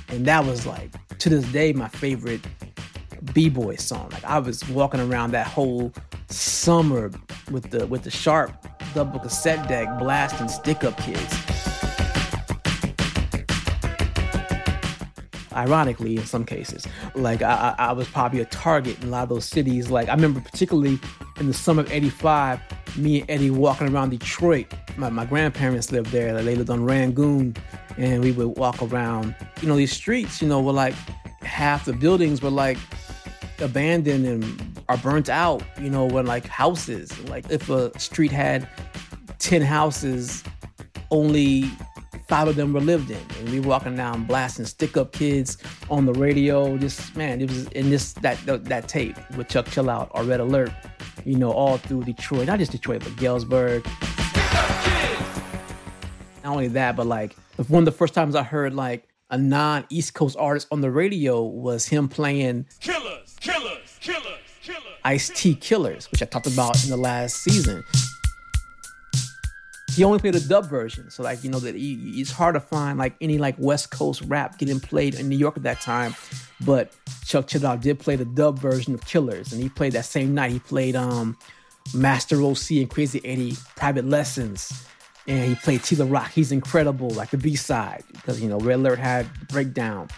And 0.07 0.25
that 0.25 0.45
was 0.45 0.65
like 0.65 0.91
to 1.17 1.27
this 1.27 1.43
day 1.51 1.73
my 1.73 1.89
favorite 1.89 2.39
b-boy 3.33 3.75
song. 3.75 4.09
Like 4.13 4.23
I 4.23 4.39
was 4.39 4.67
walking 4.69 5.01
around 5.01 5.31
that 5.31 5.45
whole 5.45 5.91
summer 6.29 7.11
with 7.51 7.71
the 7.71 7.87
with 7.87 8.03
the 8.03 8.11
sharp 8.11 8.53
double 8.93 9.19
cassette 9.19 9.67
deck 9.67 9.87
blasting 9.99 10.47
stick 10.47 10.83
up 10.83 10.97
kids. 10.97 11.35
Ironically, 15.51 16.15
in 16.15 16.25
some 16.25 16.45
cases, 16.45 16.87
like 17.15 17.41
I, 17.41 17.75
I 17.77 17.91
was 17.91 18.07
probably 18.07 18.39
a 18.39 18.45
target 18.45 19.01
in 19.01 19.09
a 19.09 19.11
lot 19.11 19.23
of 19.23 19.29
those 19.29 19.45
cities. 19.45 19.89
Like 19.89 20.07
I 20.07 20.13
remember 20.13 20.39
particularly 20.39 20.99
in 21.39 21.47
the 21.47 21.53
summer 21.53 21.81
of 21.81 21.91
'85, 21.91 22.61
me 22.97 23.21
and 23.21 23.29
Eddie 23.29 23.49
walking 23.49 23.93
around 23.93 24.11
Detroit. 24.11 24.67
My, 24.97 25.09
my 25.09 25.25
grandparents 25.25 25.91
lived 25.91 26.11
there. 26.11 26.33
Like, 26.33 26.45
They 26.45 26.55
lived 26.55 26.69
on 26.69 26.85
Rangoon, 26.85 27.55
and 27.97 28.23
we 28.23 28.31
would 28.31 28.57
walk 28.57 28.81
around. 28.81 29.35
You 29.61 29.67
know, 29.67 29.75
these 29.75 29.91
streets. 29.91 30.41
You 30.41 30.47
know, 30.47 30.61
were 30.61 30.71
like 30.71 30.93
half 31.41 31.85
the 31.85 31.93
buildings 31.93 32.41
were 32.41 32.51
like 32.51 32.77
abandoned 33.61 34.25
and 34.25 34.81
are 34.89 34.97
burnt 34.97 35.29
out, 35.29 35.63
you 35.79 35.89
know, 35.89 36.05
when 36.05 36.25
like 36.25 36.45
houses, 36.47 37.17
like 37.29 37.49
if 37.49 37.69
a 37.69 37.97
street 37.99 38.31
had 38.31 38.67
10 39.39 39.61
houses, 39.61 40.43
only 41.11 41.69
five 42.27 42.47
of 42.47 42.55
them 42.55 42.73
were 42.73 42.79
lived 42.79 43.09
in. 43.09 43.21
And 43.39 43.49
we 43.49 43.59
walking 43.59 43.95
down 43.95 44.23
blasting 44.23 44.65
stick 44.65 44.95
up 44.95 45.11
kids 45.11 45.57
on 45.89 46.05
the 46.05 46.13
radio. 46.13 46.77
Just 46.77 47.15
man, 47.15 47.41
it 47.41 47.49
was 47.49 47.67
in 47.69 47.89
this 47.89 48.13
that 48.13 48.37
that 48.45 48.87
tape 48.87 49.17
with 49.35 49.49
Chuck 49.49 49.65
Chillout 49.65 50.09
or 50.11 50.23
Red 50.23 50.39
Alert, 50.39 50.71
you 51.25 51.35
know, 51.35 51.51
all 51.51 51.77
through 51.77 52.03
Detroit. 52.03 52.47
Not 52.47 52.59
just 52.59 52.71
Detroit, 52.71 53.03
but 53.03 53.15
Galesburg. 53.17 53.85
Not 56.43 56.53
only 56.53 56.67
that, 56.69 56.95
but 56.95 57.05
like 57.07 57.35
one 57.67 57.81
of 57.81 57.85
the 57.85 57.91
first 57.91 58.13
times 58.13 58.35
I 58.35 58.43
heard 58.43 58.73
like 58.73 59.07
a 59.29 59.37
non 59.37 59.85
East 59.89 60.13
Coast 60.13 60.37
artist 60.39 60.67
on 60.71 60.81
the 60.81 60.91
radio 60.91 61.41
was 61.43 61.87
him 61.87 62.07
playing 62.07 62.67
Killers, 62.79 63.28
killers, 63.39 63.97
killers, 63.99 64.23
killers. 64.61 64.83
Ice 65.05 65.29
T 65.29 65.55
Killers, 65.55 66.11
which 66.11 66.21
I 66.21 66.25
talked 66.25 66.47
about 66.47 66.83
in 66.83 66.89
the 66.89 66.97
last 66.97 67.37
season. 67.37 67.83
He 69.95 70.03
only 70.03 70.19
played 70.19 70.35
a 70.35 70.39
dub 70.39 70.69
version, 70.69 71.09
so 71.09 71.23
like 71.23 71.43
you 71.43 71.49
know 71.49 71.59
that 71.59 71.75
it's 71.75 72.31
hard 72.31 72.55
to 72.55 72.59
find 72.59 72.97
like 72.97 73.15
any 73.19 73.37
like 73.37 73.55
West 73.57 73.91
Coast 73.91 74.21
rap 74.27 74.57
getting 74.57 74.79
played 74.79 75.15
in 75.15 75.27
New 75.27 75.37
York 75.37 75.57
at 75.57 75.63
that 75.63 75.81
time. 75.81 76.15
But 76.61 76.95
Chuck 77.25 77.47
Chill 77.47 77.77
did 77.77 77.99
play 77.99 78.15
the 78.15 78.25
dub 78.25 78.59
version 78.59 78.93
of 78.93 79.01
Killers, 79.05 79.51
and 79.51 79.61
he 79.61 79.69
played 79.69 79.93
that 79.93 80.05
same 80.05 80.33
night. 80.33 80.51
He 80.51 80.59
played 80.59 80.95
um 80.95 81.37
Master 81.93 82.41
OC 82.41 82.71
and 82.71 82.89
Crazy 82.89 83.21
Eddie 83.25 83.55
Private 83.75 84.05
Lessons 84.05 84.85
and 85.29 85.47
he 85.47 85.55
played 85.55 85.83
T 85.83 85.95
La 85.95 86.05
Rock. 86.09 86.31
He's 86.31 86.51
incredible, 86.51 87.09
like 87.11 87.29
the 87.29 87.37
B 87.37 87.55
side, 87.55 88.03
because 88.11 88.41
you 88.41 88.49
know 88.49 88.57
Red 88.59 88.79
Alert 88.79 88.99
had 88.99 89.27
breakdown, 89.47 90.09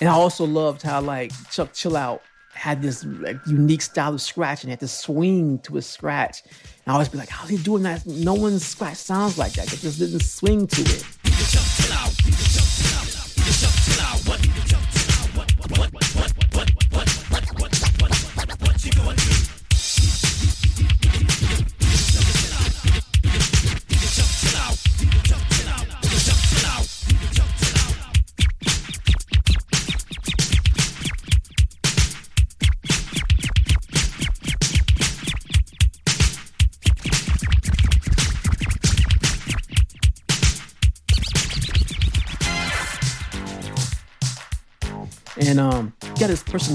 and 0.00 0.08
I 0.08 0.12
also 0.12 0.44
loved 0.44 0.82
how 0.82 1.00
like 1.00 1.32
Chuck 1.50 1.72
Chillout 1.72 2.20
had 2.60 2.82
this 2.82 3.06
like 3.06 3.38
unique 3.46 3.80
style 3.80 4.12
of 4.12 4.20
scratch 4.20 4.64
and 4.64 4.70
had 4.70 4.80
to 4.80 4.86
swing 4.86 5.58
to 5.60 5.78
a 5.78 5.82
scratch. 5.82 6.42
And 6.84 6.88
I 6.88 6.92
always 6.92 7.08
be 7.08 7.16
like, 7.16 7.30
how's 7.30 7.48
he 7.48 7.56
doing 7.56 7.82
that? 7.84 8.04
No 8.04 8.34
one's 8.34 8.66
scratch 8.66 8.98
sounds 8.98 9.38
like 9.38 9.54
that. 9.54 9.72
It 9.72 9.78
just 9.78 9.98
didn't 9.98 10.20
swing 10.20 10.66
to 10.66 10.82
it. 10.82 11.02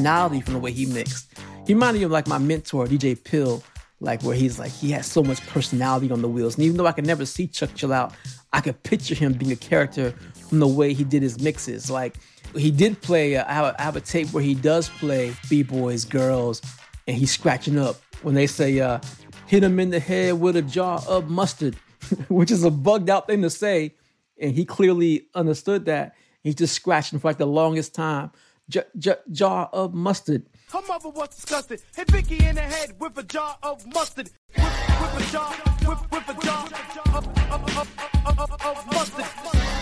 Personality 0.06 0.42
from 0.42 0.54
the 0.54 0.60
way 0.60 0.72
he 0.72 0.86
mixed. 0.86 1.34
He 1.66 1.74
reminded 1.74 1.98
me 1.98 2.06
of 2.06 2.12
like 2.12 2.28
my 2.28 2.38
mentor, 2.38 2.86
DJ 2.86 3.24
Pill, 3.24 3.64
like 4.00 4.22
where 4.22 4.36
he's 4.36 4.60
like 4.60 4.72
he 4.72 4.92
has 4.92 5.08
so 5.08 5.24
much 5.24 5.42
personality 5.48 6.12
on 6.12 6.22
the 6.22 6.28
wheels. 6.28 6.58
And 6.58 6.64
even 6.64 6.78
though 6.78 6.86
I 6.86 6.92
could 6.92 7.08
never 7.08 7.26
see 7.26 7.48
Chuck 7.48 7.72
Chillout, 7.72 8.14
I 8.54 8.62
could 8.62 8.84
picture 8.84 9.16
him 9.16 9.34
being 9.34 9.52
a 9.52 9.56
character 9.56 10.14
from 10.48 10.60
the 10.60 10.68
way 10.68 10.94
he 10.94 11.04
did 11.04 11.24
his 11.24 11.40
mixes. 11.42 11.90
Like 11.90 12.18
he 12.56 12.70
did 12.70 13.02
play. 13.02 13.36
Uh, 13.36 13.46
I, 13.48 13.54
have 13.54 13.66
a, 13.66 13.82
I 13.82 13.84
have 13.84 13.96
a 13.96 14.02
tape 14.02 14.32
where 14.32 14.44
he 14.44 14.54
does 14.54 14.90
play 14.90 15.34
b 15.50 15.64
boys, 15.64 16.06
girls, 16.06 16.62
and 17.08 17.18
he's 17.18 17.32
scratching 17.32 17.80
up 17.80 17.96
when 18.22 18.36
they 18.36 18.46
say 18.46 18.80
uh, 18.80 19.00
hit 19.48 19.64
him 19.64 19.80
in 19.80 19.90
the 19.90 20.00
head 20.00 20.40
with 20.40 20.56
a 20.56 20.62
jar 20.62 21.02
of 21.08 21.32
mustard, 21.32 21.76
which 22.28 22.52
is 22.52 22.64
a 22.64 22.70
bugged 22.70 23.10
out 23.10 23.26
thing 23.26 23.42
to 23.42 23.50
say, 23.50 23.96
and 24.40 24.52
he 24.52 24.66
clearly 24.66 25.26
understood 25.34 25.86
that. 25.86 26.14
He's 26.44 26.54
just 26.54 26.76
scratching 26.76 27.18
for 27.18 27.28
like 27.28 27.40
the 27.40 27.48
longest 27.48 27.96
time. 27.96 28.30
J- 28.68 28.84
j- 28.98 29.16
jar 29.32 29.70
of 29.74 29.94
mustard. 29.94 30.44
Her 30.72 30.82
mother 30.88 31.10
was 31.10 31.30
disgusted. 31.30 31.82
Hit 31.96 32.10
Vicky 32.10 32.44
in 32.44 32.56
the 32.56 32.62
head 32.62 33.00
with 33.00 33.16
a 33.18 33.24
jar 33.24 33.58
of 33.62 33.86
mustard. 33.94 34.32
With, 34.56 34.66
with 34.66 35.28
a 35.28 35.32
jar, 35.32 35.54
with, 35.88 36.12
with 36.12 36.30
a 36.30 36.34
jar 36.46 36.68
of, 37.14 37.28
of, 37.52 37.78
of, 37.78 38.00
of, 38.26 38.40
of, 38.40 38.52
of 38.66 38.88
mustard. 38.88 39.26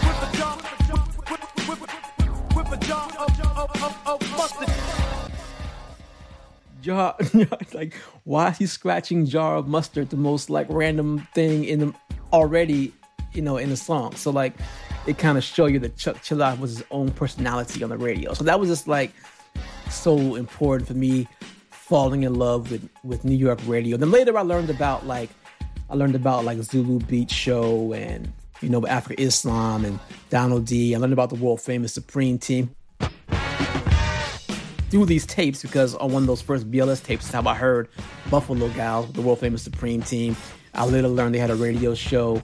With 0.04 0.34
a 0.34 0.38
jar, 0.38 0.58
with, 1.30 1.70
with, 1.70 1.80
with, 1.80 2.56
with 2.56 2.74
a 2.74 2.86
jar 2.86 3.10
of, 3.20 3.40
of, 3.58 3.84
of, 3.84 4.08
of 4.22 4.38
mustard. 4.38 4.70
Jar, 6.82 7.16
like 7.74 7.94
why 8.26 8.50
is 8.50 8.58
he 8.58 8.66
scratching 8.66 9.26
jar 9.26 9.56
of 9.56 9.70
mustard? 9.70 10.10
The 10.10 10.18
most 10.18 10.50
like 10.50 10.68
random 10.70 11.26
thing 11.34 11.64
in 11.64 11.80
the 11.80 11.94
already, 12.34 12.92
you 13.32 13.42
know, 13.42 13.56
in 13.56 13.70
the 13.70 13.78
song. 13.78 14.14
So 14.18 14.30
like, 14.30 14.54
it 15.06 15.18
kind 15.18 15.38
of 15.38 15.44
show 15.44 15.66
you 15.66 15.80
that 15.80 15.98
Chuck 15.98 16.18
Chilla 16.18 16.58
was 16.60 16.78
his 16.78 16.84
own 16.92 17.12
personality 17.12 17.84
on 17.84 17.90
the 17.90 17.98
radio. 17.98 18.34
So 18.34 18.44
that 18.44 18.60
was 18.60 18.70
just 18.70 18.88
like 18.88 19.12
so 19.90 20.36
important 20.36 20.88
for 20.88 20.94
me 20.94 21.28
falling 21.70 22.24
in 22.24 22.36
love 22.36 22.72
with 22.72 22.90
with 23.04 23.26
New 23.26 23.36
York 23.36 23.60
radio. 23.66 23.98
Then 23.98 24.12
later 24.12 24.38
I 24.38 24.42
learned 24.42 24.70
about 24.70 25.06
like 25.06 25.30
I 25.90 25.96
learned 25.96 26.16
about 26.16 26.46
like 26.46 26.62
Zulu 26.62 27.00
Beat 27.00 27.30
Show 27.30 27.94
and 27.94 28.32
you 28.62 28.70
know 28.70 28.82
Afrika 28.82 29.20
Islam 29.20 29.86
and 29.86 30.00
Donald 30.30 30.66
D. 30.66 30.96
I 30.96 30.98
learned 30.98 31.14
about 31.14 31.30
the 31.30 31.36
world 31.36 31.62
famous 31.62 31.94
Supreme 31.94 32.40
Team 32.40 32.74
through 34.90 35.06
these 35.06 35.26
tapes 35.26 35.62
because 35.62 35.96
on 35.96 36.12
one 36.12 36.24
of 36.24 36.28
those 36.28 36.42
first 36.42 36.70
BLS 36.72 37.04
tapes 37.04 37.26
is 37.26 37.32
how 37.32 37.44
I 37.48 37.56
heard 37.56 37.90
Buffalo 38.30 38.70
Gals, 38.70 39.12
the 39.12 39.22
world 39.22 39.40
famous 39.40 39.64
Supreme 39.64 40.02
Team. 40.02 40.36
I 40.76 40.86
later 40.86 41.08
learned 41.08 41.36
they 41.36 41.40
had 41.40 41.52
a 41.52 41.56
radio 41.56 41.94
show 41.94 42.42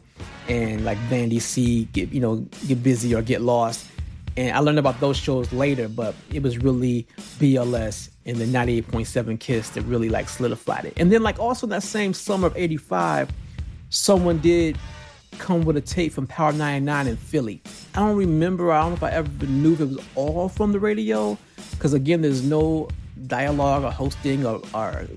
and 0.48 0.84
like 0.84 0.98
Vandy 1.10 1.42
C, 1.42 1.86
get 1.94 2.12
you 2.12 2.20
know 2.20 2.38
get 2.68 2.84
busy 2.84 3.14
or 3.16 3.22
get 3.22 3.42
lost. 3.42 3.86
And 4.38 4.56
I 4.56 4.60
learned 4.60 4.80
about 4.80 5.00
those 5.00 5.18
shows 5.18 5.52
later, 5.52 5.90
but 5.90 6.16
it 6.32 6.42
was 6.42 6.58
really 6.58 7.08
BLS 7.40 8.10
and 8.26 8.38
the 8.38 8.46
98.7 8.46 9.40
Kiss 9.40 9.70
that 9.72 9.82
really 9.82 10.08
like 10.08 10.30
solidified 10.30 10.86
it. 10.86 10.94
And 10.98 11.12
then 11.12 11.24
like 11.24 11.40
also 11.40 11.68
that 11.68 11.84
same 11.84 12.14
summer 12.14 12.48
of 12.48 12.56
85, 12.56 13.32
someone 13.90 14.38
did 14.38 14.78
come 15.40 15.64
with 15.64 15.78
a 15.78 15.82
tape 15.82 16.14
from 16.14 16.28
Power 16.28 16.52
99 16.52 17.08
in 17.08 17.18
Philly. 17.18 17.62
I 17.96 18.00
don't 18.00 18.18
remember, 18.18 18.72
I 18.72 18.82
don't 18.82 18.92
know 18.92 18.96
if 18.96 19.04
I 19.04 19.12
ever 19.12 19.46
knew 19.46 19.74
if 19.74 19.82
it 19.82 19.90
was 19.90 20.06
all 20.16 20.48
from 20.48 20.72
the 20.72 20.80
radio, 20.80 21.38
because 21.72 21.94
again, 21.94 22.22
there's 22.22 22.44
no 22.44 22.88
dialogue 23.28 23.84
or 23.84 23.92
hosting 23.92 24.46
or, 24.46 24.62
or 24.74 25.08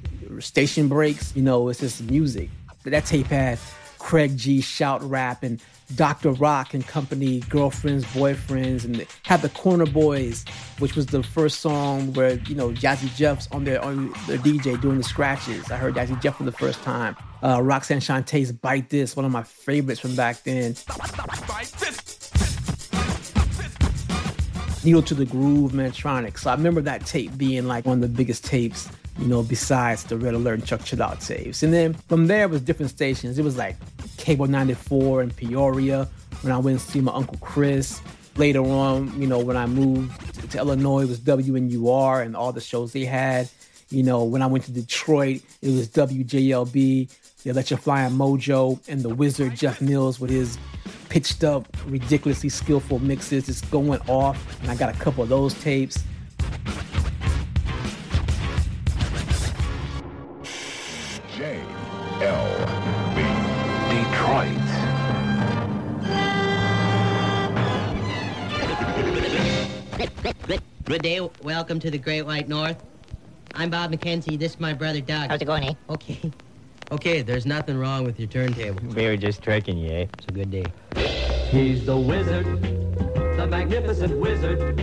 station 0.41 0.89
breaks. 0.89 1.35
You 1.37 1.43
know, 1.43 1.69
it's 1.69 1.81
just 1.81 2.03
music. 2.03 2.51
That 2.85 3.07
tape 3.07 3.27
had 3.27 3.59
Craig 3.99 4.37
G 4.37 4.61
shout 4.61 5.03
rap 5.09 5.43
and 5.43 5.63
Dr. 5.95 6.33
Rock 6.33 6.75
and 6.75 6.87
company, 6.87 7.41
girlfriends, 7.41 8.05
boyfriends, 8.07 8.85
and 8.85 9.07
had 9.25 9.43
the 9.43 9.49
Corner 9.51 9.87
Boys, 9.87 10.45
which 10.79 10.97
was 10.97 11.07
the 11.07 11.23
first 11.23 11.61
song 11.61 12.13
where 12.15 12.35
you 12.49 12.55
know 12.55 12.71
Jazzy 12.71 13.15
Jeff's 13.15 13.47
on 13.53 13.65
their 13.65 13.83
on 13.83 14.09
the 14.27 14.39
DJ 14.39 14.81
doing 14.81 14.99
the 14.99 15.05
scratches. 15.05 15.71
I 15.71 15.77
heard 15.77 15.95
Jazzy 15.95 16.21
Jeff 16.21 16.37
for 16.37 16.45
the 16.45 16.53
first 16.53 16.83
time. 16.83 17.17
Uh, 17.43 17.61
Roxanne 17.63 18.01
Shanté's 18.01 18.53
"Bite 18.53 18.89
This," 18.89 19.15
one 19.15 19.25
of 19.25 19.33
my 19.33 19.43
favorites 19.43 20.01
from 20.01 20.17
back 20.17 20.43
then. 20.43 20.75
Needle 24.85 25.03
to 25.03 25.15
the 25.15 25.27
Groove, 25.27 25.73
Mantronic. 25.73 26.39
So 26.39 26.51
I 26.51 26.55
remember 26.55 26.81
that 26.81 27.07
tape 27.07 27.39
being 27.39 27.69
like 27.69 27.87
one 27.87 27.99
of 27.99 28.01
the 28.03 28.09
biggest 28.09 28.45
tapes, 28.45 28.89
you 29.19 29.27
know, 29.27 29.43
besides 29.43 30.05
the 30.05 30.17
Red 30.17 30.35
Alert 30.35 30.61
and 30.61 30.67
Chuck 30.67 30.85
Chill 30.85 31.07
tapes. 31.21 31.63
And 31.63 31.73
then 31.73 31.95
from 31.95 32.27
there 32.27 32.49
was 32.49 32.61
different 32.61 32.91
stations. 32.91 33.39
It 33.39 33.45
was 33.45 33.57
like 33.57 33.77
Cable 34.17 34.47
94 34.47 35.23
in 35.23 35.31
Peoria 35.31 36.09
when 36.43 36.53
I 36.53 36.59
went 36.59 36.81
to 36.81 36.91
see 36.91 37.01
my 37.01 37.13
Uncle 37.13 37.39
Chris. 37.41 38.01
Later 38.37 38.63
on, 38.63 39.21
you 39.21 39.27
know, 39.27 39.39
when 39.39 39.59
I 39.59 39.67
moved 39.67 40.51
to 40.53 40.59
Illinois, 40.59 41.03
it 41.03 41.09
was 41.09 41.21
WNUR 41.21 42.25
and 42.25 42.35
all 42.35 42.53
the 42.53 42.63
shows 42.63 42.93
they 42.93 43.05
had. 43.05 43.49
You 43.91 44.03
know, 44.03 44.25
when 44.25 44.41
I 44.41 44.47
went 44.47 44.65
to 44.65 44.73
Detroit, 44.73 45.43
it 45.61 45.69
was 45.69 45.87
WJLB, 45.89 47.11
the 47.43 47.51
Electrifying 47.51 48.13
Mojo, 48.13 48.81
and 48.89 49.03
the 49.03 49.15
Wizard 49.15 49.55
Jeff 49.55 49.83
Mills 49.83 50.19
with 50.19 50.31
his 50.31 50.57
pitched 51.11 51.45
up, 51.45 51.69
ridiculously 51.87 52.49
skillful 52.49 53.01
mixes 53.01 53.51
It's 53.51 53.61
going 53.61 54.01
off. 54.09 54.59
And 54.63 54.71
I 54.71 54.77
got 54.77 54.95
a 54.95 54.99
couple 54.99 55.23
of 55.23 55.29
those 55.29 55.53
tapes. 55.61 56.03
Detroit. 64.33 64.57
Good, 70.47 70.63
good 70.85 71.03
day. 71.03 71.29
Welcome 71.43 71.79
to 71.81 71.91
the 71.91 71.99
Great 71.99 72.23
White 72.23 72.49
North. 72.49 72.83
I'm 73.55 73.69
Bob 73.69 73.93
McKenzie. 73.93 74.39
This 74.39 74.53
is 74.53 74.61
my 74.61 74.73
brother 74.73 75.03
Doug. 75.03 75.29
How's 75.29 75.43
it 75.43 75.45
going, 75.45 75.65
eh? 75.65 75.75
Okay. 75.91 76.33
Okay, 76.91 77.21
there's 77.21 77.45
nothing 77.45 77.77
wrong 77.77 78.05
with 78.05 78.19
your 78.19 78.29
turntable. 78.29 78.83
We 78.95 79.07
were 79.07 79.19
just 79.19 79.43
tricking 79.43 79.77
you, 79.77 79.91
eh? 79.91 80.07
It's 80.15 80.27
a 80.29 80.33
good 80.33 80.51
day. 80.51 80.65
He's 81.51 81.85
the 81.85 81.97
wizard, 81.97 82.63
the 83.37 83.47
magnificent 83.47 84.19
wizard, 84.19 84.79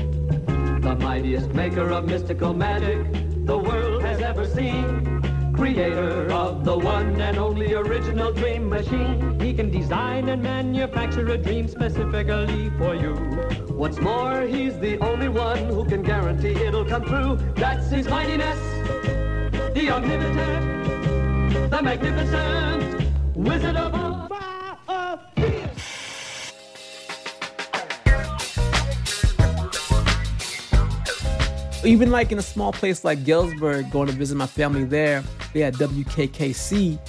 the 0.84 0.96
mightiest 1.00 1.50
maker 1.56 1.90
of 1.90 2.06
mystical 2.06 2.54
magic 2.54 3.12
the 3.46 3.58
world 3.58 4.04
has 4.04 4.22
ever 4.22 4.46
seen. 4.46 5.19
Creator 5.60 6.32
of 6.32 6.64
the 6.64 6.78
one 6.78 7.20
and 7.20 7.38
only 7.38 7.74
original 7.74 8.32
dream 8.32 8.70
machine. 8.70 9.38
He 9.42 9.54
can 9.54 9.70
design 9.70 10.30
and 10.30 10.42
manufacture 10.42 11.28
a 11.28 11.38
dream 11.38 11.68
specifically 11.68 12.72
for 12.78 12.96
you. 12.96 13.14
What's 13.68 14.00
more, 14.00 14.44
he's 14.44 14.80
the 14.80 14.98
only 15.00 15.28
one 15.28 15.66
who 15.66 15.84
can 15.84 16.02
guarantee 16.02 16.54
it'll 16.54 16.86
come 16.86 17.04
true. 17.04 17.38
That's 17.56 17.90
his 17.90 18.08
mightiness, 18.08 18.58
the 19.74 19.90
omnipotent, 19.92 21.70
the 21.70 21.82
magnificent 21.82 23.12
wizard 23.36 23.76
of 23.76 23.94
Oz. 23.94 24.49
Even 31.86 32.12
like 32.12 32.32
in 32.32 32.38
a 32.38 32.44
small 32.44 32.74
place 32.74 33.04
like 33.04 33.24
Galesburg, 33.24 33.90
going 33.90 34.08
to 34.08 34.14
visit 34.14 34.36
my 34.36 34.48
family 34.48 34.84
there, 34.84 35.24
they 35.54 35.62
had 35.62 35.76
WKKC, 35.76 37.00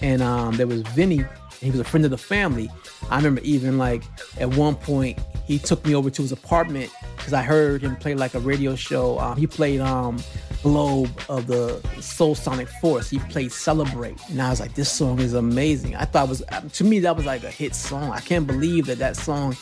and 0.00 0.22
um, 0.22 0.56
there 0.56 0.66
was 0.66 0.82
Vinny, 0.82 1.24
he 1.64 1.70
was 1.70 1.80
a 1.80 1.84
friend 1.84 2.04
of 2.04 2.10
the 2.10 2.18
family. 2.18 2.70
I 3.10 3.16
remember 3.16 3.40
even 3.42 3.78
like 3.78 4.02
at 4.38 4.54
one 4.54 4.76
point 4.76 5.18
he 5.46 5.58
took 5.58 5.84
me 5.86 5.94
over 5.94 6.10
to 6.10 6.22
his 6.22 6.32
apartment 6.32 6.90
because 7.16 7.32
I 7.32 7.42
heard 7.42 7.82
him 7.82 7.96
play 7.96 8.14
like 8.14 8.34
a 8.34 8.40
radio 8.40 8.76
show. 8.76 9.18
Um, 9.18 9.36
he 9.36 9.46
played 9.46 9.80
um, 9.80 10.22
Globe 10.62 11.10
of 11.28 11.46
the 11.46 11.80
Soulsonic 11.96 12.68
Force. 12.80 13.10
He 13.10 13.18
played 13.18 13.52
Celebrate, 13.52 14.18
and 14.28 14.40
I 14.40 14.50
was 14.50 14.60
like, 14.60 14.74
this 14.74 14.90
song 14.90 15.20
is 15.20 15.34
amazing. 15.34 15.96
I 15.96 16.04
thought 16.04 16.26
it 16.26 16.28
was 16.30 16.42
to 16.72 16.84
me 16.84 17.00
that 17.00 17.16
was 17.16 17.26
like 17.26 17.44
a 17.44 17.50
hit 17.50 17.74
song. 17.74 18.10
I 18.10 18.20
can't 18.20 18.46
believe 18.46 18.86
that 18.86 18.98
that 18.98 19.16
song 19.16 19.56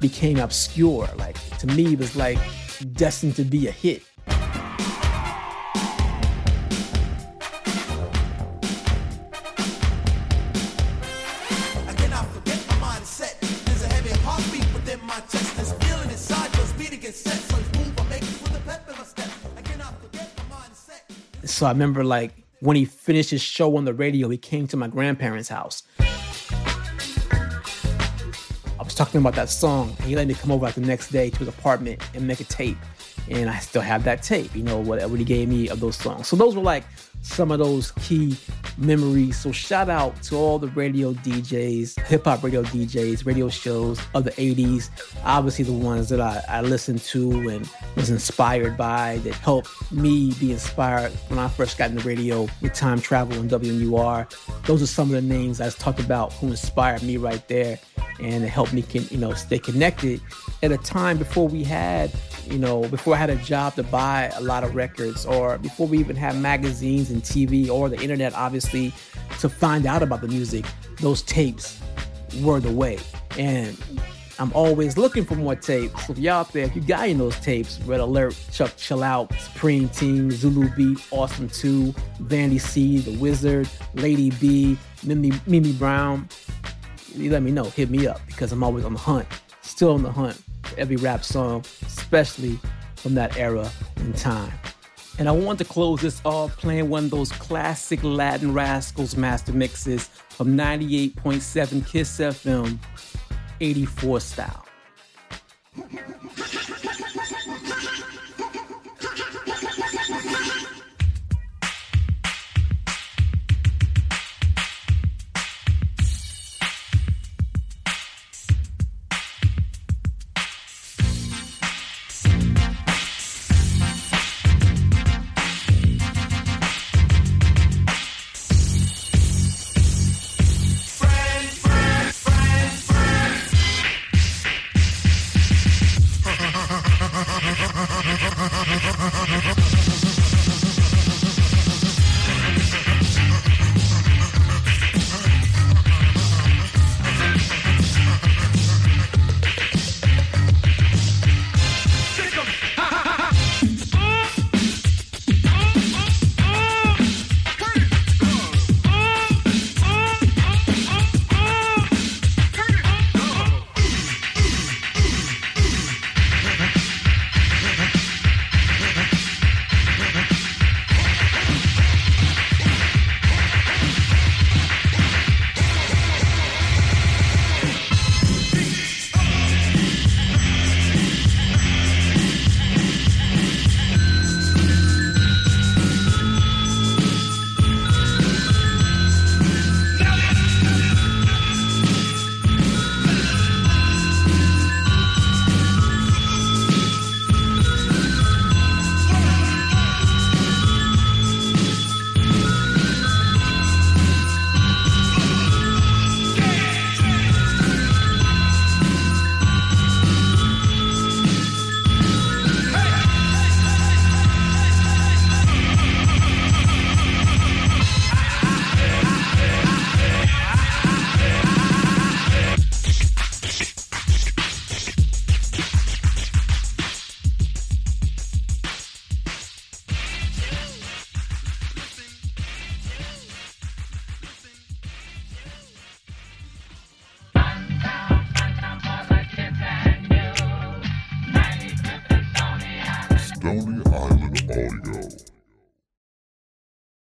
became 0.00 0.38
obscure. 0.38 1.08
Like 1.16 1.36
to 1.58 1.66
me, 1.66 1.94
it 1.94 1.98
was 1.98 2.14
like 2.14 2.38
destined 2.84 3.36
to 3.36 3.44
be 3.44 3.66
a 3.66 3.70
hit. 3.70 4.02
I 4.26 4.32
cannot 11.96 12.26
forget 12.32 12.58
my 12.68 12.74
mindset. 12.76 13.38
There's 13.66 13.82
a 13.82 13.88
heavy 13.88 14.10
heartbeat 14.20 14.72
within 14.72 15.00
my 15.06 15.20
chest. 15.20 15.56
This 15.56 15.72
feeling 15.72 16.10
inside 16.10 16.52
goes 16.52 16.72
beat 16.72 16.92
against 16.92 17.24
set. 17.24 17.34
So 17.34 17.56
it's 17.58 17.78
move 17.78 17.98
I 17.98 18.04
make 18.04 18.22
it 18.22 18.42
with 18.42 18.56
a 18.56 18.60
pep 18.60 18.88
in 18.88 18.96
my 18.96 19.04
step. 19.04 19.30
I 19.56 19.62
cannot 19.62 20.00
forget 20.00 20.30
my 20.36 20.56
mindset. 20.56 21.48
So 21.48 21.66
I 21.66 21.70
remember 21.70 22.04
like 22.04 22.32
when 22.60 22.76
he 22.76 22.84
finished 22.84 23.30
his 23.30 23.42
show 23.42 23.76
on 23.76 23.84
the 23.84 23.94
radio, 23.94 24.28
he 24.28 24.38
came 24.38 24.66
to 24.68 24.76
my 24.76 24.88
grandparents' 24.88 25.48
house. 25.48 25.82
Talking 28.98 29.20
about 29.20 29.36
that 29.36 29.48
song. 29.48 29.94
And 29.98 30.08
he 30.08 30.16
let 30.16 30.26
me 30.26 30.34
come 30.34 30.50
over 30.50 30.66
like 30.66 30.74
the 30.74 30.80
next 30.80 31.10
day 31.10 31.30
to 31.30 31.38
his 31.38 31.46
apartment 31.46 32.02
and 32.14 32.26
make 32.26 32.40
a 32.40 32.44
tape. 32.44 32.76
And 33.30 33.50
I 33.50 33.58
still 33.58 33.82
have 33.82 34.04
that 34.04 34.22
tape, 34.22 34.54
you 34.54 34.62
know, 34.62 34.78
whatever 34.78 35.16
he 35.16 35.24
gave 35.24 35.48
me 35.48 35.68
of 35.68 35.80
those 35.80 35.96
songs. 35.96 36.28
So 36.28 36.36
those 36.36 36.56
were 36.56 36.62
like 36.62 36.84
some 37.22 37.50
of 37.50 37.58
those 37.58 37.90
key 37.92 38.36
memories. 38.76 39.38
So 39.38 39.52
shout 39.52 39.88
out 39.88 40.20
to 40.24 40.36
all 40.36 40.58
the 40.58 40.68
radio 40.68 41.12
DJs, 41.12 42.00
hip 42.06 42.24
hop 42.24 42.42
radio 42.42 42.62
DJs, 42.62 43.26
radio 43.26 43.48
shows 43.48 44.00
of 44.14 44.24
the 44.24 44.30
80s. 44.32 44.90
Obviously, 45.24 45.64
the 45.64 45.72
ones 45.72 46.08
that 46.08 46.20
I, 46.20 46.42
I 46.48 46.60
listened 46.62 47.00
to 47.02 47.48
and 47.48 47.68
was 47.96 48.10
inspired 48.10 48.76
by 48.76 49.18
that 49.24 49.34
helped 49.34 49.70
me 49.92 50.32
be 50.34 50.52
inspired 50.52 51.12
when 51.28 51.38
I 51.38 51.48
first 51.48 51.76
got 51.78 51.90
into 51.90 52.06
radio 52.06 52.48
with 52.62 52.72
time 52.72 53.00
travel 53.00 53.38
and 53.38 53.50
WNUR. 53.50 54.64
Those 54.66 54.82
are 54.82 54.86
some 54.86 55.08
of 55.08 55.14
the 55.14 55.22
names 55.22 55.60
I 55.60 55.70
talked 55.70 56.00
about 56.00 56.32
who 56.34 56.48
inspired 56.48 57.02
me 57.02 57.16
right 57.16 57.46
there 57.48 57.78
and 58.20 58.44
it 58.44 58.48
helped 58.48 58.72
me, 58.72 58.82
can, 58.82 59.04
you 59.10 59.18
know, 59.18 59.32
stay 59.34 59.58
connected 59.58 60.20
at 60.62 60.72
a 60.72 60.78
time 60.78 61.18
before 61.18 61.48
we 61.48 61.62
had 61.62 62.12
you 62.50 62.58
know, 62.58 62.88
before 62.88 63.14
I 63.14 63.18
had 63.18 63.30
a 63.30 63.36
job 63.36 63.74
to 63.74 63.82
buy 63.82 64.30
a 64.34 64.40
lot 64.40 64.64
of 64.64 64.74
records, 64.74 65.26
or 65.26 65.58
before 65.58 65.86
we 65.86 65.98
even 65.98 66.16
had 66.16 66.36
magazines 66.36 67.10
and 67.10 67.22
TV 67.22 67.68
or 67.68 67.88
the 67.88 68.00
internet, 68.00 68.34
obviously, 68.34 68.92
to 69.40 69.48
find 69.48 69.86
out 69.86 70.02
about 70.02 70.20
the 70.20 70.28
music, 70.28 70.64
those 71.00 71.22
tapes 71.22 71.78
were 72.42 72.60
the 72.60 72.72
way. 72.72 72.98
And 73.38 73.76
I'm 74.38 74.52
always 74.52 74.96
looking 74.96 75.24
for 75.24 75.34
more 75.34 75.56
tapes. 75.56 76.06
So 76.06 76.12
if 76.12 76.18
y'all 76.18 76.40
out 76.40 76.52
there, 76.52 76.64
if 76.64 76.74
you 76.74 76.82
got 76.82 77.08
of 77.08 77.18
those 77.18 77.38
tapes, 77.40 77.80
Red 77.82 78.00
Alert, 78.00 78.38
Chuck 78.52 78.70
Chillout, 78.70 79.38
Supreme 79.38 79.88
Team, 79.90 80.30
Zulu 80.30 80.68
Beat, 80.74 80.98
Awesome 81.10 81.48
2, 81.48 81.92
Vandy 82.22 82.60
C, 82.60 82.98
The 82.98 83.18
Wizard, 83.18 83.68
Lady 83.94 84.30
B, 84.30 84.78
Mimi, 85.04 85.32
Mimi 85.46 85.72
Brown, 85.72 86.28
you 87.14 87.30
let 87.30 87.42
me 87.42 87.50
know. 87.50 87.64
Hit 87.64 87.90
me 87.90 88.06
up 88.06 88.20
because 88.26 88.52
I'm 88.52 88.62
always 88.62 88.84
on 88.84 88.92
the 88.92 88.98
hunt, 88.98 89.26
still 89.62 89.92
on 89.92 90.02
the 90.02 90.12
hunt 90.12 90.40
every 90.76 90.96
rap 90.96 91.24
song, 91.24 91.64
especially 91.86 92.58
from 92.96 93.14
that 93.14 93.36
era 93.36 93.70
in 93.96 94.12
time. 94.12 94.52
And 95.18 95.28
I 95.28 95.32
want 95.32 95.58
to 95.58 95.64
close 95.64 96.00
this 96.00 96.20
off 96.24 96.56
playing 96.56 96.88
one 96.88 97.04
of 97.04 97.10
those 97.10 97.32
classic 97.32 98.02
Latin 98.04 98.54
Rascals 98.54 99.16
master 99.16 99.52
mixes 99.52 100.08
from 100.30 100.56
98.7 100.56 101.86
Kiss 101.86 102.18
FM, 102.18 102.78
84 103.60 104.20
style. 104.20 104.64